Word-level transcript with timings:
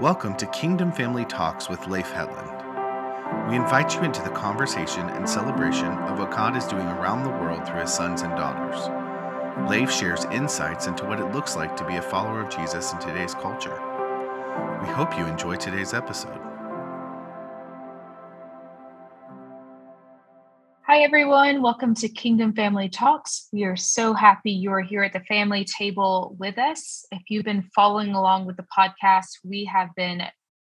Welcome 0.00 0.36
to 0.36 0.46
Kingdom 0.48 0.92
Family 0.92 1.24
Talks 1.24 1.70
with 1.70 1.86
Leif 1.86 2.10
Hetland. 2.10 2.50
We 3.48 3.56
invite 3.56 3.94
you 3.94 4.02
into 4.02 4.20
the 4.20 4.28
conversation 4.28 5.08
and 5.08 5.26
celebration 5.26 5.86
of 5.86 6.18
what 6.18 6.30
God 6.30 6.54
is 6.54 6.66
doing 6.66 6.86
around 6.86 7.22
the 7.22 7.30
world 7.30 7.66
through 7.66 7.80
his 7.80 7.94
sons 7.94 8.20
and 8.20 8.36
daughters. 8.36 8.90
Leif 9.70 9.90
shares 9.90 10.26
insights 10.26 10.86
into 10.86 11.06
what 11.06 11.18
it 11.18 11.32
looks 11.32 11.56
like 11.56 11.74
to 11.78 11.86
be 11.86 11.96
a 11.96 12.02
follower 12.02 12.42
of 12.42 12.54
Jesus 12.54 12.92
in 12.92 12.98
today's 12.98 13.32
culture. 13.32 13.80
We 14.82 14.88
hope 14.88 15.16
you 15.16 15.24
enjoy 15.24 15.56
today's 15.56 15.94
episode. 15.94 16.45
Hi, 20.96 21.02
everyone. 21.02 21.60
Welcome 21.60 21.94
to 21.96 22.08
Kingdom 22.08 22.54
Family 22.54 22.88
Talks. 22.88 23.48
We 23.52 23.64
are 23.64 23.76
so 23.76 24.14
happy 24.14 24.50
you 24.50 24.72
are 24.72 24.80
here 24.80 25.02
at 25.02 25.12
the 25.12 25.20
family 25.20 25.66
table 25.66 26.34
with 26.38 26.56
us. 26.56 27.04
If 27.12 27.20
you've 27.28 27.44
been 27.44 27.68
following 27.74 28.14
along 28.14 28.46
with 28.46 28.56
the 28.56 28.64
podcast, 28.74 29.26
we 29.44 29.66
have 29.66 29.90
been 29.94 30.22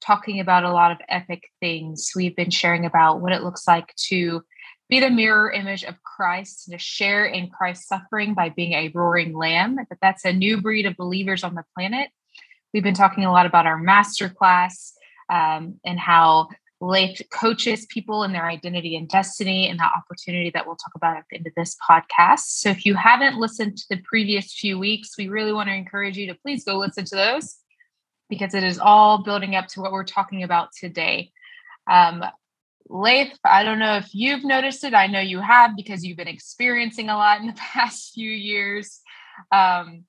talking 0.01 0.39
about 0.39 0.62
a 0.62 0.71
lot 0.71 0.93
of 0.93 0.98
epic 1.09 1.48
things. 1.59 2.12
We've 2.15 2.37
been 2.37 2.51
sharing 2.51 2.87
about 2.87 3.21
what 3.21 3.33
it 3.33 3.43
looks 3.43 3.67
like 3.67 3.93
to 4.11 4.45
be 4.89 5.01
the 5.01 5.11
mirror 5.11 5.51
image 5.51 5.83
of 5.83 6.01
Christ, 6.05 6.70
to 6.70 6.79
share 6.79 7.25
in 7.25 7.51
Christ's 7.51 7.89
suffering 7.89 8.33
by 8.33 8.51
being 8.51 8.75
a 8.75 8.93
roaring 8.95 9.37
lamb, 9.37 9.75
that 9.75 9.98
that's 10.01 10.25
a 10.25 10.33
new 10.33 10.61
breed 10.61 10.87
of 10.87 10.97
believers 10.97 11.43
on 11.43 11.57
the 11.57 11.65
planet. 11.75 12.11
We've 12.73 12.84
been 12.84 12.95
talking 12.95 13.25
a 13.25 13.33
lot 13.33 13.47
about 13.47 13.67
our 13.67 13.83
masterclass 13.83 14.93
um, 15.29 15.81
and 15.84 15.98
how 15.98 16.47
Leif 16.83 17.23
coaches 17.31 17.87
people 17.87 18.25
in 18.25 18.33
their 18.33 18.47
identity 18.47 18.97
and 18.97 19.09
destiny 19.09 19.69
and 19.69 19.79
that 19.79 19.93
opportunity 19.97 20.51
that 20.51 20.67
we'll 20.67 20.75
talk 20.75 20.97
about 20.97 21.17
at 21.17 21.25
the 21.31 21.37
end 21.37 21.47
of 21.47 21.55
this 21.55 21.77
podcast. 21.89 22.41
So 22.41 22.71
if 22.71 22.85
you 22.85 22.95
haven't 22.95 23.39
listened 23.39 23.77
to 23.79 23.85
the 23.89 24.03
previous 24.03 24.53
few 24.53 24.81
weeks, 24.81 25.17
we 25.17 25.29
really 25.29 25.53
want 25.53 25.69
to 25.69 25.75
encourage 25.75 26.17
you 26.17 26.27
to 26.27 26.35
please 26.35 26.65
go 26.65 26.77
listen 26.77 27.05
to 27.05 27.15
those 27.15 27.55
because 28.29 28.53
it 28.53 28.65
is 28.65 28.81
all 28.81 29.23
building 29.23 29.55
up 29.55 29.69
to 29.69 29.81
what 29.81 29.93
we're 29.93 30.03
talking 30.03 30.43
about 30.43 30.71
today. 30.77 31.31
Um, 31.89 32.25
Leif, 32.89 33.33
I 33.45 33.62
don't 33.62 33.78
know 33.78 33.99
if 33.99 34.12
you've 34.12 34.45
noticed 34.45 34.83
it. 34.83 34.93
I 34.93 35.06
know 35.06 35.21
you 35.21 35.39
have 35.39 35.77
because 35.77 36.05
you've 36.05 36.17
been 36.17 36.27
experiencing 36.27 37.11
a 37.11 37.17
lot 37.17 37.41
in 37.41 37.47
the 37.47 37.53
past 37.56 38.12
few 38.12 38.31
years. 38.31 39.01
Um, 39.53 40.05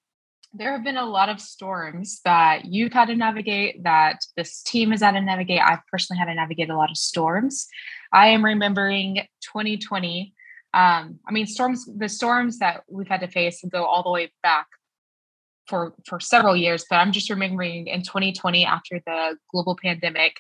there 0.53 0.71
have 0.71 0.83
been 0.83 0.97
a 0.97 1.05
lot 1.05 1.29
of 1.29 1.41
storms 1.41 2.21
that 2.25 2.65
you've 2.65 2.93
had 2.93 3.05
to 3.05 3.15
navigate, 3.15 3.83
that 3.83 4.19
this 4.37 4.61
team 4.61 4.91
has 4.91 5.01
had 5.01 5.13
to 5.13 5.21
navigate. 5.21 5.59
I've 5.59 5.85
personally 5.91 6.19
had 6.19 6.25
to 6.25 6.35
navigate 6.35 6.69
a 6.69 6.77
lot 6.77 6.91
of 6.91 6.97
storms. 6.97 7.67
I 8.11 8.27
am 8.27 8.45
remembering 8.45 9.15
2020. 9.41 10.33
Um, 10.75 11.19
I 11.27 11.31
mean, 11.31 11.47
storms, 11.47 11.87
the 11.97 12.07
storms 12.07 12.59
that 12.59 12.83
we've 12.87 13.07
had 13.07 13.21
to 13.21 13.27
face 13.27 13.63
go 13.71 13.85
all 13.85 14.03
the 14.03 14.11
way 14.11 14.31
back 14.43 14.67
for 15.67 15.93
for 16.05 16.19
several 16.19 16.55
years, 16.55 16.85
but 16.89 16.97
I'm 16.97 17.11
just 17.11 17.29
remembering 17.29 17.87
in 17.87 18.03
2020 18.03 18.65
after 18.65 19.01
the 19.05 19.37
global 19.51 19.77
pandemic, 19.81 20.35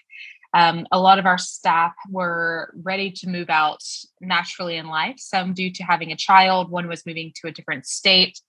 um, 0.53 0.85
a 0.91 0.99
lot 0.99 1.17
of 1.17 1.25
our 1.25 1.37
staff 1.37 1.93
were 2.09 2.71
ready 2.75 3.09
to 3.11 3.29
move 3.29 3.49
out 3.49 3.81
naturally 4.21 4.77
in 4.77 4.87
life. 4.87 5.15
Some 5.17 5.53
due 5.53 5.71
to 5.71 5.83
having 5.83 6.11
a 6.11 6.17
child, 6.17 6.69
one 6.69 6.87
was 6.87 7.05
moving 7.05 7.31
to 7.41 7.47
a 7.47 7.51
different 7.51 7.87
state 7.87 8.39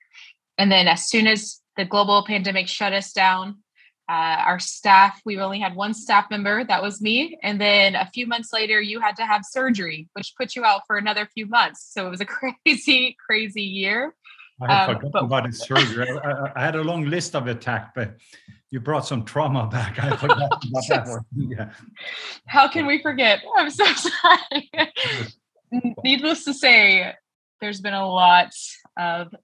and 0.59 0.71
then 0.71 0.89
as 0.89 1.09
soon 1.09 1.27
as 1.27 1.61
the 1.77 1.85
global 1.85 2.25
pandemic 2.25 2.69
shut 2.69 2.93
us 2.93 3.13
down, 3.13 3.59
uh, 4.09 4.13
our 4.47 4.59
staff, 4.59 5.21
we 5.25 5.39
only 5.39 5.59
had 5.59 5.75
one 5.75 5.95
staff 5.95 6.27
member, 6.31 6.65
that 6.65 6.83
was 6.83 7.01
me. 7.01 7.39
And 7.43 7.61
then 7.61 7.95
a 7.95 8.09
few 8.13 8.27
months 8.27 8.53
later, 8.53 8.81
you 8.81 9.01
had 9.01 9.17
to 9.17 9.25
have 9.25 9.45
surgery, 9.45 10.09
which 10.13 10.35
put 10.37 10.55
you 10.55 10.65
out 10.65 10.83
for 10.87 10.97
another 10.97 11.27
few 11.33 11.47
months. 11.47 11.89
So 11.91 12.07
it 12.07 12.11
was 12.11 12.21
a 12.21 12.27
crazy, 12.67 13.17
crazy 13.27 13.63
year. 13.63 14.15
I 14.61 14.85
um, 14.85 14.97
forgot 14.97 15.13
but, 15.13 15.25
about 15.25 15.47
the 15.47 15.53
surgery. 15.53 16.09
I, 16.11 16.53
I, 16.55 16.65
had 16.65 16.77
a 16.77 16.83
long 16.83 17.07
list 17.07 17.35
of 17.35 17.49
attack, 17.49 17.93
but 17.95 18.17
you 18.71 18.79
brought 18.79 19.07
some 19.07 19.25
trauma 19.25 19.67
back. 19.67 20.03
I 20.03 20.17
forgot 20.17 20.65
about 20.65 20.85
that 20.89 21.07
one. 21.07 21.25
Yeah. 21.51 21.71
How 22.47 22.69
can 22.69 22.87
we 22.87 23.03
forget? 23.03 23.41
I'm 23.57 23.71
so 23.71 23.85
sorry. 23.85 24.71
Needless 26.05 26.45
to 26.45 26.55
say, 26.55 27.15
there's 27.61 27.81
been 27.81 27.95
a 27.95 28.09
lot 28.09 28.53
of 28.97 29.35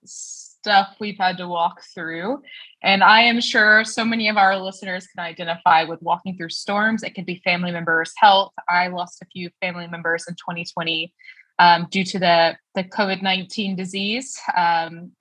stuff 0.60 0.97
we've 1.00 1.19
had 1.19 1.38
to 1.38 1.48
walk 1.48 1.82
through. 1.94 2.43
And 2.82 3.03
I 3.03 3.22
am 3.22 3.41
sure 3.41 3.84
so 3.84 4.04
many 4.04 4.28
of 4.28 4.37
our 4.37 4.59
listeners 4.59 5.06
can 5.06 5.25
identify 5.25 5.84
with 5.84 6.03
walking 6.03 6.37
through 6.37 6.50
storms. 6.50 7.03
It 7.03 7.15
could 7.15 7.26
be 7.26 7.41
family 7.44 7.72
members' 7.72 8.12
health. 8.16 8.53
I 8.69 8.88
lost 8.88 9.22
a 9.22 9.26
few 9.26 9.50
family 9.60 9.87
members 9.87 10.26
in 10.28 10.34
2020 10.34 11.12
um, 11.59 11.87
due 11.91 12.04
to 12.04 12.19
the, 12.19 12.56
the 12.75 12.84
COVID 12.84 13.22
19 13.22 13.75
disease. 13.75 14.38
Um, 14.54 15.12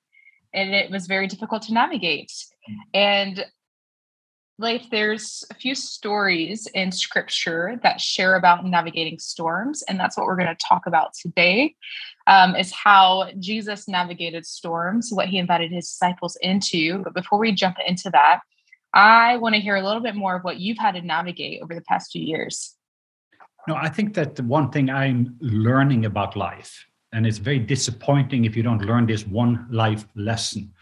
and 0.53 0.73
it 0.73 0.91
was 0.91 1.07
very 1.07 1.27
difficult 1.27 1.63
to 1.63 1.73
navigate. 1.73 2.31
And 2.93 3.45
like 4.57 4.89
there's 4.91 5.45
a 5.49 5.53
few 5.53 5.73
stories 5.73 6.67
in 6.73 6.91
scripture 6.91 7.79
that 7.81 8.01
share 8.01 8.35
about 8.35 8.65
navigating 8.65 9.17
storms 9.17 9.83
and 9.83 9.97
that's 9.97 10.17
what 10.17 10.25
we're 10.25 10.35
going 10.35 10.49
to 10.53 10.67
talk 10.67 10.85
about 10.85 11.13
today 11.13 11.73
um, 12.29 12.55
is 12.55 12.71
how 12.71 13.29
jesus 13.39 13.87
navigated 13.87 14.45
storms 14.45 15.09
what 15.11 15.27
he 15.27 15.37
invited 15.37 15.71
his 15.71 15.89
disciples 15.89 16.37
into. 16.41 16.99
But 17.03 17.13
before 17.13 17.39
we 17.39 17.51
jump 17.51 17.77
into 17.85 18.09
that 18.11 18.39
i 18.93 19.37
want 19.37 19.55
to 19.55 19.61
hear 19.61 19.75
a 19.75 19.85
little 19.85 20.01
bit 20.01 20.15
more 20.15 20.35
of 20.37 20.43
what 20.43 20.59
you've 20.59 20.77
had 20.77 20.93
to 20.95 21.01
navigate 21.01 21.61
over 21.61 21.75
the 21.75 21.81
past 21.81 22.11
few 22.11 22.23
years. 22.23 22.75
No 23.67 23.75
i 23.75 23.89
think 23.89 24.13
that 24.13 24.35
the 24.35 24.43
one 24.43 24.69
thing 24.71 24.89
i'm 24.89 25.35
learning 25.41 26.05
about 26.05 26.35
life 26.35 26.85
and 27.11 27.25
it's 27.25 27.37
very 27.37 27.59
disappointing 27.59 28.45
if 28.45 28.55
you 28.55 28.63
don't 28.63 28.85
learn 28.85 29.05
this 29.07 29.25
one 29.25 29.67
life 29.71 30.05
lesson. 30.15 30.73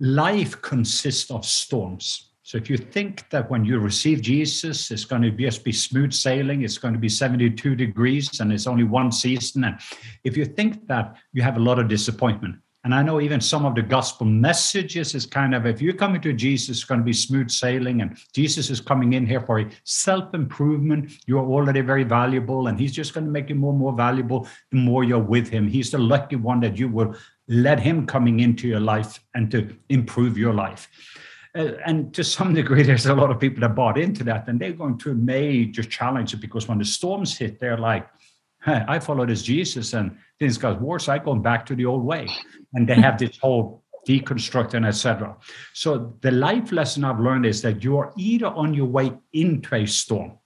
Life 0.00 0.60
consists 0.60 1.30
of 1.30 1.46
storms 1.46 2.32
so 2.46 2.56
if 2.56 2.70
you 2.70 2.76
think 2.76 3.28
that 3.30 3.50
when 3.50 3.64
you 3.64 3.80
receive 3.80 4.22
Jesus, 4.22 4.92
it's 4.92 5.04
going 5.04 5.22
to 5.22 5.32
just 5.32 5.64
be 5.64 5.72
smooth 5.72 6.12
sailing, 6.12 6.62
it's 6.62 6.78
going 6.78 6.94
to 6.94 7.00
be 7.00 7.08
72 7.08 7.74
degrees 7.74 8.38
and 8.38 8.52
it's 8.52 8.68
only 8.68 8.84
one 8.84 9.10
season. 9.10 9.64
And 9.64 9.80
if 10.22 10.36
you 10.36 10.44
think 10.44 10.86
that, 10.86 11.16
you 11.32 11.42
have 11.42 11.56
a 11.56 11.60
lot 11.60 11.80
of 11.80 11.88
disappointment. 11.88 12.54
And 12.84 12.94
I 12.94 13.02
know 13.02 13.20
even 13.20 13.40
some 13.40 13.66
of 13.66 13.74
the 13.74 13.82
gospel 13.82 14.28
messages 14.28 15.12
is 15.16 15.26
kind 15.26 15.56
of 15.56 15.66
if 15.66 15.82
you're 15.82 15.92
coming 15.92 16.20
to 16.20 16.32
Jesus, 16.32 16.68
it's 16.68 16.84
going 16.84 17.00
to 17.00 17.04
be 17.04 17.12
smooth 17.12 17.50
sailing, 17.50 18.00
and 18.00 18.16
Jesus 18.32 18.70
is 18.70 18.80
coming 18.80 19.14
in 19.14 19.26
here 19.26 19.40
for 19.40 19.68
self 19.82 20.32
improvement. 20.32 21.10
You're 21.26 21.44
already 21.44 21.80
very 21.80 22.04
valuable, 22.04 22.68
and 22.68 22.78
He's 22.78 22.92
just 22.92 23.12
going 23.12 23.26
to 23.26 23.32
make 23.32 23.48
you 23.48 23.56
more 23.56 23.72
and 23.72 23.80
more 23.80 23.92
valuable 23.92 24.46
the 24.70 24.78
more 24.78 25.02
you're 25.02 25.18
with 25.18 25.48
Him. 25.48 25.66
He's 25.66 25.90
the 25.90 25.98
lucky 25.98 26.36
one 26.36 26.60
that 26.60 26.78
you 26.78 26.86
will 26.86 27.16
let 27.48 27.80
Him 27.80 28.06
coming 28.06 28.38
into 28.38 28.68
your 28.68 28.78
life 28.78 29.18
and 29.34 29.50
to 29.50 29.76
improve 29.88 30.38
your 30.38 30.54
life. 30.54 30.88
Uh, 31.56 31.72
and 31.86 32.12
to 32.12 32.22
some 32.22 32.52
degree, 32.52 32.82
there's 32.88 33.06
a 33.06 33.14
lot 33.14 33.30
of 33.30 33.40
people 33.40 33.60
that 33.60 33.74
bought 33.74 33.98
into 33.98 34.22
that, 34.24 34.48
and 34.48 34.60
they're 34.60 34.72
going 34.72 34.98
through 34.98 35.14
major 35.14 35.82
challenge 35.82 36.38
because 36.40 36.68
when 36.68 36.78
the 36.78 36.84
storms 36.84 37.36
hit, 37.36 37.58
they're 37.58 37.78
like, 37.78 38.06
hey, 38.64 38.84
I 38.86 38.98
follow 38.98 39.24
this 39.24 39.42
Jesus, 39.42 39.94
and 39.94 40.16
things 40.38 40.58
got 40.58 40.80
worse. 40.80 41.08
I 41.08 41.18
go 41.18 41.34
back 41.34 41.64
to 41.66 41.74
the 41.74 41.86
old 41.86 42.04
way, 42.04 42.28
and 42.74 42.86
they 42.86 42.94
have 42.96 43.18
this 43.18 43.38
whole 43.38 43.82
deconstructing, 44.06 44.86
etc. 44.86 45.36
So 45.72 46.16
the 46.20 46.30
life 46.30 46.72
lesson 46.72 47.04
I've 47.04 47.20
learned 47.20 47.46
is 47.46 47.62
that 47.62 47.82
you 47.82 47.96
are 47.98 48.12
either 48.16 48.46
on 48.46 48.74
your 48.74 48.86
way 48.86 49.12
into 49.32 49.74
a 49.74 49.86
storm, 49.86 50.38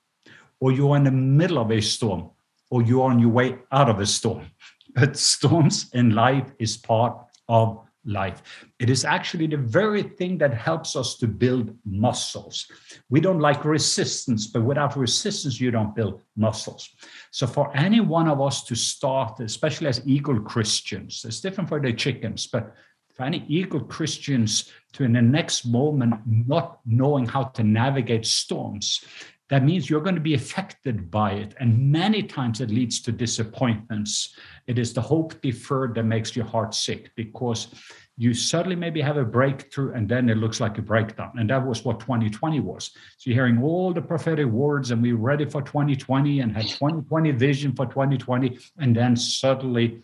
or 0.61 0.73
you're 0.73 0.97
in 0.97 1.05
the 1.05 1.11
middle 1.11 1.59
of 1.59 1.71
a 1.71 1.81
storm, 1.81 2.31
or 2.71 2.83
you're 2.83 3.11
on 3.11 3.19
your 3.19 3.31
way 3.31 3.59
out 3.73 3.91
of 3.91 3.99
a 3.99 4.07
storm. 4.07 4.47
But 4.93 5.17
storms 5.17 5.89
in 5.95 6.17
life 6.17 6.51
is 6.59 6.77
part 6.77 7.17
of 7.49 7.79
life. 8.05 8.43
It 8.79 8.91
is 8.91 9.05
actually 9.05 9.47
the 9.47 9.57
very 9.57 10.03
thing 10.03 10.39
that 10.39 10.55
helps 10.55 10.97
us 10.97 11.17
to 11.19 11.27
build 11.27 11.77
muscles. 11.85 12.67
We 13.11 13.21
don't 13.21 13.41
like 13.41 13.65
resistance, 13.65 14.47
but 14.47 14.63
without 14.63 14.97
resistance, 14.97 15.61
you 15.61 15.71
don't 15.71 15.95
build 15.95 16.23
muscles. 16.37 16.89
So, 17.31 17.47
for 17.47 17.75
any 17.77 18.01
one 18.01 18.29
of 18.29 18.41
us 18.41 18.65
to 18.65 18.75
start, 18.75 19.41
especially 19.41 19.89
as 19.89 20.07
eagle 20.07 20.41
Christians, 20.41 21.25
it's 21.27 21.41
different 21.41 21.69
for 21.69 21.81
the 21.81 21.93
chickens, 21.93 22.47
but 22.47 22.75
for 23.15 23.25
any 23.25 23.45
eagle 23.49 23.81
Christians 23.81 24.73
to 24.95 25.05
in 25.05 25.13
the 25.13 25.23
next 25.23 25.67
moment 25.67 26.15
not 26.27 26.81
knowing 26.87 27.27
how 27.27 27.45
to 27.45 27.63
navigate 27.63 28.25
storms, 28.25 29.05
that 29.51 29.65
means 29.65 29.91
you're 29.91 30.01
going 30.01 30.15
to 30.15 30.21
be 30.21 30.35
affected 30.35 31.11
by 31.11 31.33
it. 31.33 31.55
And 31.61 31.93
many 31.93 32.23
times 32.23 32.61
it 32.61 32.71
leads 32.71 33.03
to 33.03 33.13
disappointments. 33.13 34.35
It 34.67 34.79
is 34.79 34.93
the 34.93 35.01
hope 35.01 35.41
deferred 35.43 35.95
that 35.95 36.05
makes 36.05 36.37
your 36.37 36.47
heart 36.47 36.75
sick 36.75 37.11
because 37.17 37.69
you 38.17 38.35
suddenly 38.35 38.77
maybe 38.77 39.01
have 39.01 39.17
a 39.17 39.25
breakthrough 39.25 39.95
and 39.95 40.07
then 40.07 40.29
it 40.29 40.37
looks 40.37 40.61
like 40.61 40.77
a 40.77 40.83
breakdown. 40.83 41.33
And 41.39 41.49
that 41.49 41.67
was 41.67 41.85
what 41.85 42.01
2020 42.01 42.61
was. 42.61 42.91
So 43.17 43.31
you're 43.31 43.35
hearing 43.35 43.63
all 43.63 43.95
the 43.95 44.03
prophetic 44.03 44.47
words 44.47 44.91
and 44.91 45.01
we're 45.01 45.17
ready 45.17 45.47
for 45.47 45.63
2020 45.63 46.41
and 46.41 46.55
had 46.55 46.69
2020 46.69 47.31
vision 47.33 47.75
for 47.75 47.87
2020. 47.87 48.59
And 48.79 48.95
then 48.95 49.17
suddenly 49.17 50.03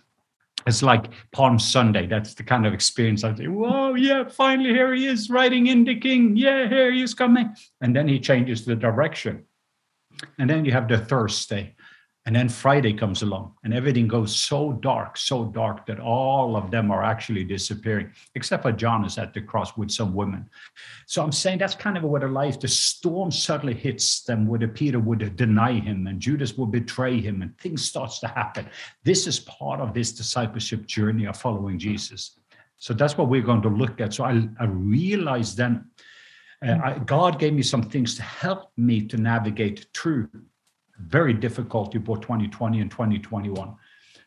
it's 0.67 0.83
like 0.83 1.11
Palm 1.31 1.59
Sunday. 1.59 2.07
That's 2.07 2.35
the 2.35 2.43
kind 2.43 2.67
of 2.67 2.73
experience 2.73 3.23
I 3.23 3.35
say, 3.35 3.49
whoa, 3.49 3.95
yeah, 3.95 4.27
finally 4.29 4.71
here 4.71 4.95
he 4.95 5.07
is 5.07 5.31
riding 5.31 5.69
in 5.69 5.85
the 5.85 6.01
king. 6.01 6.37
Yeah, 6.37 6.69
here 6.69 6.91
he 6.91 7.03
is 7.03 7.15
coming. 7.15 7.55
And 7.81 7.95
then 7.95 8.09
he 8.09 8.19
changes 8.19 8.65
the 8.65 8.75
direction. 8.75 9.45
And 10.39 10.51
then 10.51 10.65
you 10.65 10.73
have 10.73 10.89
the 10.89 10.99
Thursday. 10.99 11.76
And 12.27 12.35
then 12.35 12.49
Friday 12.49 12.93
comes 12.93 13.23
along 13.23 13.55
and 13.63 13.73
everything 13.73 14.09
goes 14.09 14.35
so 14.35 14.73
dark, 14.73 15.17
so 15.17 15.45
dark 15.45 15.87
that 15.87 16.01
all 16.01 16.57
of 16.57 16.73
them 16.73 16.91
are 16.91 17.05
actually 17.05 17.45
disappearing, 17.45 18.11
except 18.35 18.65
for 18.65 18.73
John 18.73 19.05
is 19.05 19.17
at 19.17 19.33
the 19.33 19.41
cross 19.41 19.77
with 19.77 19.93
some 19.93 20.13
women. 20.13 20.51
So 21.07 21.23
I'm 21.23 21.31
saying 21.31 21.59
that's 21.59 21.77
kind 21.77 21.97
of 21.97 22.03
what 22.03 22.25
a 22.25 22.27
life, 22.27 22.59
the 22.59 22.67
storm 22.67 23.31
suddenly 23.31 23.75
hits 23.75 24.25
them 24.25 24.49
where 24.49 24.67
Peter 24.67 24.99
would 24.99 25.37
deny 25.37 25.75
him 25.75 26.09
and 26.09 26.19
Judas 26.19 26.57
will 26.57 26.67
betray 26.67 27.21
him 27.21 27.43
and 27.43 27.57
things 27.59 27.85
starts 27.85 28.19
to 28.21 28.27
happen. 28.27 28.69
This 29.05 29.29
is 29.29 29.39
part 29.39 29.81
of 29.81 29.95
this 29.95 30.11
discipleship 30.11 30.85
journey 30.87 31.27
of 31.27 31.37
following 31.37 31.79
Jesus. 31.79 32.41
So 32.79 32.93
that's 32.93 33.17
what 33.17 33.29
we're 33.29 33.41
going 33.41 33.63
to 33.63 33.69
look 33.69 34.01
at. 34.01 34.15
So 34.15 34.25
I, 34.25 34.49
I 34.59 34.65
realized 34.65 35.57
then 35.57 35.85
uh, 36.67 36.79
I, 36.83 36.99
God 36.99 37.39
gave 37.39 37.53
me 37.53 37.63
some 37.63 37.85
things 37.85 38.17
to 38.17 38.23
help 38.23 38.73
me 38.77 39.07
to 39.07 39.17
navigate 39.17 39.87
through 39.95 40.29
very 40.99 41.33
difficult 41.33 41.93
to 41.93 42.01
both 42.01 42.21
2020 42.21 42.81
and 42.81 42.91
2021. 42.91 43.75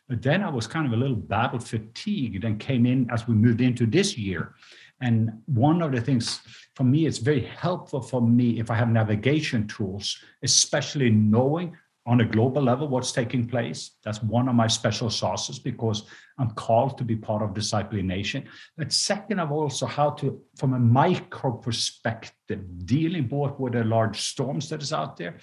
But 0.08 0.22
then 0.22 0.42
I 0.42 0.50
was 0.50 0.66
kind 0.66 0.86
of 0.86 0.92
a 0.92 0.96
little 0.96 1.16
battle 1.16 1.60
fatigued 1.60 2.44
and 2.44 2.58
came 2.58 2.84
in 2.84 3.08
as 3.10 3.28
we 3.28 3.34
moved 3.34 3.60
into 3.60 3.86
this 3.86 4.18
year. 4.18 4.54
And 5.00 5.30
one 5.46 5.82
of 5.82 5.92
the 5.92 6.00
things 6.00 6.40
for 6.74 6.84
me, 6.84 7.06
it's 7.06 7.18
very 7.18 7.42
helpful 7.42 8.02
for 8.02 8.20
me 8.20 8.58
if 8.58 8.70
I 8.70 8.74
have 8.74 8.88
navigation 8.88 9.66
tools, 9.66 10.18
especially 10.42 11.10
knowing 11.10 11.76
on 12.10 12.20
a 12.20 12.24
global 12.24 12.60
level 12.60 12.88
what's 12.88 13.12
taking 13.12 13.46
place. 13.46 13.92
That's 14.04 14.20
one 14.20 14.48
of 14.48 14.56
my 14.56 14.66
special 14.66 15.10
sauces 15.10 15.60
because 15.60 16.06
I'm 16.40 16.50
called 16.50 16.98
to 16.98 17.04
be 17.04 17.14
part 17.14 17.40
of 17.40 17.50
Discipling 17.50 18.06
Nation. 18.06 18.48
But 18.76 18.90
second 18.92 19.38
of 19.38 19.52
all, 19.52 19.62
also 19.62 19.86
how 19.86 20.10
to, 20.18 20.42
from 20.56 20.74
a 20.74 20.78
micro 20.80 21.52
perspective, 21.52 22.62
dealing 22.84 23.28
both 23.28 23.60
with 23.60 23.74
the 23.74 23.84
large 23.84 24.20
storms 24.20 24.68
that 24.70 24.82
is 24.82 24.92
out 24.92 25.18
there, 25.18 25.38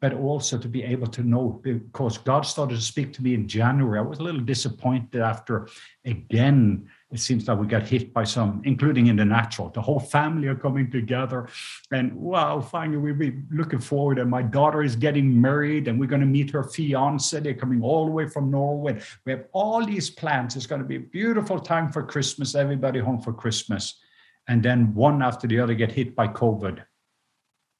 but 0.00 0.14
also 0.14 0.58
to 0.58 0.68
be 0.68 0.84
able 0.84 1.08
to 1.08 1.24
know 1.24 1.60
because 1.60 2.18
God 2.18 2.42
started 2.42 2.76
to 2.76 2.80
speak 2.80 3.12
to 3.14 3.22
me 3.22 3.34
in 3.34 3.48
January. 3.48 3.98
I 3.98 4.02
was 4.02 4.20
a 4.20 4.22
little 4.22 4.42
disappointed 4.42 5.20
after 5.20 5.66
again 6.04 6.88
it 7.12 7.20
seems 7.20 7.44
that 7.44 7.58
we 7.58 7.66
got 7.66 7.86
hit 7.86 8.14
by 8.14 8.24
some, 8.24 8.62
including 8.64 9.08
in 9.08 9.16
the 9.16 9.24
natural. 9.24 9.68
The 9.68 9.82
whole 9.82 10.00
family 10.00 10.48
are 10.48 10.54
coming 10.54 10.90
together, 10.90 11.46
and 11.90 12.14
wow, 12.14 12.60
finally 12.60 12.96
we'll 12.96 13.14
be 13.14 13.42
looking 13.50 13.80
forward. 13.80 14.18
And 14.18 14.30
my 14.30 14.40
daughter 14.40 14.82
is 14.82 14.96
getting 14.96 15.38
married, 15.38 15.88
and 15.88 16.00
we're 16.00 16.06
going 16.06 16.22
to 16.22 16.26
meet 16.26 16.50
her 16.52 16.64
fiance. 16.64 17.38
They're 17.38 17.52
coming 17.52 17.82
all 17.82 18.06
the 18.06 18.12
way 18.12 18.26
from 18.26 18.50
Norway. 18.50 18.98
We 19.26 19.32
have 19.32 19.44
all 19.52 19.84
these 19.84 20.08
plans. 20.08 20.56
It's 20.56 20.66
going 20.66 20.80
to 20.80 20.88
be 20.88 20.96
a 20.96 21.00
beautiful 21.00 21.60
time 21.60 21.92
for 21.92 22.02
Christmas. 22.02 22.54
Everybody 22.54 22.98
home 22.98 23.20
for 23.20 23.34
Christmas, 23.34 24.00
and 24.48 24.62
then 24.62 24.94
one 24.94 25.22
after 25.22 25.46
the 25.46 25.60
other 25.60 25.74
get 25.74 25.92
hit 25.92 26.16
by 26.16 26.28
COVID, 26.28 26.82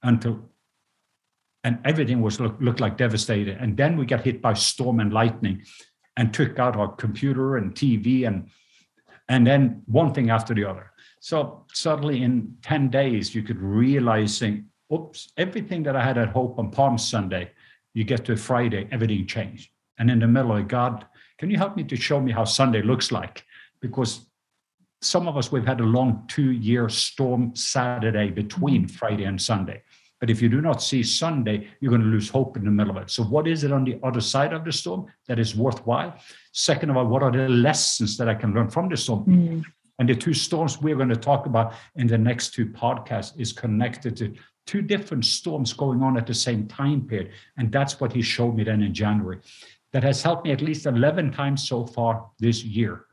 until 0.03 0.51
and 1.65 1.79
everything 1.85 2.21
was 2.21 2.39
look, 2.39 2.61
looked 2.61 2.81
like 2.81 2.99
devastated. 2.99 3.57
And 3.59 3.77
then 3.77 3.97
we 3.97 4.05
got 4.05 4.25
hit 4.25 4.43
by 4.43 4.53
storm 4.53 5.01
and 5.01 5.11
lightning, 5.11 5.63
and 6.19 6.35
took 6.35 6.59
out 6.59 6.77
our 6.77 6.89
computer 6.89 7.57
and 7.57 7.75
TV 7.75 8.27
and 8.27 8.51
and 9.33 9.47
then 9.47 9.83
one 9.87 10.13
thing 10.13 10.29
after 10.29 10.55
the 10.55 10.65
other. 10.65 10.93
So 11.21 11.65
suddenly 11.73 12.23
in 12.23 12.55
10 12.63 12.91
days, 12.91 13.35
you 13.35 13.43
could 13.43 13.61
realizing, 13.61 14.67
oops, 14.93 15.33
everything 15.39 15.83
that 15.85 15.97
I 15.97 16.05
had 16.05 16.19
at 16.19 16.29
Hope 16.29 16.59
on 16.59 16.71
Palm 16.71 16.99
Sunday, 16.99 17.51
you 17.95 18.05
get 18.05 18.27
to 18.27 18.37
Friday, 18.37 18.89
everything 18.93 19.27
changed. 19.27 19.71
And 19.99 20.11
in 20.11 20.19
the 20.19 20.27
middle 20.27 20.55
of 20.55 20.69
God, 20.69 21.07
can 21.39 21.51
you 21.51 21.57
help 21.57 21.77
me 21.77 21.85
to 21.85 21.97
show 21.97 22.21
me 22.21 22.31
how 22.31 22.45
Sunday 22.45 22.83
looks 22.83 23.11
like? 23.11 23.45
Because 23.81 24.27
some 25.01 25.27
of 25.27 25.37
us, 25.39 25.51
we've 25.51 25.67
had 25.67 25.81
a 25.81 25.85
long 25.85 26.25
two 26.29 26.53
year 26.53 26.91
storm 26.91 27.57
Saturday 27.57 28.31
between 28.31 28.83
mm-hmm. 28.83 28.97
Friday 28.97 29.25
and 29.25 29.41
Sunday. 29.41 29.83
But 30.23 30.31
if 30.31 30.41
you 30.41 30.49
do 30.49 30.61
not 30.61 30.81
see 30.81 31.03
Sunday, 31.03 31.67
you're 31.81 31.91
going 31.91 32.01
to 32.01 32.07
lose 32.07 32.29
hope 32.29 32.57
in 32.57 32.65
the 32.65 32.71
middle 32.71 32.97
of 32.97 33.03
it. 33.03 33.11
So, 33.11 33.25
what 33.25 33.49
is 33.49 33.65
it 33.65 33.73
on 33.73 33.83
the 33.83 33.99
other 34.05 34.21
side 34.21 34.53
of 34.53 34.65
the 34.65 34.71
storm 34.71 35.07
that 35.27 35.41
is 35.41 35.57
worthwhile? 35.57 36.15
Second 36.53 36.91
of 36.91 36.97
all, 36.97 37.07
what 37.09 37.25
are 37.25 37.33
the 37.33 37.49
lessons 37.49 38.17
that 38.19 38.29
I 38.29 38.37
can 38.37 38.55
learn 38.55 38.71
from 38.71 38.89
the 38.89 38.97
storm? 38.97 39.25
Mm. 39.25 39.65
And 39.99 40.09
the 40.09 40.15
two 40.15 40.33
storms 40.33 40.81
we're 40.81 40.95
going 40.95 41.09
to 41.09 41.17
talk 41.17 41.47
about 41.47 41.75
in 41.97 42.07
the 42.07 42.17
next 42.17 42.55
two 42.55 42.67
podcasts 42.67 43.33
is 43.37 43.53
connected 43.53 44.17
to 44.19 44.33
two 44.65 44.81
different 44.81 45.25
storms 45.25 45.73
going 45.73 46.05
on 46.05 46.17
at 46.17 46.29
the 46.29 46.35
same 46.35 46.69
time 46.69 47.01
period. 47.01 47.33
And 47.57 47.73
that's 47.73 47.99
what 47.99 48.13
he 48.13 48.23
showed 48.23 48.55
me 48.55 48.63
then 48.63 48.81
in 48.81 48.95
January. 48.95 49.41
That 49.93 50.05
has 50.05 50.23
helped 50.23 50.45
me 50.45 50.53
at 50.53 50.63
least 50.63 50.87
11 50.87 51.33
times 51.33 51.69
so 51.69 51.85
far 51.85 52.31
this 52.39 52.63
year. 52.63 53.07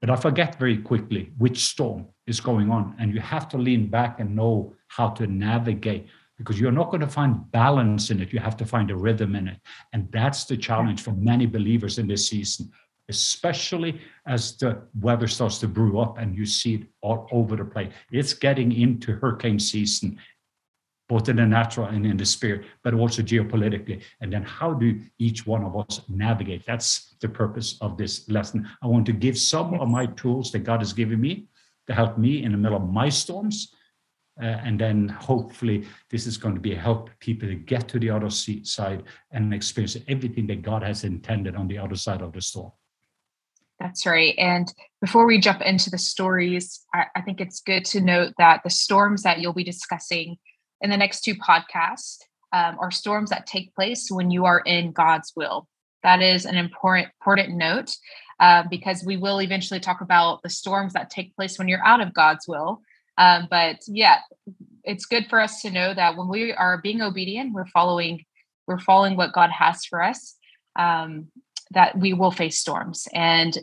But 0.00 0.08
I 0.08 0.16
forget 0.16 0.58
very 0.58 0.78
quickly 0.78 1.32
which 1.36 1.58
storm 1.64 2.06
is 2.26 2.40
going 2.40 2.70
on. 2.70 2.96
And 2.98 3.12
you 3.14 3.20
have 3.20 3.46
to 3.50 3.58
lean 3.58 3.88
back 3.88 4.20
and 4.20 4.34
know 4.34 4.74
how 4.96 5.08
to 5.08 5.26
navigate 5.26 6.06
because 6.36 6.60
you're 6.60 6.72
not 6.72 6.90
going 6.90 7.00
to 7.00 7.06
find 7.06 7.50
balance 7.50 8.10
in 8.10 8.20
it. 8.20 8.32
You 8.32 8.40
have 8.40 8.56
to 8.58 8.66
find 8.66 8.90
a 8.90 8.96
rhythm 8.96 9.34
in 9.36 9.48
it. 9.48 9.58
And 9.92 10.08
that's 10.12 10.44
the 10.44 10.56
challenge 10.56 11.02
for 11.02 11.12
many 11.12 11.46
believers 11.46 11.98
in 11.98 12.06
this 12.06 12.28
season, 12.28 12.70
especially 13.08 14.00
as 14.26 14.56
the 14.56 14.82
weather 15.00 15.28
starts 15.28 15.58
to 15.58 15.68
brew 15.68 15.98
up 16.00 16.18
and 16.18 16.36
you 16.36 16.44
see 16.44 16.74
it 16.74 16.82
all 17.00 17.28
over 17.32 17.56
the 17.56 17.64
place. 17.64 17.92
It's 18.10 18.34
getting 18.34 18.72
into 18.72 19.12
hurricane 19.12 19.58
season, 19.58 20.18
both 21.08 21.28
in 21.28 21.36
the 21.36 21.46
natural 21.46 21.86
and 21.86 22.04
in 22.04 22.16
the 22.16 22.26
spirit, 22.26 22.64
but 22.82 22.92
also 22.92 23.22
geopolitically. 23.22 24.02
And 24.20 24.32
then 24.32 24.42
how 24.42 24.74
do 24.74 25.00
each 25.18 25.46
one 25.46 25.64
of 25.64 25.76
us 25.76 26.02
navigate? 26.08 26.66
That's 26.66 27.14
the 27.20 27.28
purpose 27.28 27.78
of 27.80 27.96
this 27.96 28.28
lesson. 28.28 28.68
I 28.82 28.88
want 28.88 29.06
to 29.06 29.12
give 29.12 29.38
some 29.38 29.80
of 29.80 29.88
my 29.88 30.06
tools 30.06 30.50
that 30.52 30.60
God 30.60 30.80
has 30.80 30.92
given 30.92 31.20
me 31.20 31.46
to 31.86 31.94
help 31.94 32.18
me 32.18 32.42
in 32.42 32.52
the 32.52 32.58
middle 32.58 32.78
of 32.78 32.88
my 32.90 33.08
storms. 33.08 33.74
Uh, 34.40 34.46
and 34.64 34.80
then 34.80 35.08
hopefully 35.08 35.86
this 36.10 36.26
is 36.26 36.38
going 36.38 36.54
to 36.54 36.60
be 36.60 36.74
help 36.74 37.10
people 37.20 37.46
to 37.48 37.54
get 37.54 37.86
to 37.86 37.98
the 37.98 38.08
other 38.08 38.30
side 38.30 39.02
and 39.30 39.52
experience 39.52 39.96
everything 40.08 40.46
that 40.46 40.62
God 40.62 40.82
has 40.82 41.04
intended 41.04 41.54
on 41.54 41.68
the 41.68 41.78
other 41.78 41.96
side 41.96 42.22
of 42.22 42.32
the 42.32 42.40
storm. 42.40 42.72
That's 43.78 44.06
right. 44.06 44.34
And 44.38 44.72
before 45.00 45.26
we 45.26 45.40
jump 45.40 45.60
into 45.60 45.90
the 45.90 45.98
stories, 45.98 46.80
I, 46.94 47.06
I 47.16 47.20
think 47.20 47.40
it's 47.40 47.60
good 47.60 47.84
to 47.86 48.00
note 48.00 48.32
that 48.38 48.62
the 48.62 48.70
storms 48.70 49.22
that 49.24 49.40
you'll 49.40 49.52
be 49.52 49.64
discussing 49.64 50.38
in 50.80 50.90
the 50.90 50.96
next 50.96 51.22
two 51.22 51.34
podcasts 51.34 52.18
um, 52.52 52.76
are 52.80 52.90
storms 52.90 53.30
that 53.30 53.46
take 53.46 53.74
place 53.74 54.08
when 54.10 54.30
you 54.30 54.44
are 54.44 54.60
in 54.60 54.92
God's 54.92 55.32
will. 55.34 55.66
That 56.02 56.22
is 56.22 56.46
an 56.46 56.56
important 56.56 57.08
important 57.20 57.56
note 57.56 57.96
uh, 58.40 58.64
because 58.70 59.04
we 59.04 59.16
will 59.16 59.40
eventually 59.40 59.80
talk 59.80 60.00
about 60.00 60.42
the 60.42 60.50
storms 60.50 60.92
that 60.92 61.10
take 61.10 61.34
place 61.34 61.58
when 61.58 61.68
you're 61.68 61.84
out 61.84 62.00
of 62.00 62.14
God's 62.14 62.46
will. 62.46 62.82
Um, 63.18 63.46
but 63.50 63.76
yeah, 63.86 64.18
it's 64.84 65.06
good 65.06 65.26
for 65.28 65.40
us 65.40 65.62
to 65.62 65.70
know 65.70 65.94
that 65.94 66.16
when 66.16 66.28
we 66.28 66.52
are 66.52 66.80
being 66.82 67.02
obedient, 67.02 67.52
we're 67.52 67.66
following 67.66 68.24
we're 68.66 68.78
following 68.78 69.16
what 69.16 69.32
God 69.32 69.50
has 69.50 69.84
for 69.84 70.02
us. 70.02 70.36
Um, 70.76 71.28
that 71.72 71.98
we 71.98 72.12
will 72.12 72.30
face 72.30 72.58
storms 72.58 73.08
and 73.12 73.58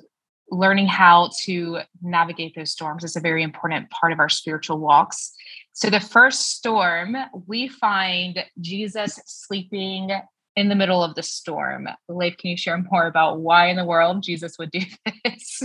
learning 0.52 0.88
how 0.88 1.30
to 1.44 1.80
navigate 2.02 2.56
those 2.56 2.72
storms 2.72 3.04
is 3.04 3.16
a 3.16 3.20
very 3.20 3.44
important 3.44 3.90
part 3.92 4.12
of 4.12 4.20
our 4.20 4.30
spiritual 4.30 4.80
walks. 4.80 5.32
So, 5.74 5.90
the 5.90 6.00
first 6.00 6.52
storm, 6.52 7.16
we 7.48 7.68
find 7.68 8.44
Jesus 8.60 9.20
sleeping 9.26 10.12
in 10.60 10.68
the 10.68 10.76
middle 10.76 11.02
of 11.02 11.16
the 11.16 11.24
storm. 11.24 11.88
Leif, 12.10 12.36
can 12.36 12.52
you 12.52 12.58
share 12.58 12.78
more 12.92 13.08
about 13.08 13.40
why 13.40 13.68
in 13.68 13.78
the 13.78 13.86
world 13.86 14.22
Jesus 14.22 14.60
would 14.60 14.72
do 14.72 14.82
this? 15.24 15.64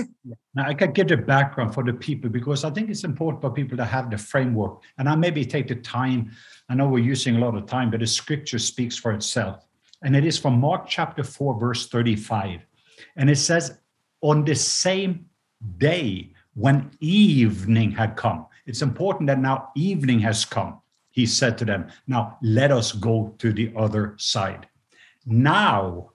Now, 0.55 0.69
I 0.69 0.75
could 0.75 0.95
give 0.95 1.09
the 1.09 1.17
background 1.17 1.75
for 1.75 1.83
the 1.83 1.93
people 1.93 2.31
because 2.31 2.63
I 2.63 2.71
think 2.71 2.89
it's 2.89 3.03
important 3.03 3.43
for 3.43 3.51
people 3.51 3.77
to 3.77 3.85
have 3.85 4.09
the 4.09 4.17
framework. 4.17 4.83
And 4.97 5.09
I 5.09 5.17
maybe 5.17 5.45
take 5.45 5.67
the 5.67 5.75
time. 5.75 6.31
I 6.69 6.77
know 6.77 6.87
we're 6.87 7.01
using 7.01 7.35
a 7.35 7.41
lot 7.41 7.57
of 7.57 7.67
time, 7.67 7.91
but 7.91 8.01
the 8.01 8.07
scripture 8.07 8.61
speaks 8.61 8.97
for 8.97 9.13
itself. 9.13 9.67
And 10.05 10.15
it 10.15 10.25
is 10.25 10.39
from 10.39 10.61
Mark 10.61 10.87
chapter 10.87 11.25
4, 11.25 11.59
verse 11.59 11.89
35. 11.89 12.61
And 13.17 13.29
it 13.29 13.39
says, 13.39 13.79
On 14.23 14.45
the 14.45 14.55
same 14.55 15.27
day 15.79 16.33
when 16.55 16.93
evening 17.01 17.91
had 17.91 18.15
come, 18.15 18.47
it's 18.65 18.83
important 18.83 19.27
that 19.27 19.41
now 19.41 19.71
evening 19.75 20.21
has 20.21 20.45
come. 20.45 20.81
He 21.11 21.27
said 21.27 21.59
to 21.59 21.65
them, 21.65 21.89
Now 22.07 22.39
let 22.43 22.71
us 22.71 22.93
go 22.93 23.35
to 23.39 23.53
the 23.53 23.73
other 23.77 24.15
side. 24.19 24.69
Now, 25.27 26.11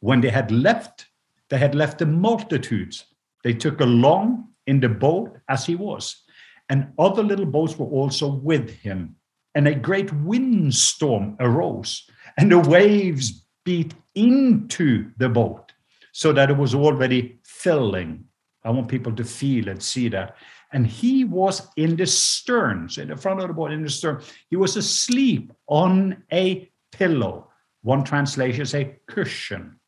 when 0.00 0.20
they 0.20 0.30
had 0.30 0.50
left, 0.50 1.06
they 1.48 1.58
had 1.58 1.74
left 1.74 1.98
the 1.98 2.06
multitudes. 2.06 3.04
They 3.42 3.54
took 3.54 3.80
along 3.80 4.48
in 4.66 4.80
the 4.80 4.88
boat 4.88 5.38
as 5.48 5.66
he 5.66 5.74
was, 5.74 6.22
and 6.68 6.92
other 6.98 7.22
little 7.22 7.46
boats 7.46 7.78
were 7.78 7.86
also 7.86 8.28
with 8.28 8.70
him. 8.70 9.16
And 9.54 9.66
a 9.66 9.74
great 9.74 10.12
windstorm 10.12 11.36
arose, 11.40 12.08
and 12.38 12.52
the 12.52 12.58
waves 12.58 13.46
beat 13.64 13.94
into 14.14 15.10
the 15.18 15.28
boat 15.28 15.72
so 16.12 16.32
that 16.32 16.50
it 16.50 16.56
was 16.56 16.74
already 16.74 17.38
filling. 17.44 18.24
I 18.64 18.70
want 18.70 18.88
people 18.88 19.12
to 19.14 19.24
feel 19.24 19.68
and 19.68 19.82
see 19.82 20.08
that. 20.08 20.36
And 20.72 20.86
he 20.86 21.24
was 21.24 21.66
in 21.76 21.96
the 21.96 22.06
stern, 22.06 22.88
in 22.96 23.08
the 23.08 23.16
front 23.16 23.40
of 23.40 23.48
the 23.48 23.54
boat, 23.54 23.72
in 23.72 23.82
the 23.82 23.90
stern. 23.90 24.22
He 24.48 24.56
was 24.56 24.76
asleep 24.76 25.52
on 25.66 26.22
a 26.32 26.70
pillow. 26.92 27.49
One 27.82 28.04
translation 28.04 28.66
say 28.66 28.96
cushion. 29.06 29.80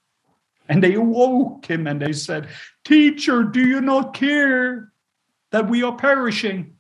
And 0.68 0.82
they 0.82 0.94
awoke 0.94 1.66
him 1.66 1.87
and 1.87 2.00
they 2.00 2.12
said, 2.12 2.49
Teacher, 2.84 3.42
do 3.42 3.61
you 3.66 3.80
not 3.80 4.14
care 4.14 4.92
that 5.50 5.68
we 5.68 5.82
are 5.82 5.96
perishing? 5.96 6.76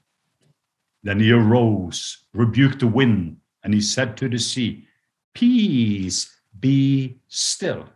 Then 1.02 1.20
he 1.20 1.32
arose, 1.32 2.24
rebuked 2.32 2.80
the 2.80 2.86
wind, 2.86 3.38
and 3.64 3.74
he 3.74 3.80
said 3.80 4.16
to 4.18 4.28
the 4.28 4.38
sea, 4.38 4.86
Peace, 5.34 6.30
be 6.58 7.18
still. 7.28 7.88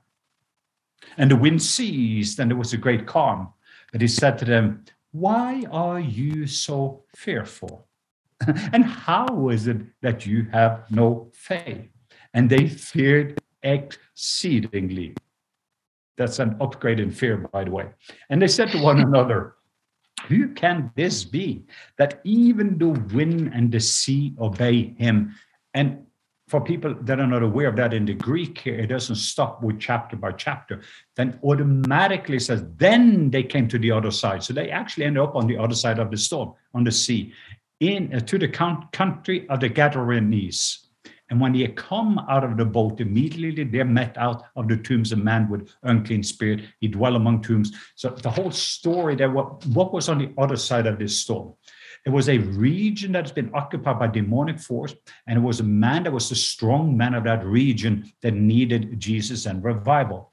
And 1.16 1.30
the 1.30 1.37
wind 1.37 1.62
ceased, 1.62 2.38
and 2.38 2.50
there 2.50 2.58
was 2.58 2.73
a 2.73 2.78
great 2.78 3.06
calm. 3.06 3.52
But 3.92 4.00
he 4.00 4.08
said 4.08 4.38
to 4.38 4.44
them, 4.44 4.85
Why 5.12 5.64
are 5.70 6.00
you 6.00 6.46
so 6.46 7.04
fearful? 7.14 7.87
and 8.73 8.85
how 8.85 9.49
is 9.49 9.66
it 9.66 9.78
that 10.02 10.26
you 10.26 10.46
have 10.52 10.90
no 10.90 11.30
faith? 11.32 11.88
And 12.37 12.50
they 12.50 12.69
feared 12.69 13.40
exceedingly. 13.62 15.16
That's 16.19 16.38
an 16.38 16.57
upgrade 16.61 17.00
in 17.00 17.11
fear, 17.11 17.38
by 17.38 17.64
the 17.64 17.71
way. 17.71 17.88
And 18.31 18.40
they 18.40 18.47
said 18.47 18.71
to 18.71 18.78
one 18.78 19.00
another, 19.09 19.57
Who 20.28 20.49
can 20.50 20.93
this 20.95 21.25
be 21.25 21.64
that 21.99 22.21
even 22.25 22.78
the 22.78 22.90
wind 22.90 23.52
and 23.55 23.73
the 23.73 23.81
sea 23.81 24.35
obey 24.38 24.95
him? 24.99 25.35
And 25.73 26.07
for 26.49 26.61
people 26.61 26.95
that 27.00 27.19
are 27.19 27.26
not 27.26 27.43
aware 27.43 27.69
of 27.69 27.76
that 27.76 27.95
in 27.95 28.05
the 28.05 28.14
Greek 28.14 28.59
here, 28.59 28.78
it 28.78 28.87
doesn't 28.87 29.16
stop 29.16 29.62
with 29.62 29.81
chapter 29.81 30.14
by 30.14 30.33
chapter. 30.33 30.83
Then 31.16 31.40
automatically 31.43 32.38
says, 32.38 32.64
then 32.76 33.31
they 33.31 33.43
came 33.43 33.66
to 33.69 33.78
the 33.78 33.90
other 33.90 34.12
side. 34.12 34.45
So 34.45 34.52
they 34.52 34.71
actually 34.71 35.07
ended 35.07 35.23
up 35.23 35.35
on 35.35 35.49
the 35.49 35.57
other 35.57 35.75
side 35.75 35.99
of 35.99 36.11
the 36.11 36.16
storm, 36.16 36.52
on 36.73 36.85
the 36.85 36.93
sea, 36.93 37.33
in 37.81 38.14
uh, 38.14 38.21
to 38.21 38.38
the 38.38 38.49
country 38.49 39.49
of 39.49 39.59
the 39.61 39.69
Gadarenes. 39.69 40.86
And 41.28 41.40
when 41.40 41.52
they 41.52 41.66
come 41.68 42.18
out 42.28 42.45
of 42.45 42.56
the 42.56 42.64
boat, 42.64 43.00
immediately 43.00 43.64
they 43.64 43.83
met 43.83 44.16
out 44.16 44.45
of 44.54 44.68
the 44.68 44.76
tombs 44.76 45.12
a 45.12 45.16
man 45.16 45.49
with 45.49 45.68
unclean 45.83 46.23
spirit. 46.23 46.64
He 46.80 46.88
dwell 46.88 47.16
among 47.16 47.42
tombs. 47.42 47.73
So 47.97 48.11
the 48.11 48.30
whole 48.30 48.52
story 48.52 49.16
there, 49.16 49.30
what, 49.30 49.66
what 49.66 49.92
was 49.92 50.09
on 50.09 50.18
the 50.18 50.33
other 50.38 50.56
side 50.56 50.87
of 50.87 50.99
this 50.99 51.18
storm? 51.18 51.54
It 52.04 52.11
was 52.11 52.28
a 52.28 52.38
region 52.38 53.12
that 53.12 53.25
has 53.25 53.33
been 53.33 53.50
occupied 53.52 53.99
by 53.99 54.06
demonic 54.06 54.61
force, 54.61 54.95
and 55.26 55.37
it 55.37 55.42
was 55.42 55.59
a 55.59 55.64
man 55.64 56.04
that 56.04 56.12
was 56.12 56.28
the 56.28 56.37
strong 56.37 56.97
man 56.97 57.14
of 57.14 57.25
that 57.25 57.45
region 57.45 58.12
that 58.23 58.35
needed 58.35 59.00
Jesus 59.00 59.47
and 59.47 59.64
revival. 59.64 60.33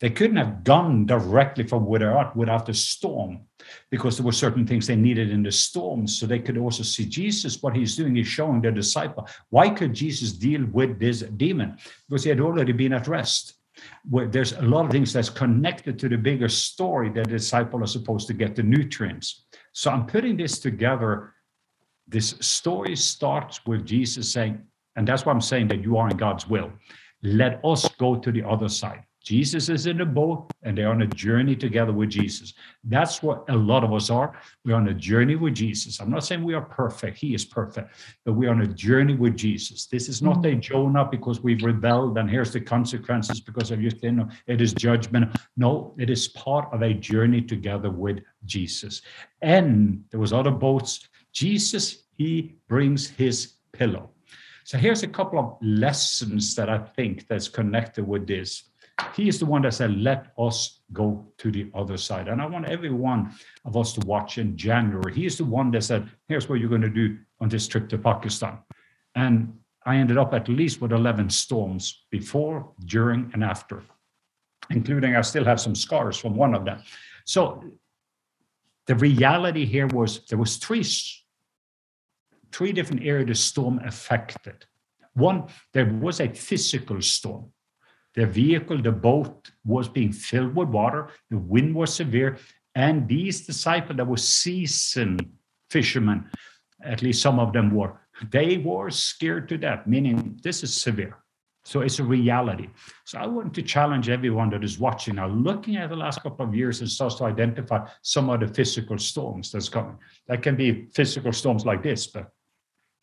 They 0.00 0.10
couldn't 0.10 0.38
have 0.38 0.64
gone 0.64 1.06
directly 1.06 1.64
from 1.64 1.86
where 1.86 2.00
they're 2.00 2.32
without 2.34 2.66
the 2.66 2.74
storm, 2.74 3.42
because 3.90 4.16
there 4.16 4.26
were 4.26 4.32
certain 4.32 4.66
things 4.66 4.86
they 4.86 4.96
needed 4.96 5.30
in 5.30 5.42
the 5.42 5.52
storm. 5.52 6.06
So 6.06 6.26
they 6.26 6.38
could 6.38 6.58
also 6.58 6.82
see 6.82 7.06
Jesus. 7.06 7.62
What 7.62 7.76
he's 7.76 7.96
doing 7.96 8.16
is 8.16 8.26
showing 8.26 8.60
their 8.60 8.72
disciple. 8.72 9.28
Why 9.50 9.70
could 9.70 9.94
Jesus 9.94 10.32
deal 10.32 10.64
with 10.72 10.98
this 10.98 11.20
demon? 11.20 11.76
Because 12.08 12.24
he 12.24 12.30
had 12.30 12.40
already 12.40 12.72
been 12.72 12.92
at 12.92 13.08
rest 13.08 13.54
where 14.08 14.26
there's 14.26 14.52
a 14.52 14.62
lot 14.62 14.84
of 14.84 14.90
things 14.90 15.12
that's 15.12 15.30
connected 15.30 15.98
to 15.98 16.08
the 16.08 16.16
bigger 16.16 16.48
story 16.48 17.10
that 17.10 17.24
the 17.24 17.30
disciple 17.30 17.82
are 17.82 17.88
supposed 17.88 18.26
to 18.28 18.32
get 18.32 18.54
the 18.54 18.62
nutrients. 18.62 19.46
So 19.72 19.90
I'm 19.90 20.06
putting 20.06 20.36
this 20.36 20.58
together. 20.58 21.34
This 22.06 22.34
story 22.40 22.96
starts 22.96 23.64
with 23.66 23.84
Jesus 23.84 24.30
saying, 24.30 24.62
and 24.96 25.08
that's 25.08 25.26
why 25.26 25.32
I'm 25.32 25.40
saying 25.40 25.68
that 25.68 25.82
you 25.82 25.96
are 25.96 26.08
in 26.08 26.16
God's 26.16 26.48
will. 26.48 26.72
Let 27.22 27.60
us 27.64 27.88
go 27.98 28.16
to 28.16 28.30
the 28.30 28.46
other 28.46 28.68
side. 28.68 29.03
Jesus 29.24 29.70
is 29.70 29.86
in 29.86 29.96
the 29.96 30.04
boat 30.04 30.52
and 30.62 30.76
they're 30.76 30.90
on 30.90 31.00
a 31.00 31.06
journey 31.06 31.56
together 31.56 31.92
with 31.92 32.10
Jesus. 32.10 32.52
That's 32.84 33.22
what 33.22 33.48
a 33.48 33.56
lot 33.56 33.82
of 33.82 33.92
us 33.94 34.10
are. 34.10 34.38
We're 34.66 34.76
on 34.76 34.88
a 34.88 34.94
journey 34.94 35.34
with 35.34 35.54
Jesus. 35.54 35.98
I'm 35.98 36.10
not 36.10 36.26
saying 36.26 36.44
we 36.44 36.52
are 36.52 36.60
perfect, 36.60 37.16
He 37.16 37.34
is 37.34 37.44
perfect, 37.44 37.94
but 38.26 38.34
we're 38.34 38.50
on 38.50 38.60
a 38.60 38.66
journey 38.66 39.14
with 39.14 39.34
Jesus. 39.34 39.86
This 39.86 40.10
is 40.10 40.20
not 40.20 40.42
mm. 40.42 40.52
a 40.52 40.60
Jonah 40.60 41.08
because 41.10 41.40
we've 41.40 41.62
rebelled 41.62 42.18
and 42.18 42.28
here's 42.28 42.52
the 42.52 42.60
consequences 42.60 43.40
because 43.40 43.70
of 43.70 43.80
your 43.80 43.92
sin. 43.92 44.30
It 44.46 44.60
is 44.60 44.74
judgment. 44.74 45.34
No, 45.56 45.94
it 45.98 46.10
is 46.10 46.28
part 46.28 46.68
of 46.72 46.82
a 46.82 46.92
journey 46.92 47.40
together 47.40 47.90
with 47.90 48.18
Jesus. 48.44 49.00
And 49.40 50.04
there 50.10 50.20
was 50.20 50.34
other 50.34 50.50
boats. 50.50 51.08
Jesus, 51.32 52.04
He 52.12 52.56
brings 52.68 53.08
His 53.08 53.54
pillow. 53.72 54.10
So 54.64 54.76
here's 54.76 55.02
a 55.02 55.08
couple 55.08 55.38
of 55.38 55.56
lessons 55.62 56.54
that 56.56 56.68
I 56.68 56.78
think 56.78 57.26
that's 57.26 57.48
connected 57.48 58.06
with 58.06 58.26
this 58.26 58.70
he 59.14 59.28
is 59.28 59.38
the 59.38 59.46
one 59.46 59.62
that 59.62 59.74
said, 59.74 59.96
let 59.96 60.32
us 60.38 60.80
go 60.92 61.26
to 61.38 61.50
the 61.50 61.70
other 61.74 61.96
side. 61.96 62.28
And 62.28 62.40
I 62.40 62.46
want 62.46 62.66
every 62.66 62.90
one 62.90 63.34
of 63.64 63.76
us 63.76 63.92
to 63.94 64.06
watch 64.06 64.38
in 64.38 64.56
January. 64.56 65.12
He 65.12 65.26
is 65.26 65.38
the 65.38 65.44
one 65.44 65.70
that 65.72 65.84
said, 65.84 66.08
here's 66.28 66.48
what 66.48 66.60
you're 66.60 66.68
going 66.68 66.80
to 66.82 66.88
do 66.88 67.18
on 67.40 67.48
this 67.48 67.66
trip 67.66 67.88
to 67.90 67.98
Pakistan. 67.98 68.58
And 69.14 69.58
I 69.86 69.96
ended 69.96 70.18
up 70.18 70.32
at 70.32 70.48
least 70.48 70.80
with 70.80 70.92
11 70.92 71.30
storms 71.30 72.04
before, 72.10 72.72
during, 72.84 73.30
and 73.34 73.44
after, 73.44 73.82
including 74.70 75.14
I 75.14 75.20
still 75.22 75.44
have 75.44 75.60
some 75.60 75.74
scars 75.74 76.16
from 76.16 76.36
one 76.36 76.54
of 76.54 76.64
them. 76.64 76.82
So 77.24 77.62
the 78.86 78.94
reality 78.94 79.66
here 79.66 79.86
was 79.88 80.24
there 80.26 80.38
was 80.38 80.56
three, 80.56 80.84
three 82.52 82.72
different 82.72 83.04
areas 83.04 83.28
the 83.28 83.34
storm 83.34 83.80
affected. 83.84 84.64
One, 85.14 85.44
there 85.72 85.86
was 85.86 86.20
a 86.20 86.28
physical 86.28 87.00
storm. 87.00 87.52
The 88.14 88.26
vehicle, 88.26 88.80
the 88.80 88.92
boat, 88.92 89.50
was 89.64 89.88
being 89.88 90.12
filled 90.12 90.54
with 90.54 90.68
water. 90.68 91.08
The 91.30 91.38
wind 91.38 91.74
was 91.74 91.94
severe. 91.94 92.38
And 92.74 93.08
these 93.08 93.46
disciples 93.46 93.96
that 93.96 94.06
were 94.06 94.16
seasoned 94.16 95.30
fishermen, 95.70 96.30
at 96.82 97.02
least 97.02 97.22
some 97.22 97.38
of 97.38 97.52
them 97.52 97.74
were, 97.74 98.00
they 98.30 98.58
were 98.58 98.90
scared 98.90 99.48
to 99.48 99.58
death, 99.58 99.86
meaning 99.86 100.38
this 100.42 100.62
is 100.62 100.74
severe. 100.74 101.16
So 101.64 101.80
it's 101.80 101.98
a 101.98 102.04
reality. 102.04 102.68
So 103.04 103.18
I 103.18 103.26
want 103.26 103.54
to 103.54 103.62
challenge 103.62 104.10
everyone 104.10 104.50
that 104.50 104.62
is 104.62 104.78
watching 104.78 105.14
now, 105.14 105.28
looking 105.28 105.76
at 105.76 105.88
the 105.88 105.96
last 105.96 106.22
couple 106.22 106.46
of 106.46 106.54
years 106.54 106.80
and 106.80 106.90
starts 106.90 107.14
to 107.16 107.24
identify 107.24 107.86
some 108.02 108.28
of 108.28 108.40
the 108.40 108.48
physical 108.48 108.98
storms 108.98 109.50
that's 109.50 109.70
coming. 109.70 109.96
That 110.28 110.42
can 110.42 110.56
be 110.56 110.88
physical 110.92 111.32
storms 111.32 111.64
like 111.64 111.82
this, 111.82 112.06
but 112.06 112.30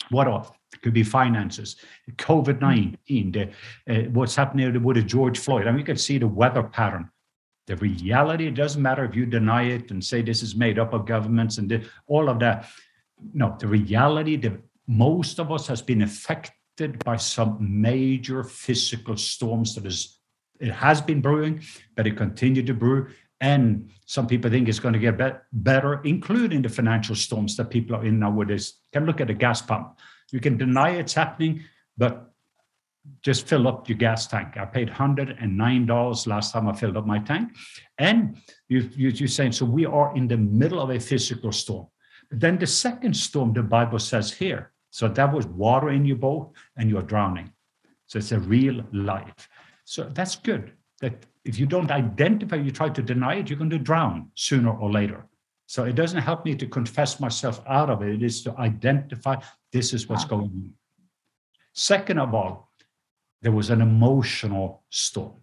what 0.10 0.28
of? 0.28 0.52
It 0.74 0.82
could 0.82 0.94
be 0.94 1.04
finances, 1.04 1.76
COVID 2.16 2.62
19, 2.62 3.54
uh, 3.90 3.94
what's 4.12 4.36
happening 4.36 4.82
with 4.84 5.08
George 5.08 5.38
Floyd. 5.38 5.66
Mean, 5.66 5.78
you 5.78 5.84
can 5.84 5.98
see 5.98 6.18
the 6.18 6.28
weather 6.28 6.64
pattern. 6.64 7.10
The 7.68 7.76
reality, 7.78 8.48
it 8.48 8.56
doesn't 8.56 8.82
matter 8.82 9.06
if 9.06 9.16
you 9.16 9.26
deny 9.26 9.64
it 9.64 9.92
and 9.92 10.04
say 10.04 10.22
this 10.22 10.42
is 10.42 10.56
made 10.56 10.80
up 10.80 10.94
of 10.94 11.06
governments 11.06 11.58
and 11.58 11.70
the, 11.70 11.86
all 12.08 12.30
of 12.30 12.40
that. 12.40 12.68
No, 13.34 13.56
the 13.60 13.68
reality, 13.68 14.36
the, 14.36 14.60
most 14.88 15.40
of 15.40 15.52
us 15.52 15.68
has 15.68 15.82
been 15.82 16.02
affected 16.02 17.04
by 17.06 17.18
some 17.18 17.58
major 17.60 18.44
physical 18.44 19.16
storms 19.16 19.76
that 19.76 19.86
is 19.86 20.18
it 20.62 20.72
has 20.72 21.02
been 21.02 21.22
brewing, 21.22 21.62
but 21.96 22.06
it 22.06 22.16
continued 22.16 22.68
to 22.68 22.76
brew. 22.76 23.10
And 23.42 23.90
some 24.06 24.28
people 24.28 24.52
think 24.52 24.70
it's 24.70 24.80
going 24.80 24.94
to 24.94 25.00
get 25.00 25.18
be- 25.18 25.40
better, 25.52 26.02
including 26.04 26.62
the 26.62 26.70
financial 26.70 27.16
storms 27.16 27.58
that 27.58 27.72
people 27.72 27.96
are 27.96 28.06
in 28.06 28.20
nowadays. 28.20 28.76
Can 28.94 29.06
look 29.06 29.20
at 29.20 29.28
the 29.28 29.34
gas 29.34 29.62
pump. 29.62 30.00
You 30.32 30.40
can 30.40 30.58
deny 30.58 30.92
it's 30.92 31.14
happening, 31.14 31.64
but 31.98 32.32
just 33.24 33.48
fill 33.48 33.68
up 33.68 33.90
your 33.90 33.98
gas 33.98 34.28
tank. 34.28 34.58
I 34.58 34.66
paid 34.66 34.90
$109 34.90 36.28
last 36.28 36.54
time 36.54 36.68
I 36.68 36.74
filled 36.74 36.98
up 36.98 37.08
my 37.08 37.18
tank. 37.20 37.52
And 37.98 38.38
you, 38.70 38.90
you, 38.96 39.10
you're 39.10 39.28
saying, 39.28 39.54
so 39.54 39.66
we 39.66 39.88
are 39.88 40.16
in 40.16 40.28
the 40.28 40.38
middle 40.38 40.80
of 40.80 40.92
a 40.92 41.00
physical 41.00 41.52
storm. 41.52 41.88
But 42.30 42.40
then 42.40 42.60
the 42.60 42.68
second 42.68 43.16
storm, 43.16 43.54
the 43.54 43.64
Bible 43.64 44.00
says 44.00 44.32
here, 44.32 44.72
so 44.92 45.08
that 45.08 45.34
was 45.34 45.48
water 45.48 45.90
in 45.90 46.06
your 46.06 46.18
boat 46.18 46.52
and 46.78 46.90
you're 46.90 47.02
drowning. 47.02 47.52
So 48.06 48.20
it's 48.20 48.32
a 48.34 48.40
real 48.40 48.84
life. 48.92 49.50
So 49.84 50.04
that's 50.14 50.36
good. 50.36 50.74
That 51.02 51.26
if 51.44 51.58
you 51.60 51.66
don't 51.66 51.92
identify, 51.92 52.56
you 52.58 52.72
try 52.72 52.90
to 52.90 53.02
deny 53.02 53.36
it, 53.36 53.50
you're 53.50 53.58
going 53.58 53.70
to 53.72 53.80
drown 53.80 54.32
sooner 54.36 54.72
or 54.72 54.92
later. 54.92 55.26
So 55.66 55.86
it 55.86 55.96
doesn't 55.96 56.22
help 56.22 56.46
me 56.46 56.56
to 56.56 56.68
confess 56.68 57.20
myself 57.20 57.62
out 57.68 57.90
of 57.90 58.02
it. 58.02 58.10
It 58.16 58.24
is 58.24 58.44
to 58.44 58.58
identify 58.58 59.38
this 59.72 59.94
is 59.94 60.08
what's 60.10 60.26
ah. 60.26 60.28
going 60.28 60.42
on. 60.44 60.74
Second 61.74 62.20
of 62.20 62.36
all, 62.36 62.72
there 63.42 63.52
was 63.52 63.70
an 63.70 63.82
emotional 63.82 64.84
storm. 64.90 65.34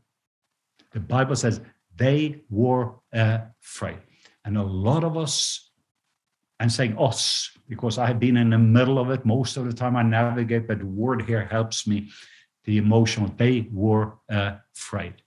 The 0.93 1.00
Bible 1.00 1.35
says 1.35 1.61
they 1.97 2.43
were 2.50 2.93
afraid. 3.12 3.99
And 4.45 4.57
a 4.57 4.62
lot 4.62 5.03
of 5.03 5.17
us, 5.17 5.71
I'm 6.61 6.71
saying 6.71 6.97
us, 6.99 7.50
because 7.69 7.99
I 7.99 8.07
have 8.07 8.21
been 8.21 8.37
in 8.37 8.50
the 8.50 8.59
middle 8.59 8.99
of 8.99 9.11
it 9.11 9.25
most 9.25 9.57
of 9.57 9.67
the 9.67 9.73
time 9.73 9.97
I 9.97 10.03
navigate, 10.03 10.69
but 10.69 10.79
the 10.79 10.87
word 10.87 11.23
here 11.23 11.45
helps 11.45 11.87
me. 11.87 12.09
The 12.65 12.79
emotional, 12.79 13.33
they 13.37 13.69
were 13.73 14.15
uh, 14.31 14.57
afraid. 14.77 15.23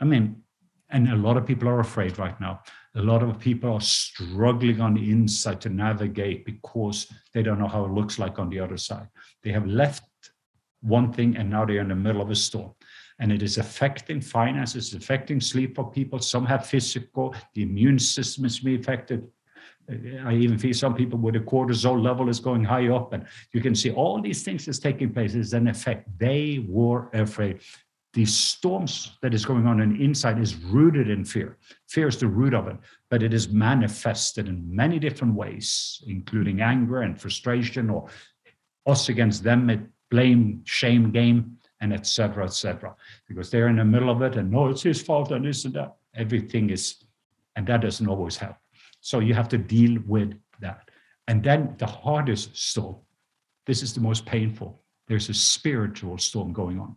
I 0.00 0.04
mean, 0.04 0.42
and 0.90 1.08
a 1.08 1.16
lot 1.16 1.36
of 1.36 1.46
people 1.46 1.68
are 1.68 1.80
afraid 1.80 2.18
right 2.18 2.40
now. 2.40 2.60
A 2.94 3.02
lot 3.02 3.22
of 3.22 3.38
people 3.38 3.72
are 3.72 3.80
struggling 3.80 4.80
on 4.80 4.94
the 4.94 5.10
inside 5.10 5.60
to 5.62 5.68
navigate 5.68 6.44
because 6.44 7.12
they 7.32 7.42
don't 7.42 7.58
know 7.58 7.68
how 7.68 7.84
it 7.84 7.90
looks 7.90 8.18
like 8.18 8.38
on 8.38 8.48
the 8.48 8.60
other 8.60 8.76
side. 8.76 9.08
They 9.42 9.50
have 9.50 9.66
left 9.66 10.04
one 10.82 11.12
thing 11.12 11.36
and 11.36 11.50
now 11.50 11.64
they're 11.64 11.80
in 11.80 11.88
the 11.88 11.96
middle 11.96 12.22
of 12.22 12.30
a 12.30 12.36
storm. 12.36 12.72
And 13.18 13.32
it 13.32 13.42
is 13.42 13.58
affecting 13.58 14.20
finances, 14.20 14.92
it's 14.92 15.04
affecting 15.04 15.40
sleep 15.40 15.76
for 15.76 15.90
people. 15.90 16.18
Some 16.18 16.46
have 16.46 16.66
physical, 16.66 17.34
the 17.54 17.62
immune 17.62 17.98
system 17.98 18.44
is 18.44 18.60
being 18.60 18.80
affected. 18.80 19.26
Uh, 19.90 20.18
I 20.26 20.34
even 20.34 20.58
feel 20.58 20.74
some 20.74 20.94
people 20.94 21.18
with 21.18 21.36
a 21.36 21.40
cortisol 21.40 22.00
level 22.00 22.28
is 22.28 22.40
going 22.40 22.64
high 22.64 22.88
up, 22.88 23.12
and 23.12 23.24
you 23.52 23.60
can 23.60 23.74
see 23.74 23.90
all 23.90 24.20
these 24.20 24.42
things 24.42 24.66
is 24.66 24.78
taking 24.78 25.12
place. 25.12 25.34
It's 25.34 25.52
an 25.52 25.68
effect. 25.68 26.08
They 26.18 26.64
were 26.68 27.08
afraid 27.12 27.60
these 28.14 28.34
storms 28.34 29.18
that 29.22 29.34
is 29.34 29.44
going 29.44 29.66
on 29.66 29.80
in 29.80 30.00
inside 30.00 30.38
is 30.38 30.54
rooted 30.54 31.10
in 31.10 31.24
fear. 31.24 31.58
Fear 31.88 32.08
is 32.08 32.16
the 32.16 32.28
root 32.28 32.54
of 32.54 32.68
it, 32.68 32.76
but 33.10 33.22
it 33.22 33.34
is 33.34 33.48
manifested 33.48 34.48
in 34.48 34.74
many 34.74 34.98
different 34.98 35.34
ways, 35.34 36.02
including 36.06 36.60
anger 36.60 37.02
and 37.02 37.20
frustration 37.20 37.90
or 37.90 38.08
us 38.86 39.08
against 39.08 39.42
them, 39.42 39.68
it 39.68 39.80
blame, 40.10 40.62
shame 40.64 41.10
game. 41.10 41.58
and 41.80 41.92
etc. 41.92 42.44
etc. 42.44 42.94
Because 43.28 43.50
they're 43.50 43.68
in 43.68 43.76
the 43.76 43.84
middle 43.84 44.08
of 44.08 44.22
it 44.22 44.36
and 44.36 44.50
no, 44.50 44.68
it's 44.68 44.82
his 44.82 45.02
fault 45.02 45.32
and 45.32 45.44
this 45.44 45.66
and 45.66 45.74
that. 45.74 45.96
Everything 46.14 46.70
is, 46.70 47.04
and 47.56 47.66
that 47.66 47.82
doesn't 47.82 48.08
always 48.08 48.36
help. 48.36 48.56
So 49.00 49.18
you 49.18 49.34
have 49.34 49.50
to 49.50 49.58
deal 49.58 50.00
with 50.06 50.32
that. 50.60 50.88
And 51.28 51.42
then 51.42 51.74
the 51.78 51.86
hardest 51.86 52.56
storm, 52.56 52.96
this 53.66 53.82
is 53.82 53.92
the 53.92 54.00
most 54.00 54.24
painful. 54.24 54.82
There's 55.08 55.28
a 55.28 55.34
spiritual 55.34 56.16
storm 56.16 56.54
going 56.54 56.78
on. 56.80 56.96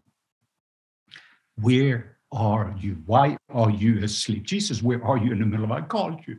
Where 1.62 2.18
are 2.32 2.76
you? 2.80 2.98
Why 3.06 3.38
are 3.50 3.72
you 3.72 4.04
asleep? 4.04 4.44
Jesus, 4.44 4.84
where 4.84 5.04
are 5.04 5.18
you 5.18 5.32
in 5.32 5.40
the 5.40 5.46
middle 5.46 5.66
of? 5.66 5.72
I 5.72 5.82
called 5.82 6.22
you. 6.28 6.38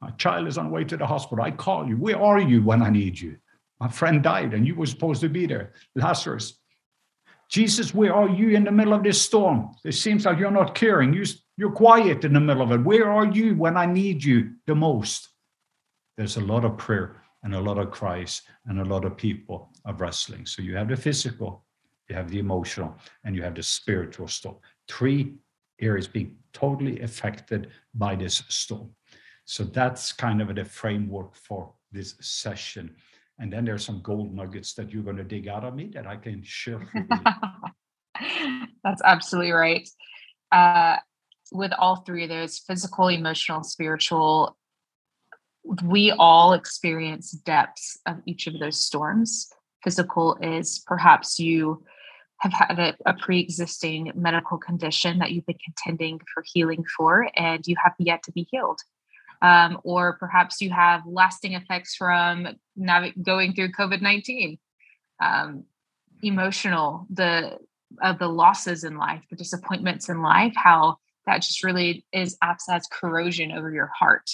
My 0.00 0.10
child 0.12 0.48
is 0.48 0.56
on 0.56 0.66
the 0.66 0.72
way 0.72 0.84
to 0.84 0.96
the 0.96 1.06
hospital. 1.06 1.44
I 1.44 1.50
call 1.50 1.86
you. 1.86 1.96
Where 1.96 2.20
are 2.20 2.40
you 2.40 2.62
when 2.62 2.82
I 2.82 2.90
need 2.90 3.20
you? 3.20 3.36
My 3.80 3.88
friend 3.88 4.22
died 4.22 4.54
and 4.54 4.66
you 4.66 4.74
were 4.74 4.86
supposed 4.86 5.20
to 5.22 5.28
be 5.28 5.46
there. 5.46 5.72
Lazarus. 5.94 6.58
Jesus, 7.50 7.92
where 7.92 8.14
are 8.14 8.28
you 8.28 8.50
in 8.50 8.64
the 8.64 8.70
middle 8.70 8.94
of 8.94 9.02
this 9.02 9.20
storm? 9.20 9.74
It 9.84 9.92
seems 9.92 10.24
like 10.24 10.38
you're 10.38 10.50
not 10.50 10.74
caring. 10.74 11.12
You, 11.12 11.24
you're 11.56 11.72
quiet 11.72 12.24
in 12.24 12.32
the 12.32 12.40
middle 12.40 12.62
of 12.62 12.70
it. 12.70 12.84
Where 12.84 13.10
are 13.10 13.26
you 13.26 13.56
when 13.56 13.76
I 13.76 13.86
need 13.86 14.22
you 14.22 14.52
the 14.66 14.74
most? 14.74 15.28
There's 16.16 16.36
a 16.36 16.40
lot 16.42 16.64
of 16.64 16.78
prayer 16.78 17.22
and 17.42 17.54
a 17.54 17.60
lot 17.60 17.78
of 17.78 17.90
cries 17.90 18.42
and 18.66 18.80
a 18.80 18.84
lot 18.84 19.04
of 19.04 19.16
people 19.16 19.70
of 19.84 20.00
wrestling. 20.00 20.46
So 20.46 20.62
you 20.62 20.76
have 20.76 20.88
the 20.88 20.96
physical, 20.96 21.64
you 22.10 22.16
have 22.16 22.30
the 22.30 22.38
emotional, 22.38 22.96
and 23.24 23.34
you 23.34 23.42
have 23.42 23.54
the 23.54 23.62
spiritual 23.62 24.28
storm. 24.28 24.56
Three 24.88 25.36
areas 25.80 26.08
being 26.08 26.36
totally 26.52 27.00
affected 27.00 27.68
by 27.94 28.16
this 28.16 28.42
storm. 28.48 28.90
So 29.44 29.64
that's 29.64 30.12
kind 30.12 30.42
of 30.42 30.54
the 30.54 30.64
framework 30.64 31.34
for 31.34 31.72
this 31.92 32.14
session. 32.20 32.94
And 33.38 33.52
then 33.52 33.64
there's 33.64 33.84
some 33.84 34.00
gold 34.02 34.34
nuggets 34.34 34.74
that 34.74 34.92
you're 34.92 35.02
going 35.02 35.16
to 35.16 35.24
dig 35.24 35.48
out 35.48 35.64
of 35.64 35.74
me 35.74 35.90
that 35.94 36.06
I 36.06 36.16
can 36.16 36.42
share. 36.42 36.86
That's 38.84 39.02
absolutely 39.04 39.52
right. 39.52 39.88
Uh, 40.52 40.96
with 41.52 41.72
all 41.78 41.96
three 41.96 42.24
of 42.24 42.28
those 42.28 42.58
physical, 42.58 43.08
emotional, 43.08 43.62
spiritual, 43.62 44.56
we 45.84 46.10
all 46.12 46.52
experience 46.52 47.32
depths 47.32 47.98
of 48.06 48.18
each 48.26 48.46
of 48.46 48.58
those 48.58 48.84
storms. 48.84 49.50
Physical 49.82 50.36
is 50.42 50.82
perhaps 50.86 51.38
you 51.38 51.82
have 52.40 52.52
had 52.52 52.78
a, 52.78 52.94
a 53.06 53.14
pre-existing 53.14 54.12
medical 54.14 54.58
condition 54.58 55.18
that 55.18 55.32
you've 55.32 55.46
been 55.46 55.58
contending 55.64 56.20
for 56.32 56.42
healing 56.46 56.84
for 56.96 57.28
and 57.36 57.66
you 57.66 57.76
have 57.82 57.94
yet 57.98 58.22
to 58.24 58.32
be 58.32 58.46
healed. 58.50 58.80
Um, 59.42 59.78
or 59.84 60.18
perhaps 60.18 60.60
you 60.60 60.70
have 60.70 61.02
lasting 61.06 61.54
effects 61.54 61.94
from 61.96 62.46
nav- 62.76 63.14
going 63.22 63.54
through 63.54 63.72
covid-19 63.72 64.58
um, 65.18 65.64
emotional 66.22 67.06
the 67.08 67.56
of 68.02 68.18
the 68.18 68.28
losses 68.28 68.84
in 68.84 68.98
life 68.98 69.22
the 69.30 69.36
disappointments 69.36 70.10
in 70.10 70.20
life 70.20 70.52
how 70.56 70.98
that 71.26 71.42
just 71.42 71.62
really 71.62 72.04
is 72.12 72.36
acts 72.42 72.68
as 72.68 72.86
corrosion 72.90 73.52
over 73.52 73.70
your 73.72 73.90
heart. 73.96 74.30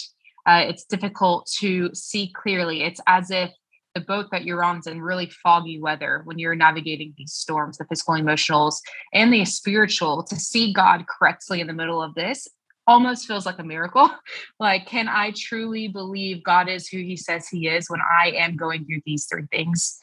Uh, 0.46 0.64
it's 0.66 0.84
difficult 0.84 1.46
to 1.58 1.90
see 1.94 2.32
clearly. 2.32 2.82
It's 2.82 3.00
as 3.06 3.30
if 3.30 3.52
the 3.96 4.00
boat 4.02 4.26
that 4.30 4.44
you're 4.44 4.62
on 4.62 4.78
is 4.78 4.86
in 4.86 5.00
really 5.00 5.30
foggy 5.42 5.80
weather 5.80 6.20
when 6.24 6.38
you're 6.38 6.54
navigating 6.54 7.14
these 7.16 7.32
storms, 7.32 7.78
the 7.78 7.86
physical, 7.86 8.12
emotionals, 8.12 8.76
and 9.14 9.32
the 9.32 9.42
spiritual, 9.46 10.22
to 10.24 10.36
see 10.36 10.70
God 10.70 11.06
correctly 11.08 11.62
in 11.62 11.66
the 11.66 11.72
middle 11.72 12.02
of 12.02 12.14
this 12.14 12.46
almost 12.86 13.26
feels 13.26 13.46
like 13.46 13.58
a 13.58 13.64
miracle. 13.64 14.10
like, 14.60 14.86
can 14.86 15.08
I 15.08 15.32
truly 15.34 15.88
believe 15.88 16.44
God 16.44 16.68
is 16.68 16.88
who 16.88 16.98
he 16.98 17.16
says 17.16 17.48
he 17.48 17.68
is 17.68 17.88
when 17.88 18.00
I 18.20 18.32
am 18.32 18.54
going 18.54 18.84
through 18.84 19.00
these 19.06 19.24
three 19.24 19.46
things? 19.50 19.98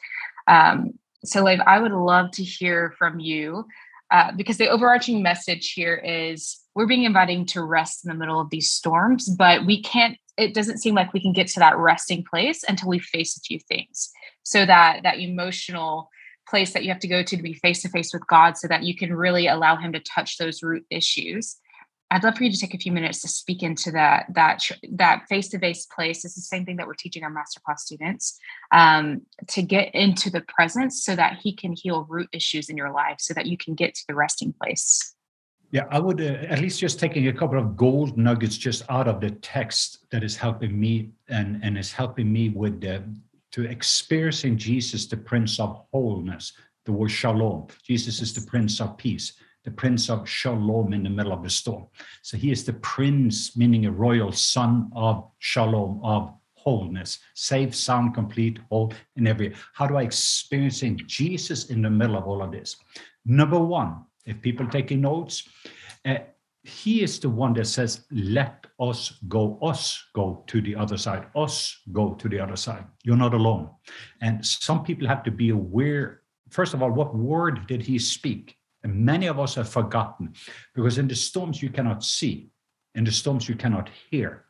Um, 0.48 0.98
so, 1.24 1.44
Leif, 1.44 1.60
I 1.64 1.78
would 1.78 1.92
love 1.92 2.32
to 2.32 2.42
hear 2.42 2.96
from 2.98 3.20
you 3.20 3.64
uh, 4.10 4.32
because 4.36 4.58
the 4.58 4.70
overarching 4.70 5.22
message 5.22 5.72
here 5.72 5.94
is 5.94 6.58
we're 6.74 6.86
being 6.86 7.04
invited 7.04 7.48
to 7.48 7.62
rest 7.62 8.04
in 8.04 8.08
the 8.08 8.18
middle 8.18 8.40
of 8.40 8.50
these 8.50 8.70
storms, 8.70 9.28
but 9.28 9.64
we 9.64 9.82
can't 9.82 10.18
it 10.36 10.52
doesn't 10.52 10.78
seem 10.78 10.96
like 10.96 11.12
we 11.12 11.22
can 11.22 11.32
get 11.32 11.46
to 11.46 11.60
that 11.60 11.78
resting 11.78 12.24
place 12.28 12.64
until 12.66 12.88
we 12.88 12.98
face 12.98 13.36
a 13.36 13.40
few 13.40 13.60
things. 13.68 14.10
So 14.42 14.66
that 14.66 15.02
that 15.04 15.18
emotional 15.18 16.10
place 16.48 16.72
that 16.72 16.82
you 16.82 16.90
have 16.90 17.00
to 17.00 17.08
go 17.08 17.22
to 17.22 17.36
to 17.36 17.42
be 17.42 17.54
face 17.54 17.80
to 17.82 17.88
face 17.88 18.12
with 18.12 18.26
god 18.26 18.58
so 18.58 18.68
that 18.68 18.82
you 18.82 18.94
can 18.94 19.14
really 19.14 19.46
allow 19.46 19.76
him 19.76 19.92
to 19.92 20.00
touch 20.00 20.36
those 20.36 20.62
root 20.62 20.84
issues. 20.90 21.56
I'd 22.10 22.22
love 22.22 22.36
for 22.36 22.44
you 22.44 22.52
to 22.52 22.58
take 22.58 22.74
a 22.74 22.78
few 22.78 22.92
minutes 22.92 23.22
to 23.22 23.28
speak 23.28 23.62
into 23.62 23.90
that 23.92 24.26
that 24.34 24.60
that 24.92 25.26
face 25.28 25.48
to 25.50 25.58
face 25.58 25.86
place. 25.86 26.24
Is 26.24 26.34
the 26.34 26.42
same 26.42 26.64
thing 26.64 26.76
that 26.76 26.86
we're 26.86 26.94
teaching 26.94 27.24
our 27.24 27.32
masterclass 27.32 27.78
students 27.78 28.38
um, 28.72 29.22
to 29.48 29.62
get 29.62 29.94
into 29.94 30.30
the 30.30 30.42
presence 30.42 31.04
so 31.04 31.16
that 31.16 31.38
he 31.42 31.54
can 31.54 31.74
heal 31.76 32.06
root 32.08 32.28
issues 32.32 32.68
in 32.68 32.76
your 32.76 32.92
life 32.92 33.16
so 33.20 33.34
that 33.34 33.46
you 33.46 33.56
can 33.56 33.74
get 33.74 33.94
to 33.94 34.04
the 34.08 34.14
resting 34.14 34.52
place 34.52 35.13
yeah, 35.74 35.86
I 35.90 35.98
would 35.98 36.20
uh, 36.20 36.46
at 36.48 36.60
least 36.60 36.78
just 36.78 37.00
taking 37.00 37.26
a 37.26 37.32
couple 37.32 37.58
of 37.58 37.76
gold 37.76 38.16
nuggets 38.16 38.56
just 38.56 38.84
out 38.88 39.08
of 39.08 39.20
the 39.20 39.30
text 39.30 40.06
that 40.10 40.22
is 40.22 40.36
helping 40.36 40.78
me 40.78 41.10
and, 41.28 41.58
and 41.64 41.76
is 41.76 41.90
helping 41.90 42.32
me 42.32 42.50
with 42.50 42.80
the, 42.80 43.02
to 43.50 43.64
experiencing 43.64 44.56
Jesus, 44.56 45.06
the 45.06 45.16
Prince 45.16 45.58
of 45.58 45.84
Wholeness, 45.92 46.52
the 46.84 46.92
word 46.92 47.10
Shalom. 47.10 47.66
Jesus 47.82 48.22
is 48.22 48.32
the 48.32 48.48
Prince 48.48 48.80
of 48.80 48.96
Peace, 48.96 49.32
the 49.64 49.72
Prince 49.72 50.08
of 50.10 50.28
Shalom 50.28 50.92
in 50.92 51.02
the 51.02 51.10
middle 51.10 51.32
of 51.32 51.42
the 51.42 51.50
storm. 51.50 51.88
So 52.22 52.36
he 52.36 52.52
is 52.52 52.64
the 52.64 52.74
Prince, 52.74 53.56
meaning 53.56 53.86
a 53.86 53.90
royal 53.90 54.30
son 54.30 54.92
of 54.94 55.28
Shalom, 55.40 56.00
of 56.04 56.32
wholeness, 56.54 57.18
safe, 57.34 57.74
sound, 57.74 58.14
complete, 58.14 58.60
whole 58.70 58.92
in 59.16 59.26
every. 59.26 59.52
How 59.72 59.88
do 59.88 59.96
I 59.96 60.02
experiencing 60.02 61.00
Jesus 61.06 61.70
in 61.70 61.82
the 61.82 61.90
middle 61.90 62.16
of 62.16 62.28
all 62.28 62.42
of 62.42 62.52
this? 62.52 62.76
Number 63.26 63.58
one, 63.58 64.04
if 64.26 64.40
people 64.40 64.66
taking 64.66 65.00
notes, 65.00 65.48
uh, 66.04 66.16
he 66.64 67.02
is 67.02 67.20
the 67.20 67.28
one 67.28 67.52
that 67.54 67.66
says, 67.66 68.06
let 68.10 68.66
us 68.80 69.18
go, 69.28 69.58
us 69.62 70.02
go 70.14 70.42
to 70.46 70.62
the 70.62 70.74
other 70.74 70.96
side, 70.96 71.26
us 71.36 71.78
go 71.92 72.14
to 72.14 72.28
the 72.28 72.40
other 72.40 72.56
side. 72.56 72.84
You're 73.04 73.18
not 73.18 73.34
alone. 73.34 73.70
And 74.22 74.44
some 74.44 74.82
people 74.82 75.06
have 75.06 75.22
to 75.24 75.30
be 75.30 75.50
aware, 75.50 76.22
first 76.48 76.72
of 76.72 76.82
all, 76.82 76.90
what 76.90 77.14
word 77.14 77.66
did 77.66 77.82
he 77.82 77.98
speak? 77.98 78.56
And 78.82 78.94
many 78.94 79.26
of 79.26 79.38
us 79.38 79.54
have 79.54 79.68
forgotten 79.68 80.32
because 80.74 80.96
in 80.98 81.06
the 81.06 81.14
storms 81.14 81.62
you 81.62 81.68
cannot 81.68 82.02
see, 82.02 82.50
in 82.94 83.04
the 83.04 83.12
storms 83.12 83.46
you 83.48 83.56
cannot 83.56 83.90
hear, 84.10 84.44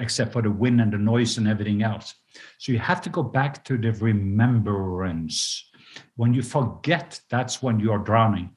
except 0.00 0.32
for 0.32 0.42
the 0.42 0.50
wind 0.50 0.80
and 0.80 0.92
the 0.92 0.98
noise 0.98 1.38
and 1.38 1.46
everything 1.46 1.82
else. 1.82 2.14
So 2.58 2.72
you 2.72 2.78
have 2.80 3.00
to 3.02 3.10
go 3.10 3.22
back 3.22 3.64
to 3.64 3.78
the 3.78 3.92
remembrance. 3.92 5.70
When 6.16 6.34
you 6.34 6.42
forget, 6.42 7.20
that's 7.30 7.62
when 7.62 7.80
you're 7.80 7.98
drowning 7.98 8.50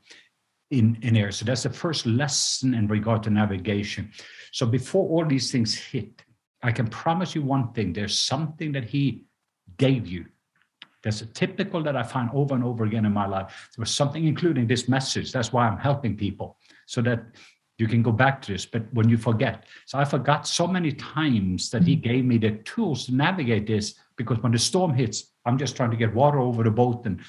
in, 0.72 0.98
in 1.02 1.16
air. 1.16 1.32
So 1.32 1.46
that's 1.46 1.64
the 1.64 1.70
first 1.70 2.06
lesson 2.06 2.74
in 2.74 2.88
regard 2.88 3.24
to 3.24 3.30
navigation. 3.30 4.12
So 4.52 4.66
before 4.66 5.08
all 5.10 5.26
these 5.26 5.52
things 5.52 5.76
hit, 5.76 6.24
I 6.62 6.72
can 6.72 6.88
promise 6.88 7.36
you 7.36 7.42
one 7.42 7.72
thing 7.74 7.94
there's 7.94 8.20
something 8.20 8.72
that 8.74 8.84
he 8.84 9.24
gave 9.78 10.08
you. 10.08 10.26
That's 11.04 11.22
a 11.22 11.26
typical 11.26 11.82
that 11.84 11.96
I 11.96 12.04
find 12.04 12.30
over 12.34 12.54
and 12.54 12.64
over 12.64 12.84
again 12.84 13.06
in 13.06 13.14
my 13.14 13.26
life. 13.26 13.70
There 13.76 13.82
was 13.82 13.92
something 13.92 14.26
including 14.26 14.68
this 14.68 14.90
message. 14.90 15.32
That's 15.32 15.54
why 15.54 15.68
I'm 15.68 15.78
helping 15.78 16.18
people 16.18 16.58
so 16.86 17.02
that 17.04 17.24
you 17.78 17.88
can 17.88 18.04
go 18.04 18.12
back 18.12 18.42
to 18.42 18.52
this. 18.52 18.66
But 18.66 18.94
when 18.94 19.08
you 19.08 19.18
forget, 19.18 19.66
so 19.86 19.98
I 19.98 20.04
forgot 20.04 20.46
so 20.46 20.68
many 20.68 20.92
times 20.92 21.70
that 21.70 21.84
he 21.84 21.96
mm. 21.96 22.02
gave 22.02 22.26
me 22.26 22.38
the 22.38 22.52
tools 22.66 23.06
to 23.06 23.16
navigate 23.16 23.66
this 23.66 23.96
because 24.18 24.38
when 24.40 24.52
the 24.52 24.60
storm 24.60 24.94
hits, 24.94 25.32
I'm 25.46 25.58
just 25.58 25.78
trying 25.78 25.92
to 25.92 25.98
get 25.98 26.14
water 26.14 26.40
over 26.40 26.64
the 26.64 26.72
boat 26.72 27.06
and 27.06 27.22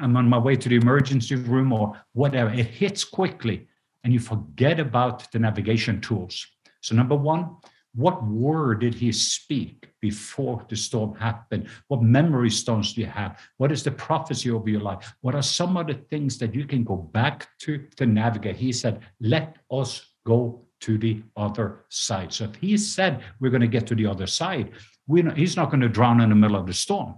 I'm 0.00 0.16
on 0.16 0.28
my 0.28 0.38
way 0.38 0.56
to 0.56 0.68
the 0.68 0.76
emergency 0.76 1.34
room 1.36 1.72
or 1.72 2.00
whatever. 2.12 2.50
It 2.50 2.66
hits 2.66 3.04
quickly 3.04 3.66
and 4.04 4.12
you 4.12 4.20
forget 4.20 4.78
about 4.78 5.30
the 5.32 5.38
navigation 5.38 6.00
tools. 6.00 6.46
So, 6.80 6.94
number 6.94 7.16
one, 7.16 7.56
what 7.96 8.24
word 8.24 8.80
did 8.80 8.94
he 8.94 9.10
speak 9.10 9.88
before 10.00 10.64
the 10.68 10.76
storm 10.76 11.14
happened? 11.14 11.66
What 11.88 12.02
memory 12.02 12.50
stones 12.50 12.92
do 12.92 13.00
you 13.00 13.06
have? 13.06 13.40
What 13.56 13.72
is 13.72 13.82
the 13.82 13.90
prophecy 13.90 14.50
over 14.50 14.68
your 14.68 14.82
life? 14.82 15.14
What 15.22 15.34
are 15.34 15.42
some 15.42 15.76
of 15.76 15.86
the 15.86 15.94
things 15.94 16.38
that 16.38 16.54
you 16.54 16.66
can 16.66 16.84
go 16.84 16.96
back 16.96 17.48
to 17.60 17.78
to 17.96 18.06
navigate? 18.06 18.56
He 18.56 18.72
said, 18.72 19.00
Let 19.20 19.56
us 19.70 20.06
go 20.24 20.66
to 20.80 20.98
the 20.98 21.22
other 21.36 21.86
side. 21.88 22.32
So, 22.32 22.44
if 22.44 22.54
he 22.56 22.76
said 22.76 23.22
we're 23.40 23.50
going 23.50 23.62
to 23.62 23.66
get 23.66 23.86
to 23.88 23.94
the 23.94 24.06
other 24.06 24.26
side, 24.26 24.72
we 25.06 25.22
he's 25.34 25.56
not 25.56 25.70
going 25.70 25.80
to 25.80 25.88
drown 25.88 26.20
in 26.20 26.28
the 26.28 26.34
middle 26.34 26.56
of 26.56 26.66
the 26.66 26.74
storm. 26.74 27.16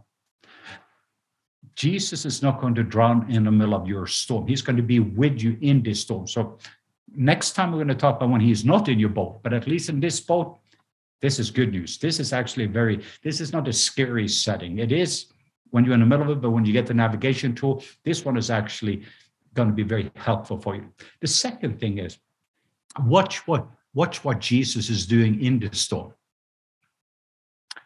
Jesus 1.79 2.25
is 2.25 2.43
not 2.43 2.61
going 2.61 2.75
to 2.75 2.83
drown 2.83 3.31
in 3.31 3.45
the 3.45 3.53
middle 3.53 3.73
of 3.73 3.87
your 3.87 4.05
storm. 4.09 4.49
He's 4.49 4.63
going 4.63 4.77
to 4.79 4.83
be 4.83 4.99
with 4.99 5.41
you 5.41 5.57
in 5.61 5.81
this 5.81 6.01
storm. 6.01 6.27
So 6.27 6.59
next 7.15 7.53
time 7.53 7.71
we're 7.71 7.79
going 7.79 7.87
to 7.87 7.95
talk 7.95 8.17
about 8.17 8.31
when 8.31 8.41
he's 8.41 8.65
not 8.65 8.89
in 8.89 8.99
your 8.99 9.11
boat, 9.11 9.45
but 9.45 9.53
at 9.53 9.69
least 9.69 9.89
in 9.89 10.01
this 10.01 10.19
boat, 10.19 10.59
this 11.21 11.39
is 11.39 11.53
good 11.53 11.71
news. 11.71 11.97
This 11.99 12.19
is 12.19 12.33
actually 12.33 12.67
very, 12.67 13.05
this 13.23 13.41
is 13.41 13.53
not 13.53 13.69
a 13.69 13.73
scary 13.73 14.27
setting. 14.27 14.81
It 14.81 14.91
is 14.91 15.27
when 15.71 15.85
you're 15.85 15.95
in 15.95 16.01
the 16.01 16.07
middle 16.07 16.33
of 16.33 16.39
it, 16.39 16.41
but 16.41 16.51
when 16.51 16.65
you 16.65 16.73
get 16.73 16.89
the 16.89 16.95
navigation 16.95 17.55
tool, 17.55 17.85
this 18.05 18.25
one 18.25 18.37
is 18.37 18.51
actually 18.51 19.05
going 19.55 19.69
to 19.69 19.75
be 19.75 19.85
very 19.85 20.11
helpful 20.17 20.59
for 20.59 20.75
you. 20.75 20.85
The 21.21 21.29
second 21.29 21.79
thing 21.79 21.99
is 21.99 22.19
watch 23.05 23.47
what 23.47 23.69
watch 23.95 24.25
what 24.25 24.41
Jesus 24.41 24.91
is 24.91 25.07
doing 25.07 25.41
in 25.45 25.61
the 25.61 25.73
storm. 25.73 26.13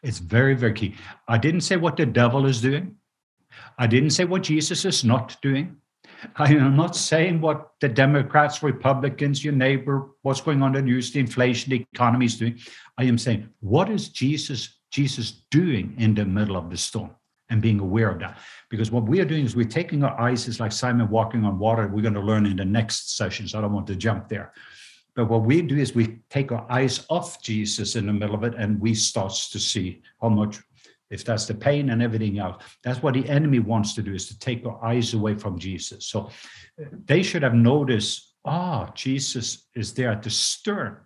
It's 0.03 0.19
very, 0.19 0.55
very 0.55 0.73
key. 0.73 0.95
I 1.29 1.37
didn't 1.37 1.61
say 1.61 1.77
what 1.77 1.99
the 1.99 2.07
devil 2.07 2.47
is 2.47 2.63
doing. 2.63 2.97
I 3.79 3.87
didn't 3.87 4.11
say 4.11 4.25
what 4.25 4.43
Jesus 4.43 4.85
is 4.85 5.05
not 5.05 5.37
doing. 5.43 5.77
I 6.37 6.53
am 6.53 6.77
not 6.77 6.95
saying 6.95 7.41
what 7.41 7.73
the 7.81 7.89
Democrats, 7.89 8.63
Republicans, 8.63 9.45
your 9.45 9.55
neighbor, 9.55 10.11
what's 10.23 10.41
going 10.41 10.63
on 10.63 10.77
in 10.77 10.85
the 10.85 10.93
news, 10.93 11.13
the 11.13 11.21
inflation, 11.21 11.71
the 11.71 11.87
economy 11.93 12.27
is 12.27 12.37
doing. 12.37 12.59
I 12.97 13.05
am 13.05 13.19
saying, 13.19 13.49
what 13.61 13.91
is 13.91 14.09
Jesus 14.09 14.79
Jesus 14.91 15.45
doing 15.51 15.95
in 15.99 16.15
the 16.15 16.25
middle 16.25 16.57
of 16.57 16.71
the 16.71 16.77
storm? 16.77 17.11
And 17.49 17.61
being 17.61 17.81
aware 17.81 18.09
of 18.09 18.19
that. 18.21 18.39
Because 18.71 18.91
what 18.91 19.05
we 19.05 19.21
are 19.21 19.27
doing 19.27 19.45
is 19.45 19.55
we're 19.55 19.67
taking 19.67 20.03
our 20.05 20.19
eyes, 20.19 20.49
it's 20.49 20.59
like 20.59 20.73
Simon 20.73 21.11
walking 21.11 21.45
on 21.45 21.59
water. 21.59 21.87
We're 21.87 22.01
going 22.01 22.15
to 22.15 22.21
learn 22.21 22.47
in 22.47 22.57
the 22.57 22.65
next 22.65 23.15
session, 23.15 23.47
so 23.47 23.59
I 23.59 23.61
don't 23.61 23.75
want 23.75 23.87
to 23.89 23.97
jump 23.97 24.31
there. 24.31 24.55
But 25.15 25.29
what 25.29 25.43
we 25.43 25.61
do 25.61 25.77
is 25.77 25.95
we 25.95 26.21
take 26.31 26.51
our 26.51 26.67
eyes 26.71 27.05
off 27.11 27.43
Jesus 27.43 27.95
in 27.95 28.07
the 28.07 28.13
middle 28.13 28.35
of 28.35 28.45
it 28.45 28.55
and 28.55 28.81
we 28.81 28.95
start 28.95 29.35
to 29.51 29.59
see 29.59 30.01
how 30.23 30.31
much 30.31 30.61
if 31.12 31.25
that's 31.25 31.46
the 31.46 31.55
pain 31.55 31.90
and 31.90 32.03
everything 32.03 32.38
else. 32.38 32.62
That's 32.83 33.03
what 33.03 33.14
the 33.14 33.29
enemy 33.29 33.59
wants 33.59 33.94
to 33.94 34.03
do 34.03 34.14
is 34.14 34.27
to 34.29 34.38
take 34.38 34.64
our 34.66 34.83
eyes 34.83 35.12
away 35.12 35.35
from 35.35 35.59
Jesus. 35.59 36.07
So 36.07 36.31
they 37.05 37.22
should 37.22 37.42
have 37.42 37.55
noticed, 37.55 38.35
ah, 38.46 38.87
oh, 38.88 38.92
Jesus 38.94 39.68
is 39.75 39.92
there 39.92 40.11
at 40.11 40.22
the 40.22 40.31
stern. 40.31 40.96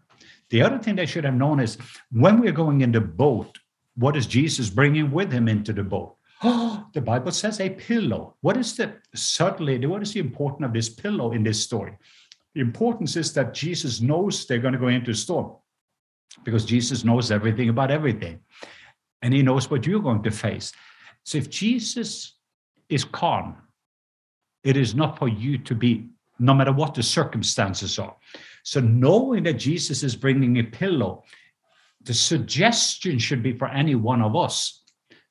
The 0.50 0.62
other 0.62 0.78
thing 0.78 0.94
they 0.94 1.06
should 1.06 1.24
have 1.24 1.34
known 1.34 1.58
is 1.58 1.76
when 2.12 2.40
we're 2.40 2.52
going 2.52 2.82
in 2.82 2.92
the 2.92 3.00
boat, 3.00 3.58
what 3.96 4.16
is 4.16 4.26
Jesus 4.26 4.70
bringing 4.70 5.10
with 5.10 5.32
him 5.32 5.48
into 5.48 5.72
the 5.72 5.82
boat? 5.82 6.14
Oh, 6.44 6.86
the 6.94 7.00
Bible 7.00 7.32
says 7.32 7.60
a 7.60 7.70
pillow. 7.70 8.36
What 8.42 8.56
is 8.56 8.76
the 8.76 8.94
certainly 9.14 9.84
what 9.86 10.02
is 10.02 10.12
the 10.12 10.20
importance 10.20 10.66
of 10.66 10.72
this 10.72 10.88
pillow 10.88 11.32
in 11.32 11.42
this 11.42 11.60
story? 11.62 11.94
The 12.54 12.60
importance 12.60 13.16
is 13.16 13.32
that 13.34 13.54
Jesus 13.54 14.00
knows 14.00 14.46
they're 14.46 14.58
going 14.58 14.72
to 14.72 14.78
go 14.78 14.88
into 14.88 15.10
a 15.10 15.14
storm 15.14 15.56
because 16.44 16.64
Jesus 16.64 17.04
knows 17.04 17.32
everything 17.32 17.70
about 17.70 17.90
everything 17.90 18.38
and 19.26 19.34
he 19.34 19.42
knows 19.42 19.68
what 19.68 19.84
you're 19.84 19.98
going 20.00 20.22
to 20.22 20.30
face. 20.30 20.72
So 21.24 21.36
if 21.36 21.50
Jesus 21.50 22.34
is 22.88 23.04
calm, 23.04 23.56
it 24.62 24.76
is 24.76 24.94
not 24.94 25.18
for 25.18 25.26
you 25.26 25.58
to 25.58 25.74
be, 25.74 26.10
no 26.38 26.54
matter 26.54 26.70
what 26.70 26.94
the 26.94 27.02
circumstances 27.02 27.98
are. 27.98 28.14
So 28.62 28.78
knowing 28.78 29.42
that 29.42 29.54
Jesus 29.54 30.04
is 30.04 30.14
bringing 30.14 30.58
a 30.58 30.62
pillow, 30.62 31.24
the 32.04 32.14
suggestion 32.14 33.18
should 33.18 33.42
be 33.42 33.52
for 33.52 33.66
any 33.66 33.96
one 33.96 34.22
of 34.22 34.36
us 34.36 34.84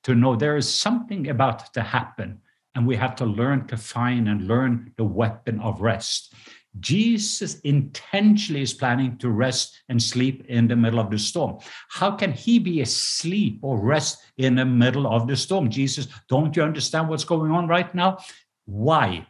to 0.04 0.14
know 0.14 0.36
there 0.36 0.58
is 0.58 0.70
something 0.70 1.30
about 1.30 1.74
to 1.74 1.82
happen, 1.82 2.42
and 2.76 2.86
we 2.86 2.98
have 2.98 3.16
to 3.16 3.26
learn 3.26 3.66
to 3.68 3.78
find 3.78 4.28
and 4.28 4.46
learn 4.46 4.92
the 4.98 5.06
weapon 5.06 5.62
of 5.62 5.80
rest. 5.80 6.34
Jesus 6.80 7.60
intentionally 7.62 8.62
is 8.62 8.74
planning 8.74 9.18
to 9.20 9.30
rest 9.30 9.82
and 9.90 10.02
sleep 10.02 10.46
in 10.48 10.68
the 10.68 10.76
middle 10.76 11.00
of 11.00 11.10
the 11.10 11.18
storm. 11.18 11.60
How 11.90 12.12
can 12.12 12.32
he 12.32 12.60
be 12.60 12.82
asleep 12.82 13.60
or 13.62 13.78
rest 13.78 14.20
in 14.38 14.56
the 14.56 14.66
middle 14.66 15.08
of 15.08 15.28
the 15.28 15.36
storm? 15.36 15.70
Jesus, 15.70 16.08
don't 16.28 16.56
you 16.56 16.64
understand 16.64 17.08
what's 17.08 17.24
going 17.24 17.52
on 17.52 17.68
right 17.68 17.94
now? 17.96 18.18
Why? 18.66 19.26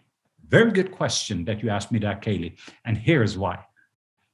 Very 0.48 0.72
good 0.72 0.92
question 0.92 1.46
that 1.46 1.62
you 1.62 1.70
asked 1.70 1.92
me 1.92 2.00
that, 2.00 2.22
Kaylee. 2.22 2.58
And 2.86 2.98
here's 2.98 3.38
why. 3.38 3.66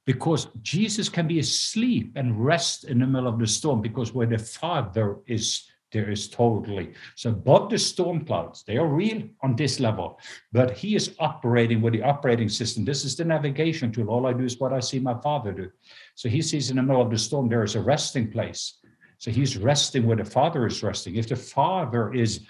Because 0.04 0.48
Jesus 0.62 1.08
can 1.08 1.28
be 1.28 1.38
asleep 1.38 2.12
and 2.16 2.44
rest 2.44 2.84
in 2.84 2.98
the 2.98 3.06
middle 3.06 3.28
of 3.28 3.38
the 3.38 3.46
storm 3.46 3.80
because 3.80 4.12
where 4.12 4.26
the 4.26 4.38
Father 4.38 5.18
is 5.26 5.64
there 5.92 6.10
is 6.10 6.28
totally. 6.28 6.92
So 7.16 7.30
above 7.30 7.70
the 7.70 7.78
storm 7.78 8.24
clouds, 8.24 8.64
they 8.66 8.78
are 8.78 8.86
real 8.86 9.22
on 9.42 9.54
this 9.56 9.78
level, 9.78 10.18
but 10.50 10.76
he 10.76 10.96
is 10.96 11.14
operating 11.18 11.82
with 11.82 11.92
the 11.92 12.02
operating 12.02 12.48
system. 12.48 12.84
This 12.84 13.04
is 13.04 13.14
the 13.14 13.24
navigation 13.24 13.92
tool. 13.92 14.08
All 14.08 14.26
I 14.26 14.32
do 14.32 14.44
is 14.44 14.58
what 14.58 14.72
I 14.72 14.80
see 14.80 14.98
my 14.98 15.18
father 15.20 15.52
do. 15.52 15.70
So 16.14 16.28
he 16.28 16.42
sees 16.42 16.70
in 16.70 16.76
the 16.76 16.82
middle 16.82 17.02
of 17.02 17.10
the 17.10 17.18
storm, 17.18 17.48
there 17.48 17.62
is 17.62 17.74
a 17.74 17.80
resting 17.80 18.30
place. 18.30 18.78
So 19.18 19.30
he's 19.30 19.56
resting 19.56 20.06
where 20.06 20.16
the 20.16 20.24
father 20.24 20.66
is 20.66 20.82
resting. 20.82 21.16
If 21.16 21.28
the 21.28 21.36
father 21.36 22.12
is, 22.12 22.40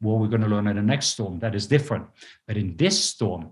well, 0.00 0.18
we're 0.18 0.28
going 0.28 0.42
to 0.42 0.48
learn 0.48 0.68
in 0.68 0.76
the 0.76 0.82
next 0.82 1.08
storm, 1.08 1.38
that 1.40 1.54
is 1.54 1.66
different. 1.66 2.06
But 2.46 2.56
in 2.56 2.76
this 2.76 3.02
storm, 3.04 3.50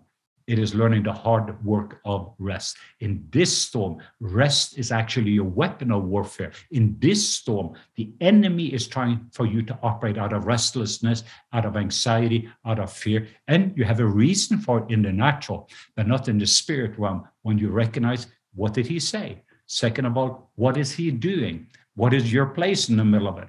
it 0.50 0.58
is 0.58 0.74
learning 0.74 1.04
the 1.04 1.12
hard 1.12 1.64
work 1.64 2.00
of 2.04 2.34
rest. 2.40 2.76
In 2.98 3.24
this 3.30 3.56
storm, 3.56 3.98
rest 4.18 4.76
is 4.76 4.90
actually 4.90 5.36
a 5.36 5.44
weapon 5.44 5.92
of 5.92 6.02
warfare. 6.04 6.50
In 6.72 6.96
this 6.98 7.24
storm, 7.24 7.74
the 7.94 8.12
enemy 8.20 8.66
is 8.66 8.88
trying 8.88 9.30
for 9.30 9.46
you 9.46 9.62
to 9.62 9.78
operate 9.80 10.18
out 10.18 10.32
of 10.32 10.46
restlessness, 10.46 11.22
out 11.52 11.66
of 11.66 11.76
anxiety, 11.76 12.48
out 12.66 12.80
of 12.80 12.92
fear. 12.92 13.28
And 13.46 13.72
you 13.76 13.84
have 13.84 14.00
a 14.00 14.04
reason 14.04 14.58
for 14.58 14.80
it 14.80 14.90
in 14.90 15.02
the 15.02 15.12
natural, 15.12 15.68
but 15.94 16.08
not 16.08 16.28
in 16.28 16.38
the 16.38 16.46
spirit 16.48 16.98
realm 16.98 17.28
when 17.42 17.56
you 17.56 17.70
recognize 17.70 18.26
what 18.52 18.74
did 18.74 18.88
he 18.88 18.98
say? 18.98 19.42
Second 19.66 20.06
of 20.06 20.16
all, 20.16 20.50
what 20.56 20.76
is 20.76 20.90
he 20.90 21.12
doing? 21.12 21.68
What 21.94 22.12
is 22.12 22.32
your 22.32 22.46
place 22.46 22.88
in 22.88 22.96
the 22.96 23.04
middle 23.04 23.28
of 23.28 23.38
it? 23.38 23.48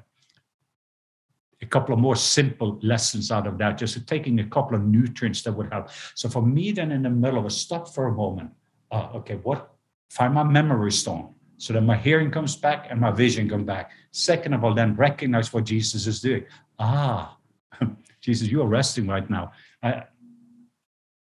A 1.61 1.65
couple 1.65 1.93
of 1.93 1.99
more 1.99 2.15
simple 2.15 2.79
lessons 2.81 3.31
out 3.31 3.45
of 3.45 3.57
that, 3.59 3.77
just 3.77 4.07
taking 4.07 4.39
a 4.39 4.45
couple 4.45 4.75
of 4.75 4.83
nutrients 4.83 5.43
that 5.43 5.51
would 5.53 5.71
help. 5.71 5.89
So 6.15 6.27
for 6.27 6.41
me, 6.41 6.71
then 6.71 6.91
in 6.91 7.03
the 7.03 7.09
middle 7.09 7.39
of 7.39 7.45
a 7.45 7.51
stop 7.51 7.93
for 7.93 8.07
a 8.07 8.11
moment, 8.11 8.51
uh, 8.91 9.09
okay, 9.15 9.35
what 9.35 9.71
find 10.09 10.33
my 10.33 10.43
memory 10.43 10.91
stone 10.91 11.33
so 11.61 11.73
that 11.73 11.81
my 11.81 11.95
hearing 11.95 12.31
comes 12.31 12.55
back 12.55 12.87
and 12.89 12.99
my 12.99 13.11
vision 13.11 13.47
come 13.47 13.63
back. 13.63 13.91
Second 14.09 14.53
of 14.55 14.63
all, 14.63 14.73
then 14.73 14.95
recognize 14.95 15.53
what 15.53 15.63
Jesus 15.63 16.07
is 16.07 16.19
doing. 16.19 16.43
Ah, 16.79 17.37
Jesus, 18.21 18.47
you 18.47 18.63
are 18.63 18.67
resting 18.67 19.05
right 19.05 19.29
now. 19.29 19.51
I, 19.83 20.03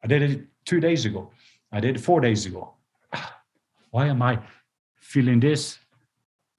I 0.04 0.08
did 0.08 0.24
it 0.24 0.48
two 0.66 0.80
days 0.80 1.06
ago. 1.06 1.30
I 1.72 1.80
did 1.80 1.98
it 1.98 2.00
four 2.00 2.20
days 2.20 2.48
ago. 2.48 2.74
Why 3.92 4.08
am 4.08 4.24
I 4.24 4.40
feeling 4.96 5.40
this? 5.40 5.78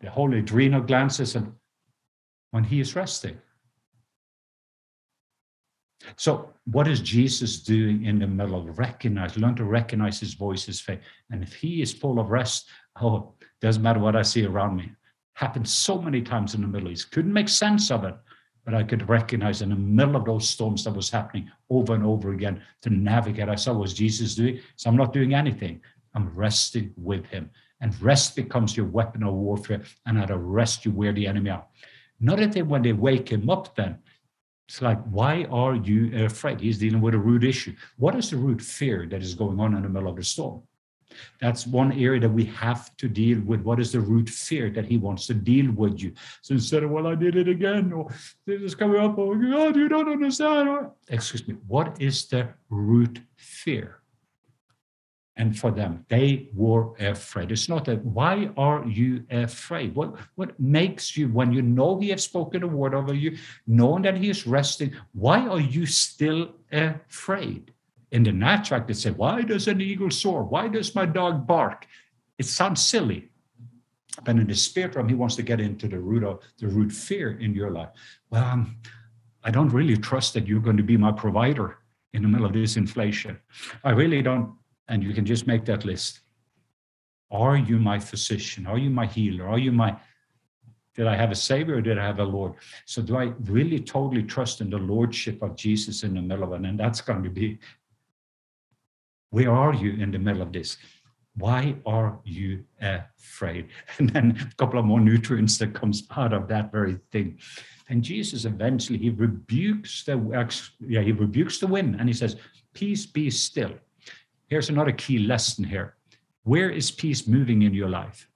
The 0.01 0.09
whole 0.09 0.33
adrenal 0.33 0.81
glands 0.81 1.35
and 1.35 1.53
when 2.53 2.63
he 2.63 2.79
is 2.79 2.95
resting. 2.95 3.37
So, 6.17 6.53
what 6.71 6.89
is 6.89 7.01
Jesus 7.01 7.61
doing 7.61 8.05
in 8.05 8.19
the 8.19 8.27
middle? 8.27 8.67
Recognize, 8.69 9.37
learn 9.37 9.55
to 9.57 9.65
recognize 9.65 10.21
his 10.21 10.35
voice, 10.35 10.65
his 10.65 10.81
faith. 10.81 11.01
And 11.31 11.43
if 11.43 11.55
he 11.55 11.83
is 11.83 11.93
full 11.93 12.19
of 12.19 12.31
rest, 12.31 12.69
oh, 13.01 13.35
doesn't 13.61 13.83
matter 13.83 14.01
what 14.01 14.17
I 14.17 14.23
see 14.23 14.45
around 14.45 14.77
me. 14.77 14.93
Happened 15.35 15.69
so 15.69 16.01
many 16.01 16.23
times 16.23 16.55
in 16.55 16.61
the 16.61 16.69
Middle 16.69 16.91
East. 16.91 17.11
Couldn't 17.11 17.33
make 17.33 17.49
sense 17.49 17.91
of 17.91 18.05
it, 18.05 18.15
but 18.65 18.75
I 18.75 18.83
could 18.83 19.09
recognize 19.09 19.63
in 19.63 19.71
the 19.71 19.77
middle 19.77 20.17
of 20.17 20.25
those 20.25 20.49
storms 20.49 20.85
that 20.85 20.95
was 20.95 21.11
happening 21.11 21.51
over 21.71 21.95
and 21.95 22.05
over 22.05 22.33
again 22.33 22.63
to 22.83 22.91
navigate. 22.91 23.49
I 23.49 23.57
saw 23.57 23.73
what 23.73 23.91
Jesus 23.91 24.35
doing. 24.35 24.61
So 24.77 24.89
I'm 24.89 24.97
not 24.97 25.13
doing 25.13 25.35
anything. 25.35 25.81
I'm 26.15 26.35
resting 26.35 26.93
with 26.97 27.27
him. 27.27 27.51
And 27.81 28.01
rest 28.01 28.37
becomes 28.37 28.77
your 28.77 28.87
weapon 28.87 29.25
of 29.25 29.35
warfare. 29.35 29.83
And 30.07 30.19
at 30.19 30.31
of 30.31 30.41
rest, 30.41 30.85
you 30.85 30.93
wear 30.93 31.13
the 31.13 31.27
enemy 31.27 31.51
out. 31.51 31.69
Not 32.21 32.39
that 32.39 32.67
when 32.67 32.83
they 32.83 32.93
wake 32.93 33.29
him 33.29 33.51
up, 33.51 33.75
then 33.75 33.99
it's 34.69 34.81
like, 34.81 35.03
why 35.05 35.45
are 35.51 35.75
you 35.75 36.25
afraid? 36.25 36.61
He's 36.61 36.79
dealing 36.79 37.01
with 37.01 37.15
a 37.15 37.19
root 37.19 37.45
issue. 37.45 37.75
What 37.99 38.15
is 38.15 38.31
the 38.31 38.37
root 38.37 38.61
fear 38.63 39.07
that 39.11 39.23
is 39.23 39.35
going 39.35 39.61
on 39.61 39.75
in 39.75 39.83
the 39.83 39.89
middle 39.89 40.09
of 40.09 40.17
the 40.17 40.25
storm? 40.25 40.63
That's 41.41 41.67
one 41.67 41.93
area 41.93 42.21
that 42.21 42.31
we 42.31 42.45
have 42.47 42.97
to 42.97 43.09
deal 43.09 43.41
with. 43.43 43.61
What 43.61 43.79
is 43.79 43.93
the 43.93 44.01
root 44.01 44.29
fear 44.29 44.71
that 44.71 44.87
he 44.87 44.97
wants 44.97 45.27
to 45.29 45.35
deal 45.35 45.71
with 45.73 46.03
you? 46.03 46.13
So 46.43 46.55
instead 46.55 46.83
of, 46.83 46.91
well, 46.91 47.07
I 47.07 47.15
did 47.15 47.37
it 47.37 47.49
again, 47.49 47.93
or 47.93 48.13
this 48.47 48.63
is 48.63 48.75
coming 48.75 49.01
up, 49.01 49.19
or 49.19 49.37
God, 49.37 49.77
you 49.77 49.89
don't 49.89 50.09
understand. 50.09 50.89
Excuse 51.09 51.47
me, 51.47 51.55
what 51.67 52.01
is 52.01 52.27
the 52.27 52.49
root 52.69 53.21
fear? 53.37 54.01
And 55.37 55.59
for 55.59 55.71
them. 55.71 56.05
They 56.09 56.49
were 56.55 56.95
afraid. 56.99 57.51
It's 57.51 57.69
not 57.69 57.85
that 57.87 58.05
why 58.05 58.51
are 58.57 58.85
you 58.87 59.25
afraid? 59.31 59.95
What 59.95 60.17
what 60.37 60.59
makes 60.61 61.17
you 61.17 61.29
when 61.29 61.53
you 61.53 61.63
know 61.63 61.99
he 61.99 62.11
has 62.11 62.23
spoken 62.23 62.63
a 62.63 62.67
word 62.67 62.95
over 62.95 63.15
you 63.15 63.37
knowing 63.67 64.03
that 64.03 64.17
he 64.17 64.31
is 64.31 64.47
resting 64.47 64.93
why 65.13 65.41
are 65.47 65.61
you 65.61 65.87
still 65.87 66.53
afraid? 66.71 67.73
In 68.13 68.23
the 68.23 68.33
natural 68.33 68.85
they 68.87 68.95
say 68.95 69.11
why 69.11 69.43
does 69.43 69.67
an 69.67 69.81
eagle 69.81 70.11
soar? 70.11 70.45
Why 70.45 70.69
does 70.69 70.95
my 70.95 71.07
dog 71.07 71.47
bark? 71.47 71.87
It 72.39 72.47
sounds 72.47 72.83
silly 72.83 73.31
but 74.25 74.37
in 74.37 74.47
the 74.47 74.55
spirit 74.55 74.95
realm 74.95 75.09
he 75.09 75.17
wants 75.17 75.35
to 75.35 75.43
get 75.43 75.61
into 75.61 75.89
the 75.89 75.99
root 75.99 76.23
of 76.23 76.39
the 76.59 76.69
root 76.69 76.93
fear 76.93 77.33
in 77.41 77.55
your 77.55 77.71
life. 77.71 77.91
Well 78.31 78.45
um, 78.45 78.77
i 79.43 79.51
don't 79.51 79.71
really 79.71 79.97
trust 79.97 80.33
that 80.35 80.47
you're 80.47 80.61
going 80.61 80.77
to 80.77 80.83
be 80.83 80.97
my 80.97 81.13
provider 81.13 81.79
in 82.15 82.23
the 82.23 82.29
middle 82.29 82.47
of 82.47 82.53
this 82.53 82.77
inflation. 82.77 83.39
I 83.83 83.91
really 83.91 84.23
don't 84.23 84.55
and 84.89 85.03
you 85.03 85.13
can 85.15 85.25
just 85.25 85.47
make 85.47 85.65
that 85.67 85.85
list. 85.85 86.21
Are 87.31 87.57
you 87.57 87.79
my 87.79 87.99
physician? 87.99 88.67
Are 88.67 88.79
you 88.79 88.91
my 88.91 89.07
healer? 89.07 89.49
Are 89.49 89.59
you 89.59 89.73
my 89.73 89.97
did 90.95 91.09
I 91.09 91.17
have 91.17 91.33
a 91.33 91.35
savior 91.35 91.77
or 91.77 91.81
did 91.81 91.99
I 91.99 92.05
have 92.05 92.21
a 92.21 92.25
Lord? 92.25 92.55
So 92.87 93.03
do 93.03 93.17
I 93.17 93.33
really 93.45 93.81
totally 93.81 94.23
trust 94.23 94.61
in 94.61 94.71
the 94.71 94.79
lordship 94.79 95.43
of 95.43 95.57
Jesus 95.57 96.05
in 96.05 96.15
the 96.15 96.23
middle 96.23 96.45
of 96.45 96.53
it? 96.53 96.67
And 96.67 96.79
that's 96.79 97.01
going 97.01 97.25
to 97.25 97.31
be 97.31 97.59
where 99.31 99.51
are 99.51 99.75
you 99.75 99.95
in 99.95 100.13
the 100.13 100.19
middle 100.19 100.43
of 100.43 100.53
this? 100.53 100.77
Why 101.37 101.75
are 101.85 102.21
you 102.23 102.65
afraid? 102.81 103.69
And 103.99 104.11
then 104.11 104.49
a 104.53 104.55
couple 104.55 104.79
of 104.79 104.85
more 104.85 105.01
nutrients 105.01 105.59
that 105.59 105.75
comes 105.75 106.05
out 106.17 106.33
of 106.33 106.47
that 106.49 106.71
very 106.71 107.01
thing. 107.11 107.41
And 107.89 108.05
Jesus 108.05 108.45
eventually 108.45 108.99
he 108.99 109.11
rebukes 109.11 110.05
the 110.05 110.17
yeah, 110.81 111.01
he 111.01 111.11
rebukes 111.11 111.59
the 111.59 111.67
wind 111.67 111.97
and 111.99 112.09
he 112.09 112.15
says, 112.15 112.37
Peace 112.73 113.07
be 113.07 113.31
still. 113.31 113.73
Here's 114.55 114.69
another 114.69 114.93
key 114.93 115.19
lesson 115.19 115.65
here. 115.65 115.97
Where 116.45 116.71
is 116.71 116.93
peace 116.93 117.27
moving 117.27 117.63
in 117.63 117.75
your 117.75 117.89
life? 117.89 118.29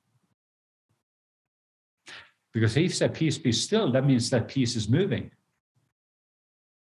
Because 2.52 2.74
he 2.74 2.88
said, 2.88 3.14
Peace 3.14 3.38
be 3.38 3.52
still, 3.52 3.92
that 3.92 4.04
means 4.04 4.28
that 4.30 4.48
peace 4.48 4.74
is 4.74 4.88
moving. 4.88 5.30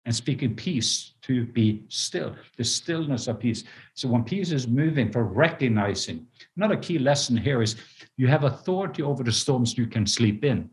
and 0.05 0.15
speaking 0.15 0.55
peace 0.55 1.15
to 1.23 1.47
be 1.47 1.83
still, 1.89 2.37
the 2.59 2.65
stillness 2.65 3.27
of 3.27 3.41
peace. 3.41 3.65
So 3.95 4.07
when 4.07 4.23
peace 4.23 4.53
is 4.53 4.69
moving 4.69 5.11
for 5.11 5.25
recognizing, 5.25 6.27
another 6.59 6.77
key 6.77 6.99
lesson 6.99 7.35
here 7.35 7.63
is 7.63 7.77
you 8.19 8.27
have 8.27 8.45
authority 8.45 9.03
over 9.03 9.25
the 9.25 9.33
storms 9.33 9.79
you 9.79 9.87
can 9.87 10.07
sleep 10.07 10.45
in. 10.45 10.69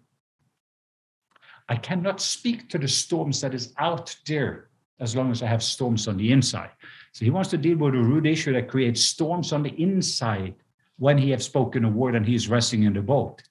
I 1.70 1.78
cannot 1.78 2.20
speak 2.20 2.68
to 2.72 2.78
the 2.78 2.90
storms 2.90 3.40
that 3.40 3.54
is 3.54 3.74
out 3.78 4.14
there 4.28 4.69
as 5.00 5.16
long 5.16 5.32
as 5.32 5.42
I 5.42 5.48
have 5.48 5.64
storms 5.64 6.08
on 6.08 6.18
the 6.18 6.32
inside. 6.32 6.72
So 7.12 7.26
he 7.26 7.32
wants 7.32 7.50
to 7.52 7.58
deal 7.58 7.78
with 7.78 7.96
a 7.96 7.98
root 7.98 8.26
issue 8.26 8.54
that 8.54 8.68
creates 8.68 9.02
storms 9.02 9.54
on 9.54 9.64
the 9.64 9.82
inside 9.82 10.56
when 10.98 11.18
he 11.18 11.32
has 11.32 11.46
spoken 11.46 11.86
a 11.86 11.90
word 11.90 12.16
and 12.16 12.26
he 12.26 12.36
is 12.36 12.50
resting 12.50 12.84
in 12.84 12.94
the 12.94 13.02
boat. 13.02 13.42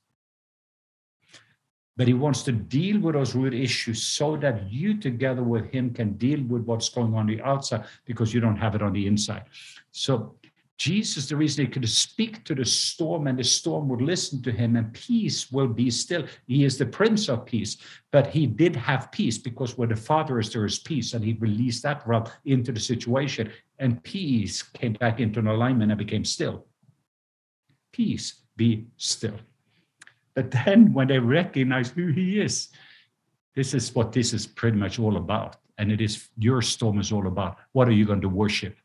But 1.97 2.07
he 2.07 2.15
wants 2.15 2.45
to 2.45 2.53
deal 2.53 3.01
with 3.01 3.15
those 3.15 3.35
root 3.35 3.55
issues 3.55 4.03
so 4.03 4.37
that 4.37 4.71
you, 4.71 4.99
together 4.99 5.43
with 5.43 5.69
him, 5.73 5.93
can 5.93 6.13
deal 6.13 6.41
with 6.45 6.63
what's 6.63 6.89
going 6.89 7.15
on 7.15 7.27
the 7.27 7.43
outside 7.43 7.87
because 8.05 8.33
you 8.33 8.41
don't 8.41 8.57
have 8.57 8.77
it 8.77 8.83
on 8.83 8.93
the 8.93 9.07
inside. 9.07 9.45
So 9.91 10.37
Jesus, 10.79 11.29
the 11.29 11.37
reason 11.37 11.67
he 11.67 11.71
could 11.71 11.89
speak 11.89 12.45
to 12.45 12.55
the 12.55 12.65
storm 12.65 13.27
and 13.27 13.37
the 13.37 13.43
storm 13.43 13.89
would 13.89 14.01
listen 14.01 14.41
to 14.43 14.53
him 14.53 14.77
and 14.77 14.93
peace 14.95 15.51
will 15.51 15.67
be 15.67 15.91
still. 15.91 16.25
He 16.47 16.65
is 16.65 16.79
the 16.79 16.87
Prince 16.87 17.29
of 17.29 17.45
Peace, 17.45 17.79
but 18.13 18.29
he 18.29 18.47
did 18.47 18.77
have 18.77 19.11
peace 19.11 19.39
because 19.39 19.77
where 19.77 19.89
the 19.89 19.97
Father 19.97 20.39
is, 20.39 20.53
there 20.53 20.65
is 20.65 20.79
peace. 20.79 21.15
And 21.15 21.25
he 21.25 21.33
released 21.35 21.83
that 21.83 22.07
realm 22.07 22.27
into 22.45 22.71
the 22.71 22.79
situation 22.79 23.51
and 23.81 24.03
peace 24.05 24.63
came 24.63 24.93
back 24.95 25.19
into 25.19 25.41
an 25.41 25.49
alignment 25.49 25.91
and 25.91 25.99
became 25.99 26.25
still. 26.25 26.65
Peace, 27.93 28.43
be 28.57 28.87
still. 28.97 29.39
But 30.35 30.51
then 30.65 30.93
when 30.93 31.09
they 31.09 31.19
recognize 31.19 31.91
who 31.91 32.09
he 32.09 32.41
is, 32.41 32.69
this 33.57 33.75
is 33.75 33.93
what 33.97 34.13
this 34.13 34.33
is 34.33 34.47
pretty 34.47 34.77
much 34.77 35.01
all 35.01 35.17
about. 35.17 35.57
And 35.79 35.91
it 35.91 36.01
is 36.01 36.29
your 36.37 36.63
storm 36.63 37.01
is 37.01 37.11
all 37.11 37.27
about. 37.27 37.57
What 37.73 37.89
are 37.89 37.93
you 37.93 38.05
going 38.05 38.21
to 38.21 38.29
worship? 38.29 38.77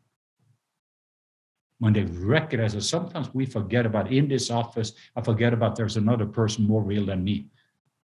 When 1.83 1.91
they 1.91 2.05
recognize 2.05 2.75
it, 2.75 2.83
sometimes 2.83 3.33
we 3.33 3.45
forget 3.45 3.85
about 3.85 4.09
in 4.09 4.29
this 4.29 4.49
office, 4.49 4.93
I 5.17 5.21
forget 5.21 5.51
about 5.51 5.75
there's 5.75 5.97
another 5.97 6.25
person 6.25 6.65
more 6.65 6.81
real 6.81 7.07
than 7.07 7.25
me. 7.25 7.47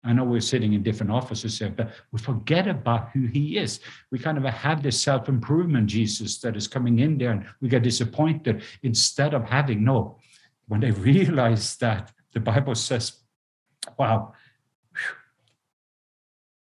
I 0.04 0.12
know 0.12 0.26
we're 0.26 0.42
sitting 0.42 0.74
in 0.74 0.84
different 0.84 1.14
offices 1.14 1.58
here, 1.58 1.70
but 1.70 1.94
we 2.12 2.20
forget 2.20 2.68
about 2.68 3.12
who 3.12 3.28
he 3.28 3.58
is. 3.58 3.80
We 4.12 4.20
kind 4.20 4.38
of 4.38 4.44
have 4.44 4.84
this 4.84 5.00
self 5.00 5.30
improvement 5.30 5.88
Jesus 5.88 6.40
that 6.40 6.58
is 6.58 6.68
coming 6.68 7.00
in 7.00 7.18
there 7.18 7.32
and 7.32 7.46
we 7.62 7.70
get 7.70 7.84
disappointed 7.84 8.64
instead 8.84 9.34
of 9.34 9.46
having 9.46 9.86
no. 9.86 10.18
When 10.68 10.82
they 10.82 10.92
realize 11.12 11.78
that, 11.78 12.12
the 12.34 12.42
Bible 12.42 12.76
says, 12.76 13.22
Wow. 13.98 14.34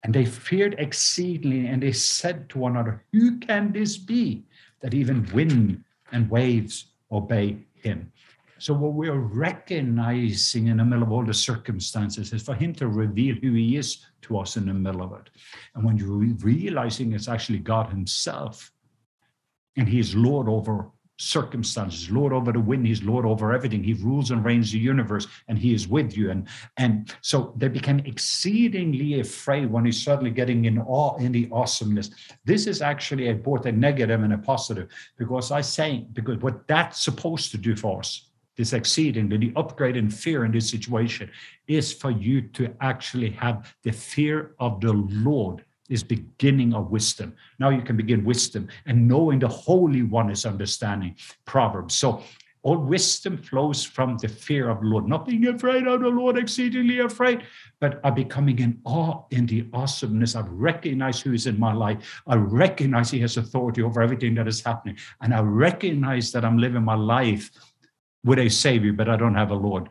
And 0.03 0.13
they 0.13 0.25
feared 0.25 0.75
exceedingly, 0.77 1.67
and 1.67 1.81
they 1.81 1.93
said 1.93 2.49
to 2.49 2.59
one 2.59 2.73
another, 2.73 3.05
Who 3.13 3.37
can 3.37 3.71
this 3.71 3.95
be 3.95 4.43
that 4.81 4.93
even 4.93 5.25
wind 5.33 5.85
and 6.11 6.29
waves 6.29 6.87
obey 7.11 7.65
him? 7.73 8.11
So, 8.59 8.73
what 8.73 8.93
we're 8.93 9.19
recognizing 9.19 10.67
in 10.67 10.77
the 10.77 10.85
middle 10.85 11.03
of 11.03 11.11
all 11.11 11.23
the 11.23 11.33
circumstances 11.33 12.33
is 12.33 12.41
for 12.41 12.55
him 12.55 12.73
to 12.75 12.87
reveal 12.87 13.35
who 13.35 13.53
he 13.53 13.77
is 13.77 14.05
to 14.23 14.39
us 14.39 14.57
in 14.57 14.65
the 14.65 14.73
middle 14.73 15.03
of 15.03 15.13
it. 15.13 15.29
And 15.75 15.83
when 15.83 15.97
you're 15.97 16.09
realizing 16.09 17.13
it's 17.13 17.27
actually 17.27 17.59
God 17.59 17.89
himself, 17.89 18.71
and 19.77 19.87
he's 19.87 20.15
Lord 20.15 20.49
over 20.49 20.89
circumstances, 21.17 22.09
Lord 22.09 22.33
over 22.33 22.51
the 22.51 22.59
wind, 22.59 22.85
He's 22.85 23.03
Lord 23.03 23.25
over 23.25 23.53
everything. 23.53 23.83
He 23.83 23.93
rules 23.93 24.31
and 24.31 24.45
reigns 24.45 24.71
the 24.71 24.79
universe, 24.79 25.27
and 25.47 25.57
He 25.57 25.73
is 25.73 25.87
with 25.87 26.15
you. 26.15 26.31
And 26.31 26.47
and 26.77 27.13
so 27.21 27.53
they 27.57 27.67
became 27.67 27.99
exceedingly 27.99 29.19
afraid 29.19 29.71
when 29.71 29.85
He's 29.85 30.01
suddenly 30.01 30.31
getting 30.31 30.65
in 30.65 30.79
awe 30.79 31.17
in 31.17 31.31
the 31.31 31.49
awesomeness. 31.51 32.11
This 32.45 32.67
is 32.67 32.81
actually 32.81 33.29
a, 33.29 33.33
both 33.33 33.65
a 33.65 33.71
negative 33.71 34.21
and 34.23 34.33
a 34.33 34.37
positive, 34.37 34.89
because 35.17 35.51
I 35.51 35.61
say 35.61 36.05
because 36.13 36.37
what 36.37 36.67
that's 36.67 37.03
supposed 37.03 37.51
to 37.51 37.57
do 37.57 37.75
for 37.75 37.99
us, 37.99 38.29
this 38.55 38.73
exceeding, 38.73 39.29
the 39.29 39.53
upgrade 39.55 39.97
in 39.97 40.09
fear 40.09 40.45
in 40.45 40.51
this 40.51 40.69
situation, 40.69 41.29
is 41.67 41.93
for 41.93 42.11
you 42.11 42.41
to 42.41 42.73
actually 42.81 43.31
have 43.31 43.75
the 43.83 43.91
fear 43.91 44.55
of 44.59 44.81
the 44.81 44.93
Lord 44.93 45.63
is 45.89 46.03
beginning 46.03 46.73
of 46.73 46.91
wisdom. 46.91 47.35
Now 47.59 47.69
you 47.69 47.81
can 47.81 47.97
begin 47.97 48.23
wisdom 48.23 48.67
and 48.85 49.07
knowing 49.07 49.39
the 49.39 49.47
Holy 49.47 50.03
One 50.03 50.29
is 50.29 50.45
understanding. 50.45 51.15
Proverbs. 51.45 51.95
So 51.95 52.23
all 52.63 52.77
wisdom 52.77 53.37
flows 53.37 53.83
from 53.83 54.17
the 54.17 54.27
fear 54.27 54.69
of 54.69 54.83
Lord, 54.83 55.07
not 55.07 55.25
being 55.25 55.47
afraid 55.47 55.87
of 55.87 56.01
the 56.01 56.09
Lord, 56.09 56.37
exceedingly 56.37 56.99
afraid, 56.99 57.43
but 57.79 58.01
I'm 58.03 58.15
becoming 58.15 58.59
in 58.59 58.81
awe 58.83 59.23
in 59.31 59.45
the 59.45 59.67
awesomeness. 59.71 60.35
I 60.35 60.41
recognize 60.41 61.21
who 61.21 61.33
is 61.33 61.47
in 61.47 61.57
my 61.57 61.71
life. 61.71 62.21
I 62.27 62.35
recognize 62.35 63.09
He 63.09 63.19
has 63.19 63.37
authority 63.37 63.81
over 63.81 64.01
everything 64.01 64.35
that 64.35 64.49
is 64.49 64.61
happening. 64.61 64.97
And 65.21 65.33
I 65.33 65.39
recognize 65.39 66.31
that 66.33 66.43
I'm 66.43 66.57
living 66.57 66.83
my 66.83 66.95
life 66.95 67.51
with 68.25 68.39
a 68.39 68.49
Savior, 68.49 68.91
but 68.91 69.07
I 69.07 69.15
don't 69.15 69.35
have 69.35 69.51
a 69.51 69.55
Lord 69.55 69.89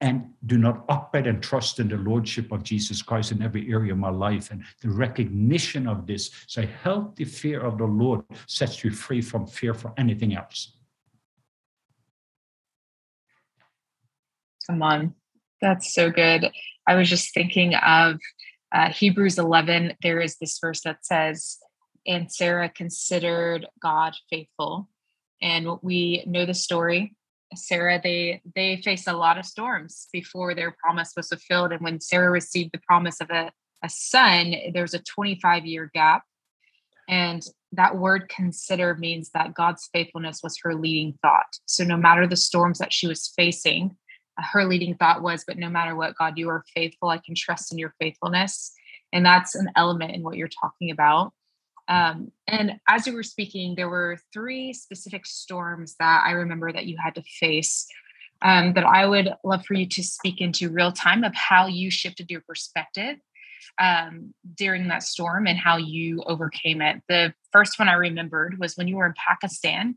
and 0.00 0.30
do 0.46 0.58
not 0.58 0.84
operate 0.88 1.26
and 1.26 1.42
trust 1.42 1.80
in 1.80 1.88
the 1.88 1.96
lordship 1.96 2.52
of 2.52 2.62
Jesus 2.62 3.00
Christ 3.00 3.32
in 3.32 3.42
every 3.42 3.70
area 3.72 3.92
of 3.92 3.98
my 3.98 4.10
life. 4.10 4.50
And 4.50 4.64
the 4.82 4.90
recognition 4.90 5.86
of 5.86 6.06
this, 6.06 6.30
so 6.46 6.66
healthy 6.82 7.24
fear 7.24 7.60
of 7.60 7.78
the 7.78 7.84
Lord 7.84 8.22
sets 8.46 8.84
you 8.84 8.90
free 8.90 9.22
from 9.22 9.46
fear 9.46 9.72
for 9.72 9.92
anything 9.96 10.34
else. 10.34 10.76
Come 14.66 14.82
on, 14.82 15.14
that's 15.60 15.94
so 15.94 16.10
good. 16.10 16.50
I 16.86 16.94
was 16.96 17.08
just 17.08 17.32
thinking 17.32 17.74
of 17.74 18.18
uh, 18.74 18.90
Hebrews 18.90 19.38
11. 19.38 19.94
There 20.02 20.20
is 20.20 20.36
this 20.36 20.58
verse 20.58 20.80
that 20.82 21.04
says, 21.04 21.58
and 22.06 22.30
Sarah 22.30 22.68
considered 22.68 23.66
God 23.80 24.14
faithful. 24.28 24.88
And 25.40 25.78
we 25.82 26.24
know 26.26 26.46
the 26.46 26.54
story 26.54 27.14
Sarah, 27.56 28.00
they 28.02 28.40
they 28.54 28.80
faced 28.82 29.08
a 29.08 29.16
lot 29.16 29.38
of 29.38 29.44
storms 29.44 30.08
before 30.12 30.54
their 30.54 30.76
promise 30.82 31.12
was 31.16 31.28
fulfilled. 31.28 31.72
And 31.72 31.80
when 31.82 32.00
Sarah 32.00 32.30
received 32.30 32.72
the 32.72 32.80
promise 32.86 33.20
of 33.20 33.30
a, 33.30 33.50
a 33.82 33.88
son, 33.88 34.54
there 34.72 34.82
was 34.82 34.94
a 34.94 35.02
25 35.02 35.66
year 35.66 35.90
gap. 35.94 36.22
And 37.08 37.44
that 37.72 37.96
word 37.96 38.28
consider 38.28 38.94
means 38.94 39.30
that 39.34 39.54
God's 39.54 39.88
faithfulness 39.92 40.40
was 40.42 40.58
her 40.62 40.74
leading 40.74 41.18
thought. 41.22 41.58
So 41.66 41.84
no 41.84 41.96
matter 41.96 42.26
the 42.26 42.36
storms 42.36 42.78
that 42.78 42.92
she 42.92 43.06
was 43.06 43.32
facing, 43.36 43.96
uh, 44.38 44.42
her 44.52 44.64
leading 44.64 44.94
thought 44.94 45.22
was, 45.22 45.44
but 45.46 45.58
no 45.58 45.68
matter 45.68 45.94
what, 45.94 46.16
God, 46.16 46.38
you 46.38 46.48
are 46.48 46.64
faithful. 46.74 47.08
I 47.08 47.18
can 47.18 47.34
trust 47.34 47.72
in 47.72 47.78
your 47.78 47.94
faithfulness. 48.00 48.72
And 49.12 49.24
that's 49.24 49.54
an 49.54 49.70
element 49.76 50.12
in 50.12 50.22
what 50.22 50.36
you're 50.36 50.48
talking 50.48 50.90
about. 50.90 51.32
Um, 51.88 52.32
and 52.46 52.80
as 52.88 53.06
you 53.06 53.12
were 53.12 53.22
speaking, 53.22 53.74
there 53.74 53.88
were 53.88 54.18
three 54.32 54.72
specific 54.72 55.26
storms 55.26 55.96
that 55.98 56.22
I 56.26 56.32
remember 56.32 56.72
that 56.72 56.86
you 56.86 56.96
had 57.02 57.14
to 57.16 57.22
face 57.22 57.86
um, 58.42 58.74
that 58.74 58.84
I 58.84 59.06
would 59.06 59.30
love 59.44 59.64
for 59.64 59.74
you 59.74 59.86
to 59.86 60.02
speak 60.02 60.40
into 60.40 60.70
real 60.70 60.92
time 60.92 61.24
of 61.24 61.34
how 61.34 61.66
you 61.66 61.90
shifted 61.90 62.30
your 62.30 62.42
perspective 62.46 63.16
um, 63.78 64.34
during 64.56 64.88
that 64.88 65.02
storm 65.02 65.46
and 65.46 65.58
how 65.58 65.76
you 65.76 66.22
overcame 66.26 66.82
it. 66.82 67.02
The 67.08 67.34
first 67.52 67.78
one 67.78 67.88
I 67.88 67.94
remembered 67.94 68.58
was 68.58 68.76
when 68.76 68.88
you 68.88 68.96
were 68.96 69.06
in 69.06 69.14
Pakistan 69.14 69.96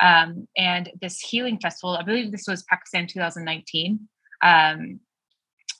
um, 0.00 0.46
and 0.56 0.90
this 1.00 1.20
healing 1.20 1.58
festival, 1.58 1.96
I 1.96 2.02
believe 2.02 2.30
this 2.30 2.46
was 2.46 2.64
Pakistan 2.64 3.06
2019. 3.06 4.08
Um, 4.42 5.00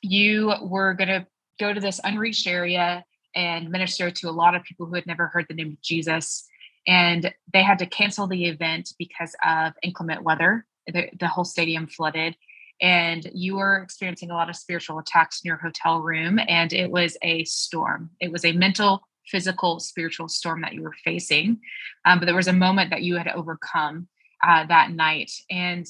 you 0.02 0.52
were 0.62 0.94
going 0.94 1.08
to 1.08 1.26
go 1.60 1.72
to 1.72 1.80
this 1.80 2.00
unreached 2.02 2.46
area 2.46 3.04
and 3.36 3.70
minister 3.70 4.10
to 4.10 4.28
a 4.28 4.32
lot 4.32 4.56
of 4.56 4.64
people 4.64 4.86
who 4.86 4.94
had 4.94 5.06
never 5.06 5.28
heard 5.28 5.46
the 5.48 5.54
name 5.54 5.72
of 5.72 5.82
Jesus. 5.82 6.48
And 6.88 7.32
they 7.52 7.62
had 7.62 7.78
to 7.80 7.86
cancel 7.86 8.26
the 8.26 8.46
event 8.46 8.94
because 8.98 9.36
of 9.46 9.74
inclement 9.82 10.22
weather. 10.22 10.66
The, 10.86 11.10
the 11.18 11.28
whole 11.28 11.44
stadium 11.44 11.86
flooded. 11.86 12.36
And 12.80 13.30
you 13.34 13.56
were 13.56 13.76
experiencing 13.76 14.30
a 14.30 14.34
lot 14.34 14.48
of 14.48 14.56
spiritual 14.56 14.98
attacks 14.98 15.40
in 15.42 15.48
your 15.48 15.56
hotel 15.56 16.00
room. 16.00 16.40
And 16.48 16.72
it 16.72 16.90
was 16.90 17.16
a 17.22 17.44
storm. 17.44 18.10
It 18.20 18.32
was 18.32 18.44
a 18.44 18.52
mental, 18.52 19.02
physical, 19.26 19.80
spiritual 19.80 20.28
storm 20.28 20.62
that 20.62 20.74
you 20.74 20.82
were 20.82 20.94
facing. 21.04 21.60
Um, 22.04 22.18
but 22.18 22.26
there 22.26 22.34
was 22.34 22.48
a 22.48 22.52
moment 22.52 22.90
that 22.90 23.02
you 23.02 23.16
had 23.16 23.28
overcome 23.28 24.08
uh, 24.42 24.66
that 24.66 24.92
night. 24.92 25.32
And 25.50 25.86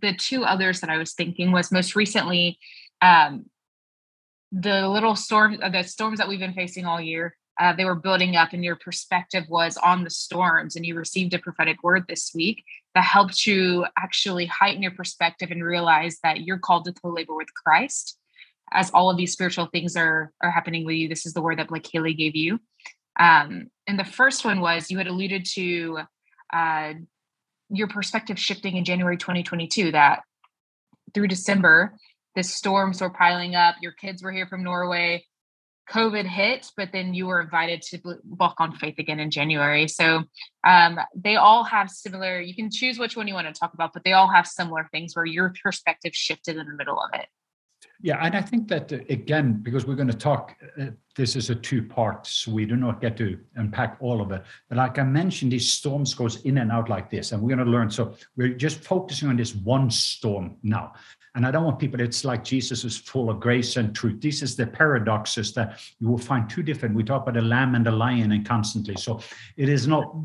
the 0.00 0.14
two 0.14 0.44
others 0.44 0.80
that 0.80 0.90
I 0.90 0.98
was 0.98 1.12
thinking 1.12 1.52
was 1.52 1.72
most 1.72 1.96
recently, 1.96 2.58
um, 3.02 3.46
the 4.52 4.88
little 4.88 5.16
storms, 5.16 5.58
uh, 5.62 5.68
the 5.68 5.82
storms 5.82 6.18
that 6.18 6.28
we've 6.28 6.38
been 6.38 6.54
facing 6.54 6.84
all 6.86 7.00
year, 7.00 7.36
uh, 7.58 7.72
they 7.72 7.84
were 7.84 7.94
building 7.94 8.36
up, 8.36 8.52
and 8.52 8.64
your 8.64 8.76
perspective 8.76 9.44
was 9.48 9.76
on 9.78 10.04
the 10.04 10.10
storms. 10.10 10.76
And 10.76 10.84
you 10.84 10.94
received 10.94 11.34
a 11.34 11.38
prophetic 11.38 11.82
word 11.82 12.04
this 12.08 12.32
week 12.34 12.64
that 12.94 13.04
helped 13.04 13.46
you 13.46 13.86
actually 13.98 14.46
heighten 14.46 14.82
your 14.82 14.92
perspective 14.92 15.50
and 15.50 15.64
realize 15.64 16.18
that 16.22 16.42
you're 16.42 16.58
called 16.58 16.84
to 16.84 16.92
co-labor 16.92 17.34
with 17.34 17.52
Christ. 17.54 18.18
As 18.72 18.90
all 18.90 19.10
of 19.10 19.16
these 19.16 19.32
spiritual 19.32 19.66
things 19.66 19.96
are 19.96 20.32
are 20.42 20.50
happening 20.50 20.84
with 20.84 20.96
you, 20.96 21.08
this 21.08 21.24
is 21.24 21.32
the 21.32 21.42
word 21.42 21.58
that 21.58 21.68
Blake 21.68 21.88
Haley 21.90 22.14
gave 22.14 22.36
you. 22.36 22.60
Um, 23.18 23.70
and 23.86 23.98
the 23.98 24.04
first 24.04 24.44
one 24.44 24.60
was 24.60 24.90
you 24.90 24.98
had 24.98 25.06
alluded 25.06 25.46
to 25.54 26.00
uh, 26.52 26.92
your 27.70 27.88
perspective 27.88 28.38
shifting 28.38 28.76
in 28.76 28.84
January 28.84 29.16
2022. 29.16 29.92
That 29.92 30.22
through 31.14 31.28
December, 31.28 31.94
the 32.36 32.44
storms 32.44 33.00
were 33.00 33.10
piling 33.10 33.56
up. 33.56 33.76
Your 33.80 33.92
kids 33.92 34.22
were 34.22 34.30
here 34.30 34.46
from 34.46 34.62
Norway. 34.62 35.24
COVID 35.90 36.26
hit, 36.26 36.70
but 36.76 36.90
then 36.92 37.14
you 37.14 37.26
were 37.26 37.40
invited 37.40 37.80
to 37.80 38.00
walk 38.28 38.56
on 38.58 38.74
faith 38.76 38.98
again 38.98 39.20
in 39.20 39.30
January. 39.30 39.86
So 39.86 40.24
um, 40.66 40.98
they 41.14 41.36
all 41.36 41.62
have 41.64 41.90
similar, 41.90 42.40
you 42.40 42.54
can 42.54 42.70
choose 42.70 42.98
which 42.98 43.16
one 43.16 43.28
you 43.28 43.34
want 43.34 43.46
to 43.46 43.58
talk 43.58 43.72
about, 43.72 43.92
but 43.92 44.02
they 44.04 44.12
all 44.12 44.28
have 44.28 44.46
similar 44.46 44.88
things 44.90 45.14
where 45.14 45.24
your 45.24 45.54
perspective 45.62 46.12
shifted 46.14 46.56
in 46.56 46.66
the 46.66 46.74
middle 46.74 47.00
of 47.00 47.10
it. 47.14 47.26
Yeah, 48.02 48.18
and 48.20 48.36
I 48.36 48.42
think 48.42 48.68
that 48.68 48.92
uh, 48.92 48.98
again, 49.08 49.60
because 49.62 49.86
we're 49.86 49.94
going 49.94 50.08
to 50.08 50.16
talk, 50.16 50.54
uh, 50.78 50.86
this 51.16 51.34
is 51.34 51.50
a 51.50 51.54
two 51.54 51.82
part, 51.82 52.26
so 52.26 52.52
we 52.52 52.66
do 52.66 52.76
not 52.76 53.00
get 53.00 53.16
to 53.18 53.38
unpack 53.54 53.96
all 54.00 54.20
of 54.20 54.32
it. 54.32 54.42
But 54.68 54.78
like 54.78 54.98
I 54.98 55.02
mentioned, 55.02 55.52
these 55.52 55.72
storms 55.72 56.12
goes 56.12 56.42
in 56.44 56.58
and 56.58 56.70
out 56.70 56.90
like 56.90 57.10
this, 57.10 57.32
and 57.32 57.40
we're 57.40 57.54
going 57.54 57.64
to 57.64 57.72
learn. 57.72 57.90
So 57.90 58.14
we're 58.36 58.54
just 58.54 58.80
focusing 58.80 59.28
on 59.28 59.36
this 59.36 59.54
one 59.54 59.90
storm 59.90 60.56
now. 60.62 60.92
And 61.36 61.46
I 61.46 61.50
don't 61.50 61.64
want 61.64 61.78
people, 61.78 62.00
it's 62.00 62.24
like 62.24 62.42
Jesus 62.42 62.82
is 62.82 62.96
full 62.96 63.28
of 63.28 63.40
grace 63.40 63.76
and 63.76 63.94
truth. 63.94 64.22
This 64.22 64.40
is 64.40 64.56
the 64.56 64.66
paradoxes 64.66 65.52
that 65.52 65.78
you 66.00 66.08
will 66.08 66.18
find 66.18 66.48
two 66.48 66.62
different. 66.62 66.94
We 66.94 67.04
talk 67.04 67.22
about 67.22 67.34
the 67.34 67.42
lamb 67.42 67.74
and 67.74 67.84
the 67.84 67.92
lion 67.92 68.32
and 68.32 68.44
constantly. 68.44 68.96
So 68.96 69.20
it 69.58 69.68
is 69.68 69.86
not, 69.86 70.16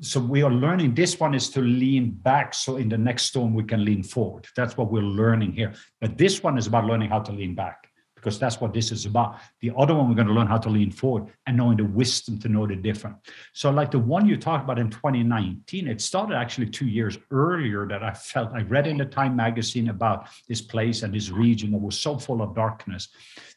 so 0.00 0.20
we 0.20 0.42
are 0.42 0.50
learning 0.50 0.94
this 0.94 1.18
one 1.18 1.34
is 1.34 1.50
to 1.50 1.60
lean 1.60 2.12
back. 2.12 2.54
So 2.54 2.76
in 2.76 2.88
the 2.88 2.96
next 2.96 3.24
storm, 3.24 3.54
we 3.54 3.64
can 3.64 3.84
lean 3.84 4.04
forward. 4.04 4.46
That's 4.54 4.76
what 4.76 4.92
we're 4.92 5.02
learning 5.02 5.52
here. 5.52 5.74
But 6.00 6.16
this 6.16 6.44
one 6.44 6.56
is 6.56 6.68
about 6.68 6.84
learning 6.84 7.10
how 7.10 7.20
to 7.20 7.32
lean 7.32 7.56
back 7.56 7.85
because 8.26 8.40
that's 8.40 8.60
what 8.60 8.74
this 8.74 8.90
is 8.90 9.06
about. 9.06 9.38
The 9.60 9.70
other 9.78 9.94
one, 9.94 10.08
we're 10.08 10.16
going 10.16 10.26
to 10.26 10.34
learn 10.34 10.48
how 10.48 10.58
to 10.58 10.68
lean 10.68 10.90
forward 10.90 11.32
and 11.46 11.56
knowing 11.56 11.76
the 11.76 11.84
wisdom 11.84 12.40
to 12.40 12.48
know 12.48 12.66
the 12.66 12.74
different. 12.74 13.18
So, 13.52 13.70
like 13.70 13.92
the 13.92 14.00
one 14.00 14.26
you 14.26 14.36
talked 14.36 14.64
about 14.64 14.80
in 14.80 14.90
2019, 14.90 15.86
it 15.86 16.00
started 16.00 16.34
actually 16.34 16.70
two 16.70 16.88
years 16.88 17.18
earlier 17.30 17.86
that 17.86 18.02
I 18.02 18.12
felt 18.12 18.50
I 18.52 18.62
read 18.62 18.88
in 18.88 18.96
the 18.96 19.04
Time 19.04 19.36
magazine 19.36 19.90
about 19.90 20.26
this 20.48 20.60
place 20.60 21.04
and 21.04 21.14
this 21.14 21.30
region 21.30 21.70
that 21.70 21.78
was 21.78 21.96
so 21.96 22.18
full 22.18 22.42
of 22.42 22.52
darkness 22.52 23.10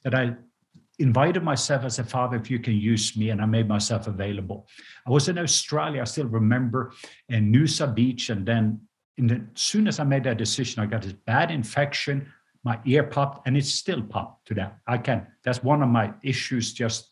that 0.04 0.14
I 0.14 0.36
invited 1.00 1.42
myself 1.42 1.84
as 1.84 1.98
a 1.98 2.04
father 2.04 2.38
if 2.38 2.52
you 2.52 2.60
can 2.60 2.76
use 2.76 3.16
me 3.16 3.30
and 3.30 3.42
i 3.42 3.46
made 3.46 3.70
myself 3.70 4.08
available 4.08 4.68
i 5.08 5.10
was 5.10 5.30
in 5.30 5.38
australia 5.38 6.02
i 6.02 6.04
still 6.04 6.26
remember 6.26 6.92
in 7.30 7.54
noosa 7.54 7.88
beach 7.96 8.30
and 8.30 8.46
then 8.46 8.78
the, 9.18 9.36
as 9.36 9.62
soon 9.62 9.88
as 9.88 9.98
i 10.02 10.04
made 10.04 10.26
that 10.26 10.38
decision 10.38 10.84
i 10.84 10.86
got 10.86 11.02
this 11.02 11.14
bad 11.14 11.52
infection 11.52 12.30
my 12.64 12.80
ear 12.86 13.04
popped 13.04 13.48
and 13.48 13.56
it's 13.56 13.72
still 13.72 14.02
popped 14.02 14.48
to 14.48 14.54
that. 14.56 14.80
I 14.88 14.98
can, 14.98 15.28
that's 15.44 15.64
one 15.64 15.82
of 15.82 15.90
my 15.90 16.14
issues 16.24 16.74
just 16.74 17.12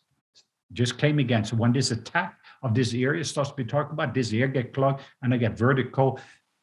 just 0.74 0.98
came 0.98 1.18
again. 1.18 1.44
So 1.44 1.56
when 1.56 1.72
this 1.72 1.90
attack 1.90 2.38
of 2.62 2.74
this 2.74 2.92
area 2.92 3.24
starts 3.24 3.50
to 3.50 3.56
be 3.56 3.64
talked 3.64 3.92
about, 3.92 4.12
this 4.12 4.32
ear 4.32 4.48
get 4.48 4.74
clogged 4.74 5.00
and 5.22 5.32
I 5.32 5.38
get 5.38 5.56
vertigo, 5.56 6.18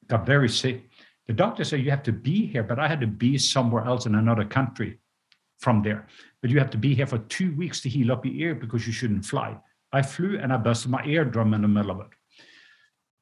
got 0.07 0.25
very 0.25 0.49
sick. 0.49 0.87
The 1.27 1.33
doctor 1.33 1.63
said 1.63 1.81
you 1.81 1.89
have 1.89 2.03
to 2.03 2.11
be 2.11 2.45
here, 2.45 2.61
but 2.61 2.77
I 2.77 2.87
had 2.87 3.01
to 3.01 3.07
be 3.07 3.37
somewhere 3.37 3.83
else 3.83 4.05
in 4.05 4.13
another 4.13 4.45
country 4.45 4.99
from 5.57 5.81
there. 5.81 6.05
But 6.41 6.51
you 6.51 6.59
have 6.59 6.69
to 6.71 6.77
be 6.77 6.93
here 6.93 7.07
for 7.07 7.17
two 7.17 7.55
weeks 7.55 7.81
to 7.81 7.89
heal 7.89 8.11
up 8.11 8.25
your 8.25 8.35
ear 8.35 8.55
because 8.55 8.85
you 8.85 8.93
shouldn't 8.93 9.25
fly. 9.25 9.57
I 9.91 10.03
flew 10.03 10.37
and 10.37 10.53
I 10.53 10.57
busted 10.57 10.91
my 10.91 11.03
eardrum 11.03 11.53
in 11.53 11.63
the 11.63 11.67
middle 11.67 11.91
of 11.91 12.01
it. 12.01 12.07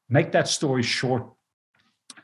Make 0.09 0.33
that 0.33 0.49
story 0.49 0.83
short, 0.83 1.25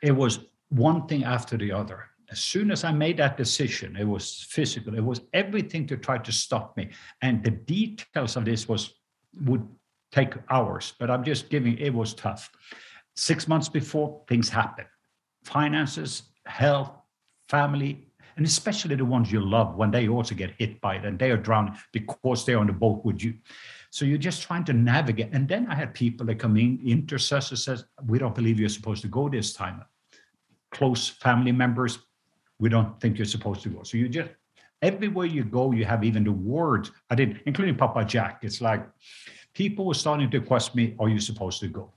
it 0.01 0.11
was 0.11 0.39
one 0.67 1.07
thing 1.07 1.23
after 1.23 1.55
the 1.55 1.71
other 1.71 2.08
as 2.31 2.39
soon 2.39 2.71
as 2.71 2.83
I 2.83 2.91
made 2.91 3.17
that 3.17 3.37
decision, 3.37 3.95
it 3.95 4.07
was 4.07 4.45
physical. 4.49 4.95
It 4.95 5.03
was 5.03 5.21
everything 5.33 5.87
to 5.87 5.97
try 5.97 6.17
to 6.17 6.31
stop 6.31 6.77
me. 6.77 6.89
And 7.21 7.43
the 7.43 7.51
details 7.51 8.35
of 8.35 8.45
this 8.45 8.67
was 8.67 8.93
would 9.41 9.67
take 10.11 10.33
hours, 10.49 10.93
but 10.99 11.09
I'm 11.11 11.23
just 11.23 11.49
giving 11.49 11.77
it 11.77 11.93
was 11.93 12.13
tough. 12.13 12.49
Six 13.15 13.47
months 13.47 13.69
before, 13.69 14.21
things 14.27 14.49
happen. 14.49 14.85
Finances, 15.43 16.23
health, 16.45 16.91
family, 17.47 18.07
and 18.37 18.45
especially 18.45 18.95
the 18.95 19.05
ones 19.05 19.31
you 19.31 19.41
love 19.41 19.75
when 19.75 19.91
they 19.91 20.07
also 20.07 20.33
get 20.33 20.51
hit 20.57 20.79
by 20.81 20.95
it 20.95 21.05
and 21.05 21.19
they 21.19 21.29
are 21.29 21.37
drowning 21.37 21.77
because 21.91 22.45
they're 22.45 22.57
on 22.57 22.67
the 22.67 22.73
boat 22.73 23.03
with 23.03 23.21
you. 23.21 23.33
So 23.91 24.05
you're 24.05 24.17
just 24.17 24.43
trying 24.43 24.63
to 24.65 24.73
navigate. 24.73 25.29
And 25.33 25.47
then 25.47 25.67
I 25.67 25.75
had 25.75 25.93
people 25.93 26.25
that 26.27 26.39
come 26.39 26.55
in, 26.57 26.79
intercessors 26.85 27.65
says, 27.65 27.85
We 28.05 28.19
don't 28.19 28.35
believe 28.35 28.59
you're 28.59 28.69
supposed 28.69 29.01
to 29.01 29.07
go 29.07 29.29
this 29.29 29.53
time. 29.53 29.83
Close 30.71 31.09
family 31.09 31.51
members, 31.51 31.99
we 32.59 32.69
don't 32.69 32.99
think 32.99 33.17
you're 33.17 33.25
supposed 33.25 33.61
to 33.63 33.69
go. 33.69 33.83
So 33.83 33.97
you 33.97 34.09
just 34.09 34.29
everywhere 34.81 35.25
you 35.25 35.43
go, 35.43 35.71
you 35.71 35.85
have 35.85 36.03
even 36.03 36.23
the 36.23 36.31
words. 36.31 36.91
I 37.09 37.15
did, 37.15 37.41
including 37.45 37.75
Papa 37.75 38.05
Jack. 38.05 38.39
It's 38.43 38.61
like 38.61 38.87
people 39.53 39.85
were 39.85 39.93
starting 39.93 40.29
to 40.31 40.41
question 40.41 40.77
me, 40.77 40.95
"Are 40.99 41.09
you 41.09 41.19
supposed 41.19 41.59
to 41.61 41.67
go?" 41.67 41.93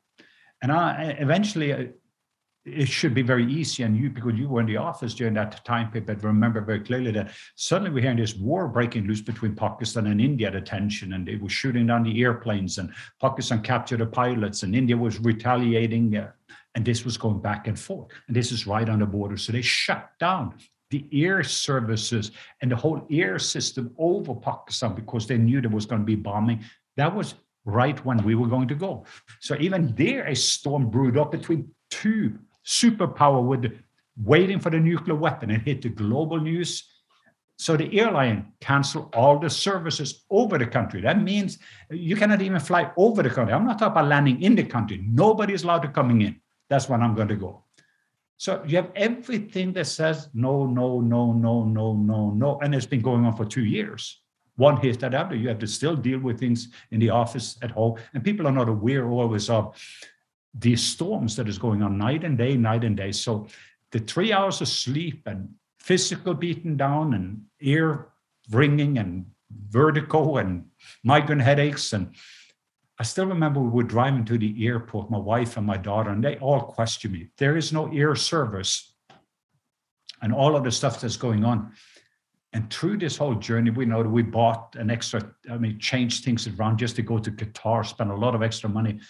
And 0.62 0.72
I 0.72 1.16
eventually. 1.18 1.72
Uh, 1.72 1.84
it 2.64 2.88
should 2.88 3.12
be 3.12 3.22
very 3.22 3.44
easy, 3.52 3.82
and 3.82 3.96
you 3.96 4.08
because 4.08 4.34
you 4.38 4.48
were 4.48 4.60
in 4.60 4.66
the 4.66 4.76
office 4.76 5.14
during 5.14 5.34
that 5.34 5.64
time 5.64 5.90
But 5.92 6.22
remember 6.22 6.60
very 6.60 6.78
clearly 6.78 7.10
that 7.10 7.32
suddenly 7.56 7.90
we're 7.90 8.02
hearing 8.02 8.18
this 8.18 8.36
war 8.36 8.68
breaking 8.68 9.08
loose 9.08 9.20
between 9.20 9.56
Pakistan 9.56 10.06
and 10.06 10.20
India, 10.20 10.48
the 10.48 10.60
tension, 10.60 11.14
and 11.14 11.26
they 11.26 11.34
were 11.34 11.48
shooting 11.48 11.88
down 11.88 12.04
the 12.04 12.22
airplanes, 12.22 12.78
and 12.78 12.92
Pakistan 13.20 13.62
captured 13.62 13.98
the 13.98 14.06
pilots, 14.06 14.62
and 14.62 14.76
India 14.76 14.96
was 14.96 15.18
retaliating. 15.18 16.14
And 16.74 16.84
this 16.84 17.04
was 17.04 17.16
going 17.16 17.40
back 17.40 17.66
and 17.66 17.78
forth. 17.78 18.08
And 18.28 18.36
this 18.36 18.50
is 18.50 18.66
right 18.66 18.88
on 18.88 19.00
the 19.00 19.06
border. 19.06 19.36
So 19.36 19.52
they 19.52 19.62
shut 19.62 20.10
down 20.18 20.54
the 20.92 21.06
air 21.12 21.42
services 21.42 22.32
and 22.60 22.70
the 22.70 22.76
whole 22.76 23.06
air 23.10 23.38
system 23.38 23.94
over 23.98 24.34
Pakistan 24.34 24.94
because 24.94 25.26
they 25.26 25.38
knew 25.38 25.60
there 25.60 25.70
was 25.70 25.86
going 25.86 26.02
to 26.02 26.06
be 26.06 26.14
bombing. 26.14 26.62
That 26.96 27.14
was 27.14 27.34
right 27.64 28.02
when 28.04 28.22
we 28.24 28.34
were 28.34 28.46
going 28.46 28.68
to 28.68 28.74
go. 28.74 29.04
So 29.40 29.56
even 29.58 29.94
there, 29.96 30.26
a 30.26 30.36
storm 30.36 30.90
brewed 30.90 31.16
up 31.16 31.32
between 31.32 31.70
two 31.90 32.38
superpower 32.64 33.42
with 33.42 33.72
waiting 34.22 34.60
for 34.60 34.70
the 34.70 34.78
nuclear 34.78 35.16
weapon. 35.16 35.50
It 35.50 35.62
hit 35.62 35.82
the 35.82 35.88
global 35.88 36.38
news. 36.38 36.84
So 37.56 37.76
the 37.76 37.98
airline 37.98 38.52
canceled 38.60 39.14
all 39.14 39.38
the 39.38 39.48
services 39.48 40.24
over 40.28 40.58
the 40.58 40.66
country. 40.66 41.00
That 41.00 41.22
means 41.22 41.58
you 41.90 42.16
cannot 42.16 42.42
even 42.42 42.60
fly 42.60 42.90
over 42.98 43.22
the 43.22 43.30
country. 43.30 43.54
I'm 43.54 43.64
not 43.64 43.78
talking 43.78 43.92
about 43.92 44.08
landing 44.08 44.42
in 44.42 44.56
the 44.56 44.64
country. 44.64 45.02
Nobody 45.08 45.54
is 45.54 45.62
allowed 45.62 45.82
to 45.82 45.88
coming 45.88 46.20
in 46.22 46.41
that's 46.72 46.88
when 46.88 47.02
I'm 47.02 47.14
going 47.14 47.28
to 47.28 47.36
go. 47.36 47.64
So 48.38 48.64
you 48.66 48.76
have 48.76 48.90
everything 48.96 49.74
that 49.74 49.84
says 49.84 50.30
no, 50.32 50.66
no, 50.66 51.00
no, 51.00 51.32
no, 51.32 51.64
no, 51.64 51.92
no, 51.92 52.30
no. 52.30 52.58
And 52.62 52.74
it's 52.74 52.86
been 52.86 53.02
going 53.02 53.26
on 53.26 53.36
for 53.36 53.44
two 53.44 53.64
years. 53.64 54.22
One 54.56 54.78
hit 54.78 55.00
that 55.00 55.12
after. 55.12 55.36
You 55.36 55.48
have 55.48 55.58
to 55.58 55.66
still 55.66 55.96
deal 55.96 56.18
with 56.18 56.40
things 56.40 56.68
in 56.90 56.98
the 56.98 57.10
office 57.10 57.58
at 57.60 57.70
home. 57.70 57.98
And 58.14 58.24
people 58.24 58.48
are 58.48 58.52
not 58.52 58.70
aware 58.70 59.06
always 59.06 59.50
of 59.50 59.76
these 60.54 60.82
storms 60.82 61.36
that 61.36 61.46
is 61.46 61.58
going 61.58 61.82
on 61.82 61.98
night 61.98 62.24
and 62.24 62.38
day, 62.38 62.56
night 62.56 62.84
and 62.84 62.96
day. 62.96 63.12
So 63.12 63.48
the 63.90 64.00
three 64.00 64.32
hours 64.32 64.60
of 64.62 64.68
sleep 64.68 65.22
and 65.26 65.50
physical 65.78 66.32
beating 66.32 66.76
down 66.76 67.12
and 67.12 67.42
ear 67.60 68.08
ringing 68.50 68.96
and 68.96 69.26
vertigo 69.68 70.38
and 70.38 70.64
migraine 71.04 71.38
headaches 71.38 71.92
and 71.92 72.14
I 72.98 73.04
still 73.04 73.26
remember 73.26 73.60
we 73.60 73.70
were 73.70 73.82
driving 73.82 74.24
to 74.26 74.38
the 74.38 74.66
airport, 74.66 75.10
my 75.10 75.18
wife 75.18 75.56
and 75.56 75.66
my 75.66 75.76
daughter, 75.76 76.10
and 76.10 76.22
they 76.22 76.36
all 76.38 76.60
questioned 76.60 77.14
me. 77.14 77.28
There 77.38 77.56
is 77.56 77.72
no 77.72 77.92
air 77.92 78.14
service 78.14 78.94
and 80.20 80.32
all 80.32 80.56
of 80.56 80.64
the 80.64 80.70
stuff 80.70 81.00
that's 81.00 81.16
going 81.16 81.44
on. 81.44 81.72
And 82.52 82.70
through 82.70 82.98
this 82.98 83.16
whole 83.16 83.34
journey, 83.34 83.70
we 83.70 83.86
know 83.86 84.02
that 84.02 84.08
we 84.08 84.22
bought 84.22 84.76
an 84.78 84.90
extra, 84.90 85.22
I 85.50 85.56
mean, 85.56 85.78
changed 85.78 86.24
things 86.24 86.46
around 86.46 86.78
just 86.78 86.96
to 86.96 87.02
go 87.02 87.18
to 87.18 87.30
Qatar, 87.30 87.84
spend 87.84 88.10
a 88.10 88.14
lot 88.14 88.34
of 88.34 88.42
extra 88.42 88.68
money. 88.68 89.00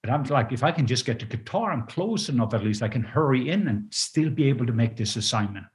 But 0.00 0.12
I'm 0.12 0.22
like, 0.24 0.52
if 0.52 0.62
I 0.62 0.70
can 0.70 0.86
just 0.86 1.04
get 1.04 1.18
to 1.20 1.26
Qatar, 1.26 1.72
I'm 1.72 1.86
close 1.86 2.28
enough 2.28 2.54
at 2.54 2.62
least. 2.62 2.82
I 2.82 2.88
can 2.88 3.02
hurry 3.02 3.50
in 3.50 3.68
and 3.68 3.92
still 3.92 4.30
be 4.30 4.48
able 4.48 4.66
to 4.66 4.72
make 4.72 4.96
this 4.96 5.16
assignment. 5.16 5.66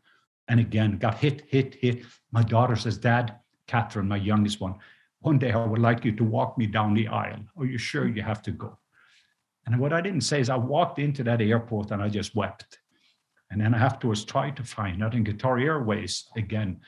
And 0.48 0.60
again, 0.60 0.98
got 0.98 1.18
hit, 1.18 1.44
hit, 1.48 1.76
hit. 1.76 2.04
My 2.32 2.42
daughter 2.42 2.76
says, 2.76 2.98
Dad, 2.98 3.36
Catherine, 3.68 4.08
my 4.08 4.18
youngest 4.18 4.62
one, 4.62 4.76
one 5.22 5.38
day 5.38 5.52
I 5.52 5.66
would 5.66 5.80
like 5.80 6.06
you 6.06 6.12
to 6.14 6.24
walk 6.24 6.58
me 6.58 6.66
down 6.66 6.94
the 6.94 7.08
aisle. 7.08 7.44
Are 7.58 7.66
you 7.66 7.78
sure 7.78 8.08
you 8.08 8.22
have 8.22 8.42
to 8.44 8.52
go? 8.52 8.78
And 9.66 9.80
what 9.80 9.94
I 9.94 10.02
didn't 10.02 10.22
say 10.22 10.40
is 10.40 10.50
I 10.50 10.56
walked 10.56 11.00
into 11.00 11.24
that 11.24 11.42
airport 11.42 11.92
and 11.92 12.02
I 12.02 12.10
just 12.10 12.36
wept. 12.36 12.80
And 13.52 13.62
then 13.62 13.74
I 13.74 13.80
afterwards 13.80 14.24
tried 14.24 14.56
to 14.58 14.64
find 14.64 15.04
out 15.04 15.14
in 15.14 15.24
Qatar 15.24 15.62
Airways 15.62 16.26
again, 16.36 16.80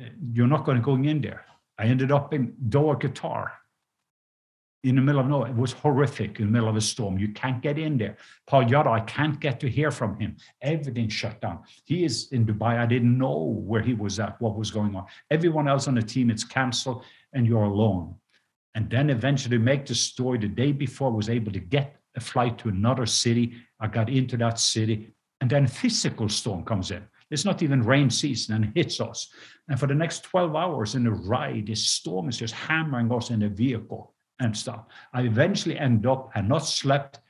uh, 0.00 0.06
you're 0.32 0.46
not 0.46 0.64
going 0.64 0.76
to 0.76 0.82
go 0.82 0.94
in 0.94 1.20
there. 1.20 1.44
I 1.78 1.84
ended 1.86 2.12
up 2.12 2.34
in 2.34 2.54
Doha, 2.68 3.00
Qatar, 3.00 3.50
in 4.84 4.96
the 4.96 5.00
middle 5.00 5.20
of 5.20 5.28
nowhere. 5.28 5.50
It 5.50 5.56
was 5.56 5.72
horrific 5.72 6.38
in 6.38 6.46
the 6.46 6.52
middle 6.52 6.68
of 6.68 6.76
a 6.76 6.80
storm. 6.80 7.18
You 7.18 7.28
can't 7.28 7.60
get 7.60 7.78
in 7.78 7.98
there. 7.98 8.16
Paul 8.46 8.68
Yada, 8.68 8.90
I 8.90 9.00
can't 9.00 9.38
get 9.40 9.58
to 9.60 9.68
hear 9.68 9.90
from 9.90 10.18
him. 10.18 10.36
Everything 10.62 11.08
shut 11.08 11.40
down. 11.40 11.60
He 11.84 12.04
is 12.04 12.28
in 12.32 12.46
Dubai. 12.46 12.78
I 12.78 12.86
didn't 12.86 13.16
know 13.16 13.62
where 13.66 13.82
he 13.82 13.94
was 13.94 14.20
at, 14.20 14.40
what 14.40 14.56
was 14.56 14.70
going 14.70 14.94
on. 14.94 15.06
Everyone 15.30 15.68
else 15.68 15.88
on 15.88 15.94
the 15.94 16.02
team, 16.02 16.30
it's 16.30 16.44
canceled 16.44 17.04
and 17.32 17.46
you're 17.46 17.64
alone. 17.64 18.14
And 18.74 18.88
then 18.88 19.10
eventually 19.10 19.58
make 19.58 19.86
the 19.86 19.94
story 19.94 20.38
the 20.38 20.48
day 20.48 20.72
before 20.72 21.10
I 21.10 21.14
was 21.14 21.28
able 21.28 21.52
to 21.52 21.60
get 21.60 21.96
a 22.16 22.20
flight 22.20 22.58
to 22.58 22.68
another 22.68 23.06
city. 23.06 23.54
I 23.80 23.86
got 23.86 24.08
into 24.08 24.36
that 24.38 24.58
city 24.58 25.12
and 25.40 25.50
then 25.50 25.66
physical 25.66 26.28
storm 26.28 26.64
comes 26.64 26.90
in. 26.90 27.04
It's 27.30 27.44
not 27.44 27.62
even 27.62 27.82
rain 27.82 28.10
season 28.10 28.54
and 28.56 28.72
hits 28.74 29.00
us. 29.00 29.28
And 29.68 29.78
for 29.78 29.86
the 29.86 29.94
next 29.94 30.24
12 30.24 30.56
hours 30.56 30.94
in 30.94 31.04
the 31.04 31.10
ride, 31.10 31.66
this 31.66 31.86
storm 31.86 32.28
is 32.28 32.38
just 32.38 32.54
hammering 32.54 33.12
us 33.12 33.30
in 33.30 33.40
the 33.40 33.48
vehicle 33.48 34.14
and 34.40 34.56
stuff. 34.56 34.86
I 35.12 35.22
eventually 35.22 35.78
end 35.78 36.06
up, 36.06 36.30
and 36.34 36.48
not 36.48 36.58
slept, 36.60 37.20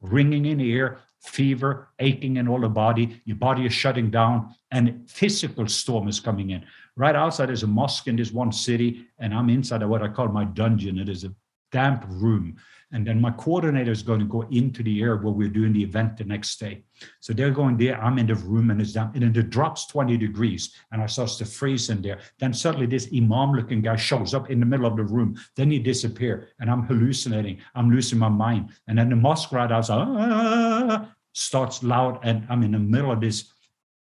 ringing 0.00 0.46
in 0.46 0.58
the 0.58 0.70
ear, 0.70 1.00
fever, 1.20 1.90
aching 1.98 2.36
in 2.36 2.48
all 2.48 2.60
the 2.60 2.68
body. 2.68 3.20
Your 3.24 3.36
body 3.36 3.66
is 3.66 3.72
shutting 3.72 4.10
down, 4.10 4.54
and 4.70 5.08
physical 5.08 5.68
storm 5.68 6.08
is 6.08 6.18
coming 6.18 6.50
in. 6.50 6.64
Right 6.96 7.16
outside 7.16 7.50
is 7.50 7.62
a 7.62 7.66
mosque 7.66 8.06
in 8.06 8.16
this 8.16 8.32
one 8.32 8.52
city, 8.52 9.06
and 9.18 9.32
I'm 9.32 9.48
inside 9.48 9.82
of 9.82 9.88
what 9.88 10.02
I 10.02 10.08
call 10.08 10.28
my 10.28 10.44
dungeon. 10.44 10.98
It 10.98 11.08
is 11.08 11.24
a 11.24 11.34
damp 11.72 12.04
room. 12.08 12.56
And 12.94 13.06
then 13.06 13.20
my 13.22 13.30
coordinator 13.30 13.90
is 13.90 14.02
going 14.02 14.20
to 14.20 14.26
go 14.26 14.42
into 14.50 14.82
the 14.82 15.02
air 15.02 15.16
where 15.16 15.32
we're 15.32 15.48
doing 15.48 15.72
the 15.72 15.82
event 15.82 16.18
the 16.18 16.24
next 16.24 16.60
day. 16.60 16.84
So 17.20 17.32
they're 17.32 17.50
going 17.50 17.78
there. 17.78 18.00
I'm 18.00 18.18
in 18.18 18.26
the 18.26 18.34
room 18.34 18.70
and 18.70 18.80
it's 18.82 18.92
down, 18.92 19.12
and 19.14 19.22
then 19.22 19.34
it 19.34 19.48
drops 19.48 19.86
20 19.86 20.18
degrees. 20.18 20.74
And 20.92 21.00
I 21.00 21.06
starts 21.06 21.38
to 21.38 21.46
freeze 21.46 21.88
in 21.88 22.02
there. 22.02 22.18
Then 22.38 22.52
suddenly 22.52 22.86
this 22.86 23.08
imam 23.16 23.52
looking 23.52 23.80
guy 23.80 23.96
shows 23.96 24.34
up 24.34 24.50
in 24.50 24.60
the 24.60 24.66
middle 24.66 24.84
of 24.84 24.98
the 24.98 25.04
room. 25.04 25.36
Then 25.56 25.70
he 25.70 25.78
disappears 25.78 26.50
And 26.60 26.70
I'm 26.70 26.82
hallucinating. 26.82 27.58
I'm 27.74 27.90
losing 27.90 28.18
my 28.18 28.28
mind. 28.28 28.70
And 28.86 28.98
then 28.98 29.08
the 29.08 29.16
mosque 29.16 29.52
right 29.52 29.72
outside 29.72 30.06
ah, 30.06 31.14
starts 31.32 31.82
loud. 31.82 32.20
And 32.22 32.46
I'm 32.50 32.62
in 32.62 32.72
the 32.72 32.78
middle 32.78 33.10
of 33.10 33.22
this. 33.22 33.51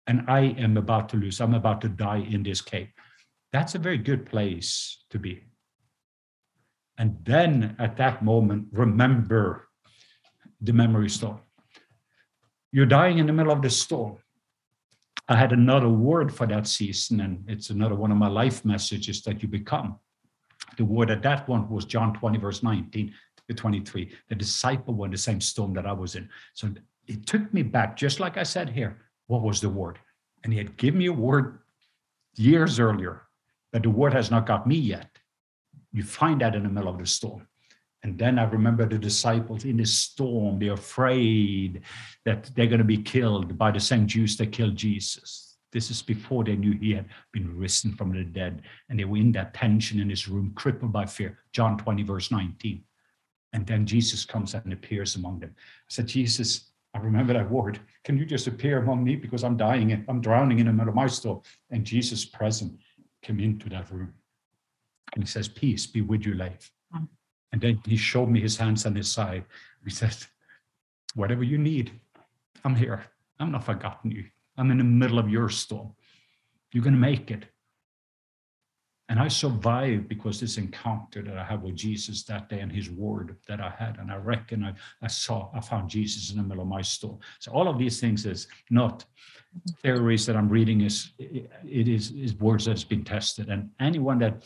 And 0.10 0.26
I 0.28 0.56
am 0.58 0.76
about 0.76 1.08
to 1.10 1.18
lose. 1.18 1.40
I'm 1.40 1.54
about 1.54 1.82
to 1.82 1.88
die 1.88 2.26
in 2.28 2.42
this 2.42 2.62
cave. 2.62 2.88
That's 3.54 3.76
a 3.76 3.80
very 3.80 4.00
good 4.00 4.26
place 4.26 5.04
to 5.12 5.20
be. 5.20 5.44
And 6.98 7.16
then 7.24 7.76
at 7.78 7.96
that 7.98 8.24
moment, 8.24 8.70
remember 8.72 9.68
the 10.62 10.74
memory 10.74 11.12
storm. 11.12 11.40
You're 12.72 12.88
dying 12.88 13.20
in 13.20 13.28
the 13.28 13.34
middle 13.34 13.52
of 13.52 13.62
the 13.62 13.70
storm. 13.70 14.18
I 15.28 15.36
had 15.36 15.52
another 15.52 15.90
word 15.90 16.34
for 16.34 16.48
that 16.48 16.66
season, 16.66 17.22
and 17.22 17.44
it's 17.48 17.70
another 17.70 17.96
one 17.96 18.12
of 18.12 18.18
my 18.18 18.30
life 18.30 18.66
messages 18.66 19.22
that 19.26 19.44
you 19.44 19.48
become. 19.48 20.00
The 20.78 20.86
word 20.86 21.12
at 21.12 21.22
that 21.22 21.48
one 21.48 21.70
was 21.70 21.86
John 21.86 22.16
20, 22.16 22.40
verse 22.40 22.64
19 22.64 23.14
to 23.48 23.54
23. 23.54 24.12
The 24.28 24.36
disciple 24.36 25.04
in 25.04 25.12
the 25.12 25.18
same 25.18 25.40
storm 25.40 25.76
that 25.76 25.86
I 25.86 25.94
was 25.94 26.16
in. 26.16 26.28
So 26.56 26.74
it 27.06 27.28
took 27.28 27.54
me 27.54 27.62
back, 27.62 27.96
just 27.96 28.20
like 28.20 28.38
I 28.38 28.44
said 28.44 28.70
here, 28.70 28.98
what 29.30 29.44
was 29.44 29.62
the 29.62 29.70
word? 29.70 30.00
And 30.44 30.52
he 30.52 30.58
had 30.58 30.76
given 30.76 30.98
me 30.98 31.06
a 31.06 31.14
word 31.14 31.60
years 32.36 32.80
earlier, 32.80 33.22
but 33.72 33.84
the 33.84 33.90
word 33.90 34.12
has 34.14 34.32
not 34.32 34.48
got 34.48 34.66
me 34.66 34.76
yet. 34.76 35.08
You 35.94 36.04
find 36.04 36.42
that 36.42 36.56
in 36.56 36.64
the 36.64 36.70
middle 36.70 36.90
of 36.90 36.98
the 36.98 37.06
storm. 37.06 37.48
And 38.02 38.18
then 38.18 38.40
I 38.40 38.46
remember 38.46 38.88
the 38.88 38.98
disciples 38.98 39.66
in 39.66 39.78
the 39.78 39.86
storm, 39.86 40.58
they're 40.58 40.74
afraid 40.74 41.82
that 42.26 42.50
they're 42.56 42.68
going 42.68 42.80
to 42.80 42.86
be 42.86 43.04
killed 43.04 43.56
by 43.56 43.72
the 43.72 43.80
same 43.80 44.08
Jews 44.08 44.36
that 44.38 44.52
killed 44.52 44.76
Jesus. 44.76 45.58
This 45.72 45.92
is 45.92 46.02
before 46.02 46.44
they 46.44 46.56
knew 46.56 46.72
he 46.72 46.94
had 46.94 47.06
been 47.32 47.56
risen 47.56 47.94
from 47.94 48.12
the 48.12 48.24
dead. 48.24 48.64
And 48.90 49.00
they 49.00 49.04
were 49.04 49.18
in 49.18 49.32
that 49.34 49.54
tension 49.54 50.00
in 50.00 50.08
this 50.08 50.28
room, 50.28 50.54
crippled 50.56 50.92
by 50.92 51.06
fear. 51.06 51.38
John 51.54 51.78
20, 51.78 52.02
verse 52.02 52.32
19. 52.32 52.84
And 53.54 53.68
then 53.68 53.86
Jesus 53.86 54.26
comes 54.26 54.56
and 54.56 54.74
appears 54.74 55.16
among 55.16 55.40
them. 55.40 55.54
I 55.56 55.90
said, 55.90 56.08
Jesus, 56.08 56.69
I 57.00 57.02
remember 57.02 57.34
that 57.34 57.50
word. 57.50 57.80
Can 58.04 58.18
you 58.18 58.26
just 58.26 58.48
appear 58.48 58.80
among 58.80 59.06
me? 59.06 59.16
Because 59.16 59.44
I'm 59.46 59.56
dying, 59.56 60.06
I'm 60.10 60.20
drowning 60.20 60.60
in 60.60 60.66
the 60.66 60.74
middle 60.74 60.90
of 60.90 60.96
my 60.96 61.08
storm. 61.08 61.42
And 61.70 61.86
Jesus 61.86 62.26
present 62.26 62.78
came 63.22 63.40
into 63.40 63.70
that 63.70 63.90
room. 63.90 64.14
And 65.14 65.24
he 65.24 65.28
says, 65.28 65.48
Peace 65.48 65.88
be 65.88 66.02
with 66.02 66.26
you, 66.26 66.34
Leif. 66.34 66.72
Mm. 66.94 67.08
And 67.54 67.62
then 67.62 67.82
he 67.86 67.96
showed 67.96 68.28
me 68.28 68.42
his 68.42 68.58
hands 68.58 68.86
on 68.86 68.96
his 68.96 69.10
side. 69.10 69.46
He 69.84 69.92
said, 69.92 70.16
Whatever 71.16 71.44
you 71.44 71.58
need, 71.58 71.92
I'm 72.66 72.76
here. 72.76 73.06
I'm 73.40 73.54
not 73.54 73.64
forgotten 73.64 74.12
you. 74.12 74.26
I'm 74.58 74.70
in 74.70 74.78
the 74.78 74.84
middle 74.84 75.20
of 75.20 75.30
your 75.30 75.48
storm. 75.48 75.94
You're 76.74 76.84
going 76.84 76.94
to 76.96 77.00
make 77.00 77.32
it. 77.32 77.46
And 79.10 79.20
I 79.20 79.28
survived 79.28 80.08
because 80.08 80.40
this 80.40 80.58
encounter 80.60 81.24
that 81.24 81.36
I 81.36 81.44
had 81.44 81.64
with 81.64 81.76
Jesus 81.76 82.24
that 82.26 82.48
day 82.48 82.60
and 82.60 82.72
his 82.72 82.92
word 82.92 83.36
that 83.48 83.60
I 83.60 83.72
had. 83.72 83.98
And 83.98 84.12
I 84.12 84.18
reckon 84.18 84.64
I, 84.64 84.74
I 85.02 85.08
saw, 85.08 85.50
I 85.52 85.62
found 85.62 85.90
Jesus 85.90 86.30
in 86.30 86.38
the 86.38 86.44
middle 86.44 86.62
of 86.62 86.70
my 86.70 86.84
storm. 86.84 87.18
So 87.40 87.52
all 87.52 87.68
of 87.68 87.80
these 87.80 88.00
things 88.00 88.28
is 88.28 88.48
not 88.70 89.06
theories 89.82 90.28
that 90.28 90.36
I'm 90.36 90.48
reading, 90.48 90.82
is 90.82 91.12
it 91.18 91.88
is, 91.88 92.12
is 92.12 92.36
words 92.36 92.66
that's 92.66 92.84
been 92.84 93.04
tested. 93.04 93.50
And 93.50 93.72
anyone 93.80 94.20
that 94.20 94.44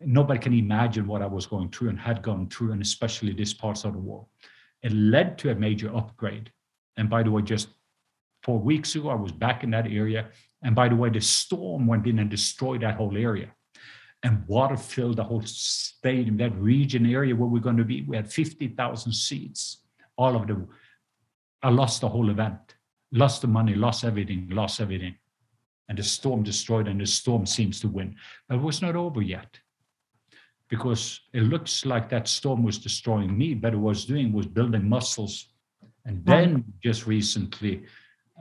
nobody 0.00 0.38
can 0.38 0.52
imagine 0.52 1.08
what 1.08 1.20
I 1.20 1.26
was 1.26 1.46
going 1.46 1.70
through 1.70 1.88
and 1.88 1.98
had 1.98 2.22
gone 2.22 2.48
through, 2.48 2.72
and 2.72 2.82
especially 2.82 3.32
this 3.32 3.52
parts 3.52 3.84
of 3.84 3.94
the 3.94 3.98
war. 3.98 4.24
It 4.82 4.92
led 4.92 5.36
to 5.38 5.50
a 5.50 5.54
major 5.56 5.94
upgrade. 5.94 6.52
And 6.96 7.10
by 7.10 7.24
the 7.24 7.32
way, 7.32 7.42
just 7.42 7.70
four 8.44 8.60
weeks 8.60 8.94
ago, 8.94 9.08
I 9.08 9.16
was 9.16 9.32
back 9.32 9.64
in 9.64 9.70
that 9.70 9.86
area. 9.86 10.28
And 10.62 10.76
by 10.76 10.88
the 10.88 10.94
way, 10.94 11.10
the 11.10 11.20
storm 11.20 11.88
went 11.88 12.06
in 12.06 12.20
and 12.20 12.30
destroyed 12.30 12.82
that 12.82 12.94
whole 12.94 13.16
area. 13.16 13.50
And 14.22 14.46
water 14.46 14.76
filled 14.76 15.16
the 15.16 15.24
whole 15.24 15.42
stadium, 15.42 16.36
that 16.38 16.54
region 16.56 17.06
area 17.06 17.34
where 17.34 17.48
we're 17.48 17.60
going 17.60 17.76
to 17.76 17.84
be. 17.84 18.02
We 18.02 18.16
had 18.16 18.30
50,000 18.30 19.12
seats. 19.12 19.78
All 20.16 20.34
of 20.34 20.46
them. 20.46 20.68
I 21.62 21.70
lost 21.70 22.00
the 22.00 22.08
whole 22.08 22.30
event, 22.30 22.76
lost 23.12 23.42
the 23.42 23.48
money, 23.48 23.74
lost 23.74 24.04
everything, 24.04 24.48
lost 24.50 24.80
everything. 24.80 25.14
And 25.88 25.98
the 25.98 26.02
storm 26.02 26.42
destroyed, 26.42 26.88
and 26.88 27.00
the 27.00 27.06
storm 27.06 27.46
seems 27.46 27.80
to 27.80 27.88
win. 27.88 28.16
But 28.48 28.56
it 28.56 28.62
was 28.62 28.82
not 28.82 28.96
over 28.96 29.22
yet 29.22 29.58
because 30.68 31.20
it 31.32 31.42
looks 31.42 31.86
like 31.86 32.08
that 32.10 32.28
storm 32.28 32.62
was 32.62 32.78
destroying 32.78 33.36
me, 33.36 33.54
but 33.54 33.72
it 33.72 33.78
was 33.78 34.04
doing 34.04 34.32
was 34.32 34.46
building 34.46 34.88
muscles. 34.88 35.46
And 36.04 36.24
then 36.24 36.64
just 36.82 37.06
recently, 37.06 37.84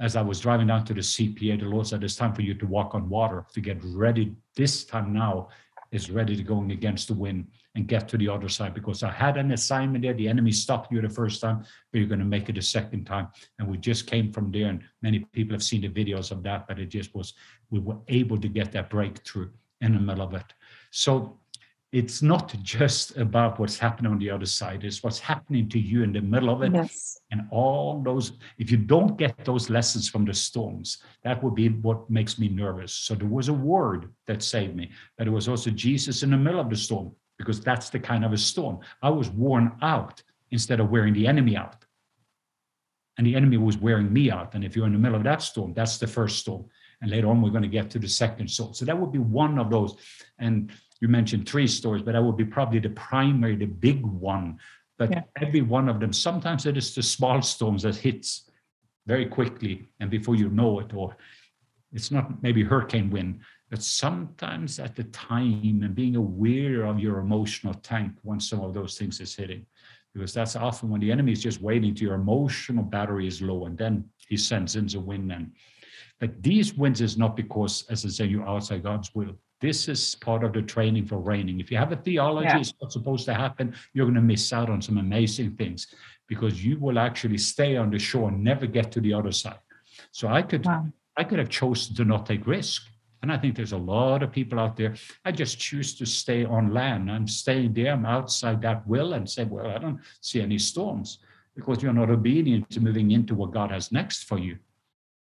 as 0.02 0.16
I 0.16 0.22
was 0.22 0.40
driving 0.40 0.68
down 0.68 0.86
to 0.86 0.94
the 0.94 1.02
CPA, 1.02 1.60
the 1.60 1.66
Lord 1.66 1.88
said, 1.88 2.04
It's 2.04 2.16
time 2.16 2.34
for 2.34 2.42
you 2.42 2.54
to 2.56 2.66
walk 2.66 2.96
on 2.96 3.10
water 3.10 3.46
to 3.54 3.62
get 3.62 3.78
ready. 3.84 4.36
This 4.56 4.84
time 4.84 5.14
now 5.14 5.50
is 5.96 6.12
ready 6.12 6.36
to 6.36 6.44
going 6.44 6.72
against 6.72 7.08
the 7.08 7.14
wind 7.14 7.48
and 7.76 7.88
get 7.88 8.10
to 8.10 8.18
the 8.18 8.28
other 8.28 8.50
side 8.50 8.74
because 8.74 9.02
I 9.02 9.12
had 9.12 9.38
an 9.38 9.52
assignment 9.52 10.04
there. 10.04 10.14
The 10.14 10.28
enemy 10.28 10.52
stopped 10.52 10.92
you 10.92 11.02
the 11.02 11.10
first 11.10 11.40
time, 11.40 11.64
but 11.92 12.00
you're 12.00 12.08
going 12.08 12.20
to 12.20 12.26
make 12.26 12.50
it 12.50 12.58
a 12.58 12.62
second 12.62 13.06
time. 13.06 13.30
And 13.58 13.68
we 13.68 13.78
just 13.78 14.06
came 14.06 14.34
from 14.34 14.52
there, 14.52 14.68
and 14.68 14.84
many 15.02 15.20
people 15.20 15.54
have 15.56 15.64
seen 15.64 15.82
the 15.82 15.90
videos 15.90 16.32
of 16.32 16.44
that, 16.44 16.68
but 16.68 16.80
it 16.80 16.88
just 16.88 17.16
was, 17.16 17.34
we 17.70 17.80
were 17.80 17.98
able 18.10 18.38
to 18.38 18.50
get 18.50 18.74
that 18.74 18.90
breakthrough 18.90 19.50
in 19.80 19.94
the 19.94 20.00
middle 20.00 20.24
of 20.24 20.34
it. 20.34 20.54
So 20.92 21.40
it's 21.96 22.22
not 22.22 22.54
just 22.62 23.16
about 23.16 23.58
what's 23.58 23.80
happening 23.80 24.12
on 24.12 24.20
the 24.20 24.30
other 24.30 24.46
side 24.46 24.84
it's 24.84 25.02
what's 25.02 25.20
happening 25.20 25.70
to 25.70 25.80
you 25.80 26.04
in 26.04 26.12
the 26.12 26.22
middle 26.22 26.50
of 26.50 26.62
it. 26.62 26.74
Yes. 26.74 27.22
and 27.32 27.42
all 27.52 28.04
those 28.04 28.34
if 28.58 28.70
you 28.70 28.78
don't 28.78 29.18
get 29.18 29.34
those 29.46 29.70
lessons 29.70 30.10
from 30.10 30.26
the 30.26 30.34
storms 30.34 30.98
that 31.24 31.42
would 31.42 31.56
be 31.56 31.70
what 31.70 32.10
makes 32.10 32.38
me 32.38 32.50
nervous. 32.50 32.92
So 32.92 33.16
there 33.16 33.30
was 33.40 33.48
a 33.48 33.54
word 33.54 34.02
that 34.28 34.44
saved 34.44 34.76
me 34.76 34.92
but 35.18 35.26
it 35.26 35.30
was 35.30 35.48
also 35.48 35.70
jesus 35.70 36.22
in 36.22 36.32
the 36.32 36.38
middle 36.38 36.60
of 36.60 36.70
the 36.70 36.76
storm 36.76 37.16
because 37.38 37.62
that's 37.62 37.90
the 37.90 38.00
kind 38.00 38.26
of 38.26 38.34
a 38.34 38.38
storm. 38.38 38.80
I 39.02 39.10
was 39.10 39.30
worn 39.30 39.72
out 39.82 40.22
instead 40.52 40.80
of 40.82 40.90
wearing 40.90 41.14
the 41.14 41.28
enemy 41.28 41.56
out. 41.56 41.86
And 43.18 43.26
the 43.26 43.36
enemy 43.36 43.58
was 43.58 43.78
wearing 43.78 44.12
me 44.12 44.30
out. 44.32 44.54
And 44.54 44.66
if 44.66 44.76
you're 44.76 44.86
in 44.86 44.94
the 44.94 45.00
middle 45.00 45.18
of 45.18 45.24
that 45.24 45.42
storm 45.42 45.74
that's 45.74 45.98
the 45.98 46.08
first 46.08 46.40
storm. 46.40 46.66
And 47.02 47.12
later 47.12 47.28
on 47.28 47.42
we're 47.42 47.52
going 47.58 47.70
to 47.72 47.78
get 47.80 47.90
to 47.92 48.00
the 48.00 48.08
second 48.08 48.50
storm. 48.50 48.74
So 48.74 48.84
that 48.86 48.98
would 49.00 49.14
be 49.14 49.20
one 49.20 49.58
of 49.58 49.70
those. 49.70 49.96
And 50.40 50.72
you 51.02 51.08
mentioned 51.08 51.48
three 51.48 51.68
stores, 51.68 52.02
but 52.02 52.14
that 52.14 52.24
would 52.24 52.38
be 52.38 52.46
probably 52.46 52.80
the 52.80 52.90
primary, 52.90 53.56
the 53.56 53.66
big 53.66 54.06
one. 54.06 54.58
But 54.98 55.12
yeah. 55.12 55.24
every 55.42 55.62
one 55.62 55.90
of 55.90 56.00
them, 56.00 56.14
sometimes 56.14 56.66
it 56.66 56.78
is 56.78 56.96
the 56.96 57.04
small 57.04 57.42
storms 57.42 57.84
that 57.84 57.96
hits 57.96 58.50
very 59.06 59.26
quickly, 59.26 59.88
and 60.00 60.10
before 60.10 60.36
you 60.36 60.50
know 60.50 60.80
it, 60.80 60.94
or 60.94 61.16
it's 61.92 62.12
not 62.12 62.42
maybe 62.42 62.64
hurricane 62.64 63.10
wind, 63.10 63.42
but 63.70 63.82
sometimes 63.82 64.80
at 64.80 64.96
the 64.96 65.04
time 65.06 65.82
and 65.84 65.96
being 65.96 66.16
aware 66.16 66.86
of 66.86 67.00
your 67.00 67.20
emotional 67.20 67.74
tank 67.74 68.14
when 68.24 68.40
some 68.40 68.62
of 68.62 68.74
those 68.74 68.98
things 68.98 69.20
is 69.20 69.36
hitting. 69.36 69.66
Because 70.14 70.34
that's 70.34 70.56
often 70.56 70.90
when 70.90 71.02
the 71.02 71.12
enemy 71.12 71.34
is 71.34 71.44
just 71.44 71.62
waiting 71.62 71.94
to 71.94 72.04
your 72.04 72.14
emotional 72.16 72.84
battery 72.84 73.28
is 73.28 73.42
low, 73.42 73.66
and 73.66 73.78
then 73.78 74.06
he 74.30 74.38
sends 74.38 74.78
in 74.78 74.88
the 74.88 75.00
wind. 75.00 75.32
And 75.32 75.52
but 76.20 76.42
these 76.42 76.74
winds 76.74 77.02
is 77.02 77.18
not 77.18 77.36
because, 77.36 77.86
as 77.90 78.06
I 78.06 78.10
say, 78.10 78.26
you're 78.26 78.48
outside 78.48 78.84
God's 78.84 79.14
will. 79.14 79.36
This 79.66 79.88
is 79.88 80.14
part 80.14 80.44
of 80.44 80.54
the 80.54 80.62
training 80.62 81.06
for 81.08 81.18
reigning. 81.18 81.60
If 81.60 81.72
you 81.72 81.78
have 81.78 81.92
a 81.92 81.96
theology, 81.96 82.50
yeah. 82.50 82.60
it's 82.60 82.74
not 82.80 82.92
supposed 82.92 83.26
to 83.26 83.34
happen, 83.34 83.74
you're 83.94 84.06
going 84.06 84.14
to 84.14 84.22
miss 84.22 84.54
out 84.54 84.70
on 84.70 84.80
some 84.80 85.00
amazing 85.00 85.56
things 85.56 85.88
because 86.28 86.64
you 86.64 86.78
will 86.78 87.00
actually 87.00 87.40
stay 87.40 87.76
on 87.76 87.90
the 87.90 87.98
shore 87.98 88.30
and 88.30 88.44
never 88.44 88.68
get 88.68 88.92
to 88.92 89.02
the 89.02 89.12
other 89.12 89.32
side. 89.32 89.64
So 90.12 90.28
I 90.28 90.44
could 90.44 90.66
wow. 90.66 90.86
I 91.18 91.24
could 91.24 91.40
have 91.40 91.50
chosen 91.50 91.96
to 91.96 92.06
not 92.06 92.28
take 92.28 92.46
risk. 92.46 92.84
And 93.24 93.32
I 93.32 93.38
think 93.40 93.56
there's 93.56 93.72
a 93.72 93.88
lot 93.96 94.22
of 94.22 94.32
people 94.32 94.60
out 94.60 94.76
there. 94.78 94.94
I 95.24 95.32
just 95.32 95.58
choose 95.58 95.96
to 95.96 96.06
stay 96.06 96.46
on 96.46 96.72
land. 96.72 97.10
I'm 97.10 97.28
staying 97.28 97.74
there. 97.74 97.94
I'm 97.94 98.06
outside 98.06 98.62
that 98.62 98.86
will 98.86 99.14
and 99.14 99.28
say, 99.28 99.46
well, 99.46 99.66
I 99.66 99.80
don't 99.80 100.00
see 100.22 100.42
any 100.42 100.60
storms 100.60 101.18
because 101.56 101.82
you're 101.82 102.00
not 102.02 102.12
obedient 102.12 102.70
to 102.70 102.80
moving 102.82 103.10
into 103.12 103.34
what 103.34 103.52
God 103.52 103.72
has 103.72 103.92
next 103.92 104.26
for 104.26 104.38
you 104.38 104.60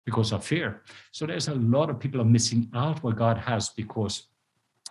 because 0.06 0.34
of 0.34 0.44
fear. 0.44 0.82
So 1.12 1.26
there's 1.26 1.48
a 1.48 1.56
lot 1.56 1.90
of 1.90 1.98
people 1.98 2.20
are 2.20 2.26
missing 2.26 2.70
out 2.74 3.02
what 3.04 3.16
God 3.16 3.38
has 3.38 3.70
because 3.70 4.28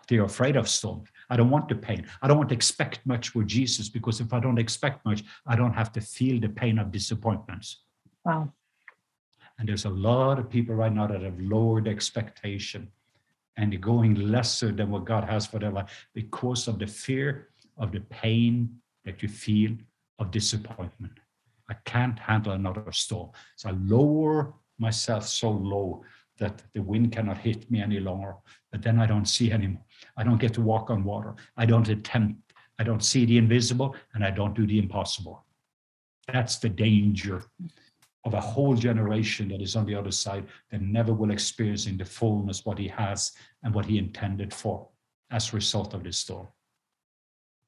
they're 0.08 0.24
afraid 0.24 0.56
of 0.56 0.68
storm. 0.68 1.04
I 1.30 1.36
don't 1.36 1.50
want 1.50 1.68
the 1.68 1.74
pain. 1.74 2.06
I 2.20 2.28
don't 2.28 2.36
want 2.36 2.50
to 2.50 2.54
expect 2.54 3.00
much 3.06 3.34
with 3.34 3.46
Jesus 3.46 3.88
because 3.88 4.20
if 4.20 4.32
I 4.32 4.40
don't 4.40 4.58
expect 4.58 5.04
much, 5.04 5.22
I 5.46 5.56
don't 5.56 5.72
have 5.72 5.92
to 5.92 6.00
feel 6.00 6.40
the 6.40 6.48
pain 6.48 6.78
of 6.78 6.92
disappointments. 6.92 7.84
Wow. 8.24 8.52
And 9.58 9.68
there's 9.68 9.84
a 9.84 9.90
lot 9.90 10.38
of 10.38 10.50
people 10.50 10.74
right 10.74 10.92
now 10.92 11.06
that 11.06 11.22
have 11.22 11.40
lowered 11.40 11.88
expectation 11.88 12.90
and 13.56 13.72
they're 13.72 13.78
going 13.78 14.14
lesser 14.14 14.72
than 14.72 14.90
what 14.90 15.04
God 15.04 15.24
has 15.24 15.46
for 15.46 15.58
their 15.58 15.70
life 15.70 16.06
because 16.14 16.68
of 16.68 16.78
the 16.78 16.86
fear 16.86 17.48
of 17.76 17.92
the 17.92 18.00
pain 18.00 18.78
that 19.04 19.22
you 19.22 19.28
feel 19.28 19.72
of 20.18 20.30
disappointment. 20.30 21.12
I 21.68 21.74
can't 21.84 22.18
handle 22.18 22.52
another 22.52 22.90
storm. 22.92 23.30
So 23.56 23.70
I 23.70 23.72
lower 23.72 24.54
myself 24.78 25.26
so 25.26 25.50
low 25.50 26.04
that 26.38 26.62
the 26.74 26.82
wind 26.82 27.12
cannot 27.12 27.38
hit 27.38 27.70
me 27.70 27.80
any 27.80 28.00
longer, 28.00 28.34
but 28.70 28.82
then 28.82 28.98
I 28.98 29.06
don't 29.06 29.26
see 29.26 29.52
anymore. 29.52 29.84
I 30.16 30.24
don't 30.24 30.40
get 30.40 30.54
to 30.54 30.60
walk 30.60 30.90
on 30.90 31.04
water. 31.04 31.34
I 31.56 31.66
don't 31.66 31.88
attempt. 31.88 32.52
I 32.78 32.84
don't 32.84 33.02
see 33.02 33.24
the 33.24 33.38
invisible 33.38 33.94
and 34.14 34.24
I 34.24 34.30
don't 34.30 34.54
do 34.54 34.66
the 34.66 34.78
impossible. 34.78 35.44
That's 36.32 36.58
the 36.58 36.68
danger 36.68 37.44
of 38.24 38.34
a 38.34 38.40
whole 38.40 38.74
generation 38.74 39.48
that 39.48 39.60
is 39.60 39.74
on 39.74 39.86
the 39.86 39.94
other 39.94 40.12
side 40.12 40.46
that 40.70 40.80
never 40.80 41.12
will 41.12 41.30
experience 41.30 41.86
in 41.86 41.96
the 41.96 42.04
fullness 42.04 42.64
what 42.64 42.78
he 42.78 42.88
has 42.88 43.32
and 43.62 43.74
what 43.74 43.86
he 43.86 43.98
intended 43.98 44.54
for 44.54 44.88
as 45.30 45.52
a 45.52 45.56
result 45.56 45.94
of 45.94 46.04
this 46.04 46.18
storm. 46.18 46.46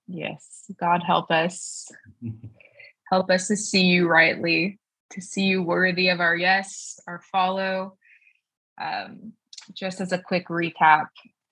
Yes, 0.07 0.71
God 0.79 1.03
help 1.03 1.31
us. 1.31 1.91
help 3.11 3.31
us 3.31 3.49
to 3.49 3.57
see 3.57 3.87
you 3.87 4.07
rightly, 4.07 4.79
to 5.11 5.21
see 5.21 5.45
you 5.45 5.63
worthy 5.63 6.09
of 6.09 6.21
our 6.21 6.37
yes, 6.37 7.01
our 7.07 7.21
follow. 7.33 7.97
Um, 8.81 9.33
just 9.73 10.01
as 10.01 10.13
a 10.13 10.19
quick 10.19 10.49
recap, 10.49 11.07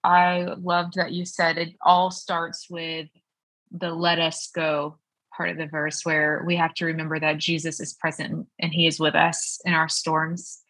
I 0.05 0.55
loved 0.59 0.95
that 0.95 1.13
you 1.13 1.25
said 1.25 1.59
it 1.59 1.75
all 1.81 2.11
starts 2.11 2.69
with 2.69 3.09
the 3.71 3.91
let 3.91 4.19
us 4.19 4.51
go 4.55 4.99
part 5.37 5.51
of 5.51 5.57
the 5.57 5.67
verse 5.67 6.05
where 6.05 6.43
we 6.47 6.57
have 6.57 6.75
to 6.75 6.85
remember 6.85 7.19
that 7.19 7.39
Jesus 7.39 7.81
is 7.81 7.95
present 7.95 8.47
and 8.59 8.73
he 8.73 8.87
is 8.87 9.01
with 9.01 9.15
us 9.15 9.61
in 9.65 9.73
our 9.73 9.89
storms. 9.89 10.61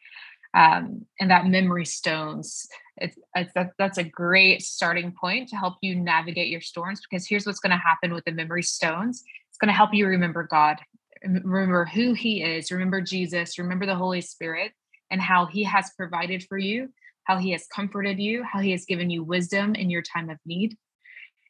Um, 0.55 1.07
and 1.19 1.31
that 1.31 1.47
memory 1.47 1.87
stones, 1.87 2.67
it's, 2.99 3.17
it's 3.35 3.53
that, 3.55 3.73
that's 3.79 3.99
a 3.99 4.05
great 4.05 4.63
starting 4.63 5.13
point 5.13 5.49
to 5.49 5.57
help 5.57 5.77
you 5.81 5.97
navigate 5.97 6.49
your 6.49 6.61
storms 6.61 7.01
because 7.01 7.27
here's 7.27 7.47
what's 7.47 7.59
going 7.59 7.71
to 7.71 7.77
happen 7.77 8.13
with 8.13 8.25
the 8.25 8.33
memory 8.33 8.63
stones 8.63 9.25
it's 9.49 9.59
going 9.59 9.69
to 9.69 9.77
help 9.77 9.93
you 9.93 10.07
remember 10.07 10.45
God, 10.45 10.79
remember 11.23 11.85
who 11.85 12.15
he 12.15 12.43
is, 12.43 12.73
remember 12.73 13.03
Jesus, 13.03 13.59
remember 13.59 13.85
the 13.85 13.95
Holy 13.95 14.23
Spirit 14.23 14.73
and 15.11 15.21
how 15.21 15.45
he 15.45 15.63
has 15.65 15.91
provided 15.97 16.45
for 16.45 16.57
you, 16.57 16.89
how 17.25 17.39
he 17.39 17.53
has 17.53 17.67
comforted 17.67 18.19
you, 18.19 18.43
how 18.43 18.61
he 18.61 18.73
has 18.73 18.85
given 18.85 19.11
you 19.11 19.23
wisdom 19.23 19.75
in 19.75 19.91
your 19.91 20.03
time 20.03 20.31
of 20.31 20.39
need. 20.45 20.77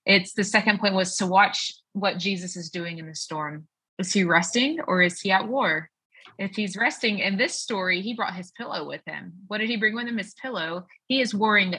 It's 0.04 0.32
the 0.32 0.44
second 0.44 0.80
point 0.80 0.94
was 0.94 1.16
to 1.16 1.26
watch 1.26 1.72
what 1.92 2.18
Jesus 2.18 2.56
is 2.56 2.70
doing 2.70 2.98
in 2.98 3.06
the 3.06 3.14
storm. 3.14 3.68
Is 3.98 4.12
he 4.12 4.24
resting 4.24 4.80
or 4.86 5.02
is 5.02 5.20
he 5.20 5.30
at 5.30 5.48
war? 5.48 5.90
If 6.38 6.56
he's 6.56 6.76
resting 6.76 7.18
in 7.18 7.36
this 7.36 7.54
story, 7.54 8.00
he 8.00 8.14
brought 8.14 8.34
his 8.34 8.50
pillow 8.52 8.86
with 8.86 9.02
him. 9.06 9.32
What 9.46 9.58
did 9.58 9.68
he 9.68 9.76
bring 9.76 9.94
with 9.94 10.08
him? 10.08 10.18
His 10.18 10.34
pillow. 10.34 10.86
He 11.06 11.20
is 11.20 11.34
warring 11.34 11.76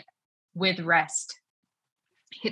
with 0.53 0.79
rest. 0.79 1.37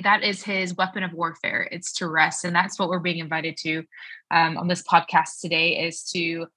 That 0.03 0.23
is 0.23 0.43
his 0.43 0.75
weapon 0.75 1.03
of 1.03 1.13
warfare. 1.13 1.67
It's 1.71 1.93
to 1.93 2.07
rest, 2.07 2.45
and 2.45 2.55
that's 2.55 2.77
what 2.77 2.89
we're 2.89 2.99
being 2.99 3.19
invited 3.19 3.57
to 3.61 3.83
um, 4.29 4.57
on 4.57 4.67
this 4.67 4.83
podcast 4.83 5.39
today. 5.41 5.85
Is 5.85 6.03
to 6.11 6.47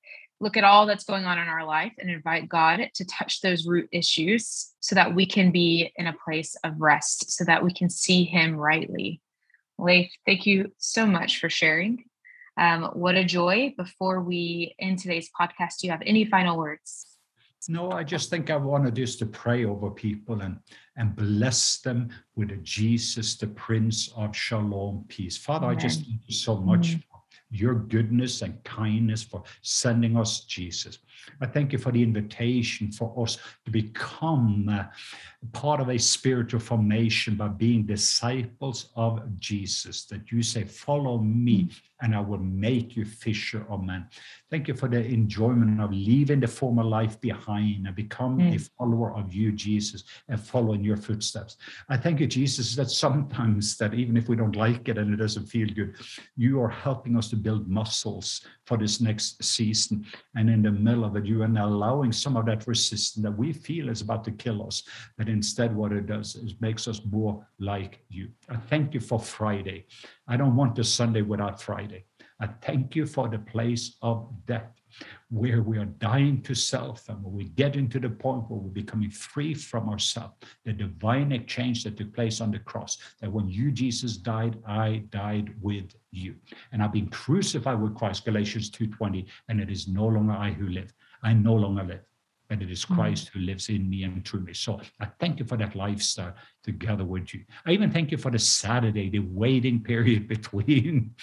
look 0.41 0.57
at 0.57 0.65
all 0.65 0.87
that's 0.87 1.05
going 1.05 1.25
on 1.25 1.39
in 1.39 1.49
our 1.49 1.65
life 1.65 1.93
and 1.99 2.11
invite 2.11 2.49
God 2.49 2.91
to 2.95 3.05
touch 3.05 3.41
those 3.41 3.67
root 3.67 3.89
issues 3.93 4.73
so 4.81 4.95
that 4.95 5.15
we 5.15 5.27
can 5.27 5.51
be 5.51 5.93
in 5.97 6.07
a 6.07 6.17
place 6.25 6.57
of 6.65 6.81
rest, 6.81 7.31
so 7.31 7.45
that 7.45 7.65
we 7.65 7.73
can 7.73 7.89
see 7.89 8.25
Him 8.25 8.57
rightly. 8.57 9.21
Leif, 9.79 10.11
thank 10.27 10.47
you 10.47 10.73
so 10.79 11.07
much 11.07 11.41
for 11.41 11.49
sharing. 11.49 12.05
Um, 12.57 12.85
what 12.95 13.17
a 13.17 13.25
joy. 13.25 13.75
Before 13.77 14.21
we 14.21 14.75
end 14.79 14.99
today's 14.99 15.31
podcast, 15.39 15.81
do 15.81 15.87
you 15.87 15.91
have 15.91 16.03
any 16.07 16.25
final 16.25 16.57
words? 16.57 17.07
No, 17.69 17.93
I 17.93 18.05
just 18.05 18.29
think 18.29 18.51
I 18.51 18.57
wanted 18.57 18.95
just 18.95 19.19
to 19.21 19.27
pray 19.27 19.65
over 19.65 19.91
people 19.91 20.43
and, 20.43 20.59
and 20.97 21.17
bless 21.17 21.79
them 21.79 22.11
with 22.37 22.51
a 22.51 22.57
Jesus, 22.57 23.37
the 23.37 23.47
Prince 23.47 24.13
of 24.17 24.37
Shalom, 24.37 25.07
peace. 25.09 25.39
Father, 25.39 25.67
Amen. 25.67 25.79
I 25.79 25.81
just 25.81 26.05
thank 26.05 26.21
you 26.27 26.35
so 26.35 26.57
much 26.57 26.91
mm-hmm. 26.91 27.14
Your 27.55 27.75
goodness 27.75 28.43
and 28.43 28.63
kindness 28.65 29.23
for 29.23 29.43
sending 29.63 30.17
us 30.17 30.41
Jesus. 30.41 30.99
I 31.41 31.47
thank 31.47 31.73
you 31.73 31.79
for 31.79 31.93
the 31.93 32.03
invitation 32.03 32.93
for 32.93 33.15
us 33.23 33.39
to 33.65 33.71
become 33.71 34.69
uh, 34.69 34.85
part 35.53 35.81
of 35.81 35.89
a 35.89 35.99
spiritual 35.99 36.61
formation 36.61 37.37
by 37.37 37.49
being 37.49 37.85
disciples 37.85 38.91
of 38.97 39.23
Jesus, 39.39 40.07
that 40.07 40.31
you 40.31 40.43
say, 40.43 40.65
Follow 40.65 41.19
me, 41.19 41.71
and 42.03 42.15
I 42.15 42.21
will 42.21 42.39
make 42.39 42.97
you 42.97 43.05
fisher 43.05 43.65
of 43.69 43.83
men. 43.83 44.07
Thank 44.51 44.69
you 44.69 44.75
for 44.75 44.89
the 44.89 45.05
enjoyment 45.05 45.81
of 45.81 45.91
leaving 45.91 46.41
the 46.41 46.49
former 46.49 46.85
life 46.85 47.21
behind 47.21 47.87
and 47.87 47.97
become 47.97 48.39
mm. 48.39 48.55
a 48.55 48.59
follower 48.59 49.15
of 49.15 49.33
you, 49.33 49.53
Jesus, 49.53 50.05
and 50.29 50.41
follow 50.41 50.75
in 50.75 50.85
your 50.85 50.97
footsteps. 50.97 51.57
I 51.89 51.97
thank 51.97 52.21
you, 52.21 52.27
Jesus, 52.27 52.75
that 52.77 52.91
sometimes 52.91 53.77
that 53.79 53.95
even 53.95 54.17
if 54.17 54.29
we 54.29 54.37
don't 54.37 54.57
like 54.57 54.89
it 54.89 54.99
and 54.99 55.13
it 55.13 55.17
doesn't 55.17 55.47
feel 55.47 55.69
good, 55.69 55.97
you 56.37 56.61
are 56.61 56.69
helping 56.69 57.17
us 57.17 57.29
to 57.31 57.37
build 57.37 57.69
muscles 57.69 58.43
for 58.67 58.77
this 58.77 59.01
next 59.01 59.43
season. 59.43 60.07
And 60.35 60.51
in 60.51 60.63
the 60.63 60.73
middle 60.73 61.04
of 61.05 61.17
it, 61.17 61.25
you 61.25 61.43
are 61.43 61.47
allowing 61.47 62.13
some 62.13 62.37
of 62.37 62.47
that 62.47 62.67
resistance 62.67 63.23
that 63.23 63.37
we 63.37 63.53
feel 63.53 63.89
is 63.89 64.01
about 64.01 64.25
to 64.25 64.33
kill 64.33 64.67
us. 64.67 64.83
But 65.17 65.29
instead, 65.29 65.75
what 65.75 65.93
it 65.93 66.07
does 66.07 66.35
is 66.35 66.55
makes 66.61 66.89
us 66.89 67.01
more 67.11 67.47
like 67.59 68.01
you. 68.09 68.31
I 68.49 68.57
thank 68.57 68.95
you 68.95 69.01
for 69.01 69.21
Friday. 69.21 69.87
I 70.27 70.37
don't 70.37 70.57
want 70.57 70.79
a 70.79 70.85
Sunday 70.85 71.23
without 71.23 71.61
Friday. 71.61 72.05
I 72.41 72.47
thank 72.47 72.97
you 72.97 73.07
for 73.07 73.29
the 73.29 73.39
place 73.39 73.97
of 74.03 74.29
death 74.47 74.73
where 75.31 75.63
we 75.63 75.79
are 75.79 75.85
dying 75.85 76.43
to 76.43 76.55
self 76.55 77.09
and 77.09 77.23
when 77.23 77.35
we 77.35 77.45
get 77.45 77.77
into 77.77 77.99
the 77.99 78.09
point 78.09 78.49
where 78.49 78.61
we're 78.61 78.71
becoming 78.71 79.11
free 79.11 79.55
from 79.55 79.89
ourselves, 79.89 80.35
the 80.65 80.73
divine 80.73 81.33
exchange 81.33 81.85
that 81.85 81.97
took 81.97 82.15
place 82.15 82.41
on 82.41 82.51
the 82.51 82.59
cross, 82.59 82.99
that 83.21 83.33
when 83.33 83.49
you, 83.49 83.71
Jesus, 83.71 84.17
died, 84.17 84.59
I 84.67 85.05
died 85.11 85.55
with 85.61 85.95
you. 86.11 86.37
And 86.73 86.83
I've 86.83 86.93
been 86.93 87.09
crucified 87.09 87.81
with 87.81 87.97
Christ, 87.97 88.25
Galatians 88.25 88.71
2.20, 88.71 89.27
and 89.49 89.61
it 89.61 89.71
is 89.71 89.89
no 89.89 90.07
longer 90.07 90.33
I 90.33 90.51
who 90.53 90.69
live. 90.69 90.93
I 91.23 91.33
no 91.33 91.55
longer 91.55 91.85
live, 91.85 92.05
but 92.49 92.63
it 92.63 92.71
is 92.71 92.85
mm-hmm. 92.85 92.95
Christ 92.95 93.29
who 93.29 93.41
lives 93.41 93.69
in 93.69 93.89
me 93.89 94.05
and 94.05 94.27
through 94.27 94.41
me. 94.41 94.53
So 94.53 94.81
I 95.01 95.07
thank 95.19 95.41
you 95.41 95.47
for 95.47 95.57
that 95.57 95.75
lifestyle 95.75 96.35
together 96.63 97.05
with 97.05 97.35
you. 97.35 97.45
I 97.67 97.73
even 97.73 97.91
thank 97.91 98.11
you 98.13 98.19
for 98.19 98.31
the 98.31 98.39
Saturday, 98.39 99.09
the 99.11 99.21
waiting 99.21 99.83
period 99.91 100.29
between 100.29 101.15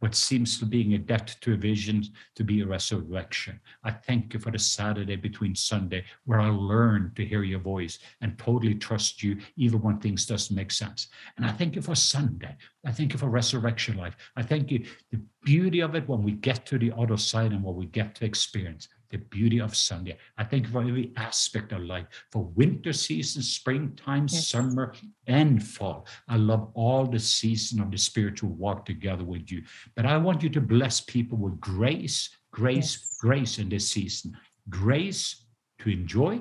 what 0.00 0.14
seems 0.14 0.58
to 0.58 0.66
be 0.66 0.94
a 0.94 0.98
death 0.98 1.38
to 1.40 1.54
a 1.54 1.56
vision 1.56 2.04
to 2.34 2.44
be 2.44 2.60
a 2.60 2.66
resurrection. 2.66 3.60
I 3.84 3.90
thank 3.90 4.32
you 4.32 4.40
for 4.40 4.50
the 4.50 4.58
Saturday 4.58 5.16
between 5.16 5.54
Sunday 5.54 6.04
where 6.24 6.40
I 6.40 6.48
learned 6.48 7.16
to 7.16 7.24
hear 7.24 7.42
your 7.42 7.60
voice 7.60 7.98
and 8.20 8.38
totally 8.38 8.74
trust 8.74 9.22
you 9.22 9.38
even 9.56 9.80
when 9.82 9.98
things 9.98 10.26
doesn't 10.26 10.54
make 10.54 10.70
sense. 10.70 11.08
And 11.36 11.44
I 11.44 11.52
thank 11.52 11.74
you 11.76 11.82
for 11.82 11.94
Sunday. 11.94 12.56
I 12.84 12.92
thank 12.92 13.12
you 13.12 13.18
for 13.18 13.28
resurrection 13.28 13.96
life. 13.96 14.16
I 14.36 14.42
thank 14.42 14.70
you 14.70 14.84
the 15.10 15.20
beauty 15.44 15.80
of 15.80 15.94
it 15.94 16.08
when 16.08 16.22
we 16.22 16.32
get 16.32 16.64
to 16.66 16.78
the 16.78 16.92
other 16.96 17.16
side 17.16 17.52
and 17.52 17.62
what 17.62 17.74
we 17.74 17.86
get 17.86 18.14
to 18.16 18.24
experience 18.24 18.88
the 19.10 19.18
beauty 19.18 19.60
of 19.60 19.74
Sunday. 19.74 20.18
I 20.36 20.44
thank 20.44 20.66
you 20.66 20.72
for 20.72 20.82
every 20.82 21.12
aspect 21.16 21.72
of 21.72 21.82
life, 21.82 22.06
for 22.30 22.44
winter 22.54 22.92
season, 22.92 23.42
springtime, 23.42 24.26
yes. 24.30 24.48
summer, 24.48 24.94
and 25.26 25.62
fall. 25.62 26.06
I 26.28 26.36
love 26.36 26.70
all 26.74 27.06
the 27.06 27.18
season 27.18 27.80
of 27.80 27.90
the 27.90 27.98
spiritual 27.98 28.50
walk 28.50 28.84
together 28.84 29.24
with 29.24 29.50
you. 29.50 29.62
But 29.96 30.06
I 30.06 30.16
want 30.18 30.42
you 30.42 30.50
to 30.50 30.60
bless 30.60 31.00
people 31.00 31.38
with 31.38 31.58
grace, 31.60 32.28
grace, 32.52 32.98
yes. 32.98 33.18
grace 33.20 33.58
in 33.58 33.68
this 33.68 33.88
season. 33.90 34.36
Grace 34.68 35.44
to 35.80 35.90
enjoy, 35.90 36.40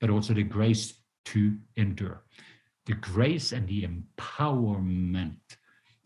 but 0.00 0.10
also 0.10 0.34
the 0.34 0.42
grace 0.42 0.94
to 1.26 1.56
endure. 1.76 2.22
The 2.86 2.94
grace 2.94 3.50
and 3.50 3.66
the 3.66 3.88
empowerment 3.88 5.36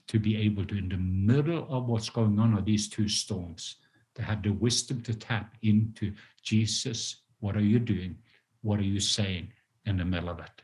to 0.08 0.18
be 0.18 0.36
able 0.36 0.64
to, 0.64 0.76
in 0.76 0.88
the 0.88 0.96
middle 0.96 1.66
of 1.68 1.86
what's 1.86 2.08
going 2.08 2.38
on 2.38 2.54
are 2.54 2.62
these 2.62 2.88
two 2.88 3.08
storms, 3.08 3.76
have 4.20 4.42
the 4.42 4.50
wisdom 4.50 5.02
to 5.02 5.14
tap 5.14 5.54
into 5.62 6.12
Jesus. 6.42 7.22
What 7.40 7.56
are 7.56 7.62
you 7.62 7.78
doing? 7.78 8.16
What 8.62 8.78
are 8.78 8.84
you 8.84 9.00
saying 9.00 9.52
in 9.86 9.96
the 9.96 10.04
middle 10.04 10.28
of 10.28 10.38
it? 10.40 10.62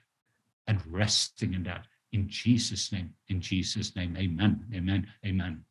And 0.66 0.80
resting 0.86 1.54
in 1.54 1.62
that 1.64 1.86
in 2.12 2.28
Jesus' 2.28 2.92
name. 2.92 3.14
In 3.28 3.40
Jesus' 3.40 3.94
name, 3.94 4.16
amen. 4.16 4.64
Amen. 4.74 5.06
Amen. 5.24 5.64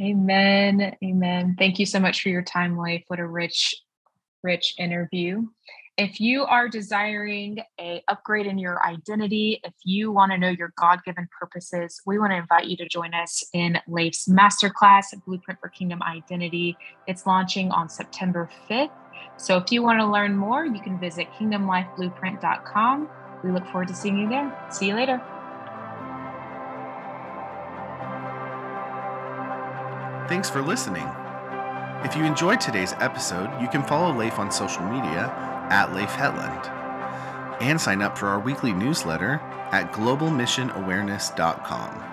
Amen. 0.00 0.96
Amen. 1.02 1.56
Thank 1.58 1.78
you 1.78 1.86
so 1.86 1.98
much 1.98 2.22
for 2.22 2.28
your 2.28 2.42
time, 2.42 2.78
Leif. 2.78 3.02
What 3.08 3.18
a 3.18 3.26
rich, 3.26 3.74
rich 4.42 4.74
interview. 4.78 5.46
If 5.98 6.20
you 6.20 6.44
are 6.44 6.68
desiring 6.68 7.58
a 7.80 8.04
upgrade 8.06 8.46
in 8.46 8.56
your 8.56 8.80
identity, 8.86 9.60
if 9.64 9.72
you 9.82 10.12
want 10.12 10.30
to 10.30 10.38
know 10.38 10.48
your 10.48 10.72
God-given 10.78 11.28
purposes, 11.36 12.00
we 12.06 12.20
want 12.20 12.30
to 12.30 12.36
invite 12.36 12.66
you 12.66 12.76
to 12.76 12.88
join 12.88 13.14
us 13.14 13.42
in 13.52 13.80
Leif's 13.88 14.28
masterclass, 14.28 15.06
Blueprint 15.26 15.58
for 15.58 15.68
Kingdom 15.68 16.00
Identity. 16.04 16.76
It's 17.08 17.26
launching 17.26 17.72
on 17.72 17.88
September 17.88 18.48
5th. 18.70 18.92
So 19.38 19.56
if 19.56 19.72
you 19.72 19.82
want 19.82 19.98
to 19.98 20.06
learn 20.06 20.36
more, 20.36 20.64
you 20.64 20.80
can 20.80 21.00
visit 21.00 21.26
kingdomlifeblueprint.com. 21.36 23.08
We 23.42 23.50
look 23.50 23.66
forward 23.66 23.88
to 23.88 23.94
seeing 23.96 24.20
you 24.20 24.28
there. 24.28 24.56
See 24.70 24.86
you 24.86 24.94
later. 24.94 25.20
Thanks 30.28 30.48
for 30.48 30.62
listening. 30.62 31.08
If 32.04 32.14
you 32.14 32.22
enjoyed 32.22 32.60
today's 32.60 32.92
episode, 33.00 33.50
you 33.60 33.66
can 33.66 33.82
follow 33.82 34.16
Leif 34.16 34.38
on 34.38 34.52
social 34.52 34.84
media 34.84 35.56
at 35.70 35.94
Leif 35.94 36.10
Hetland 36.10 36.68
and 37.60 37.80
sign 37.80 38.02
up 38.02 38.16
for 38.16 38.28
our 38.28 38.38
weekly 38.40 38.72
newsletter 38.72 39.40
at 39.72 39.92
globalmissionawareness.com. 39.92 42.07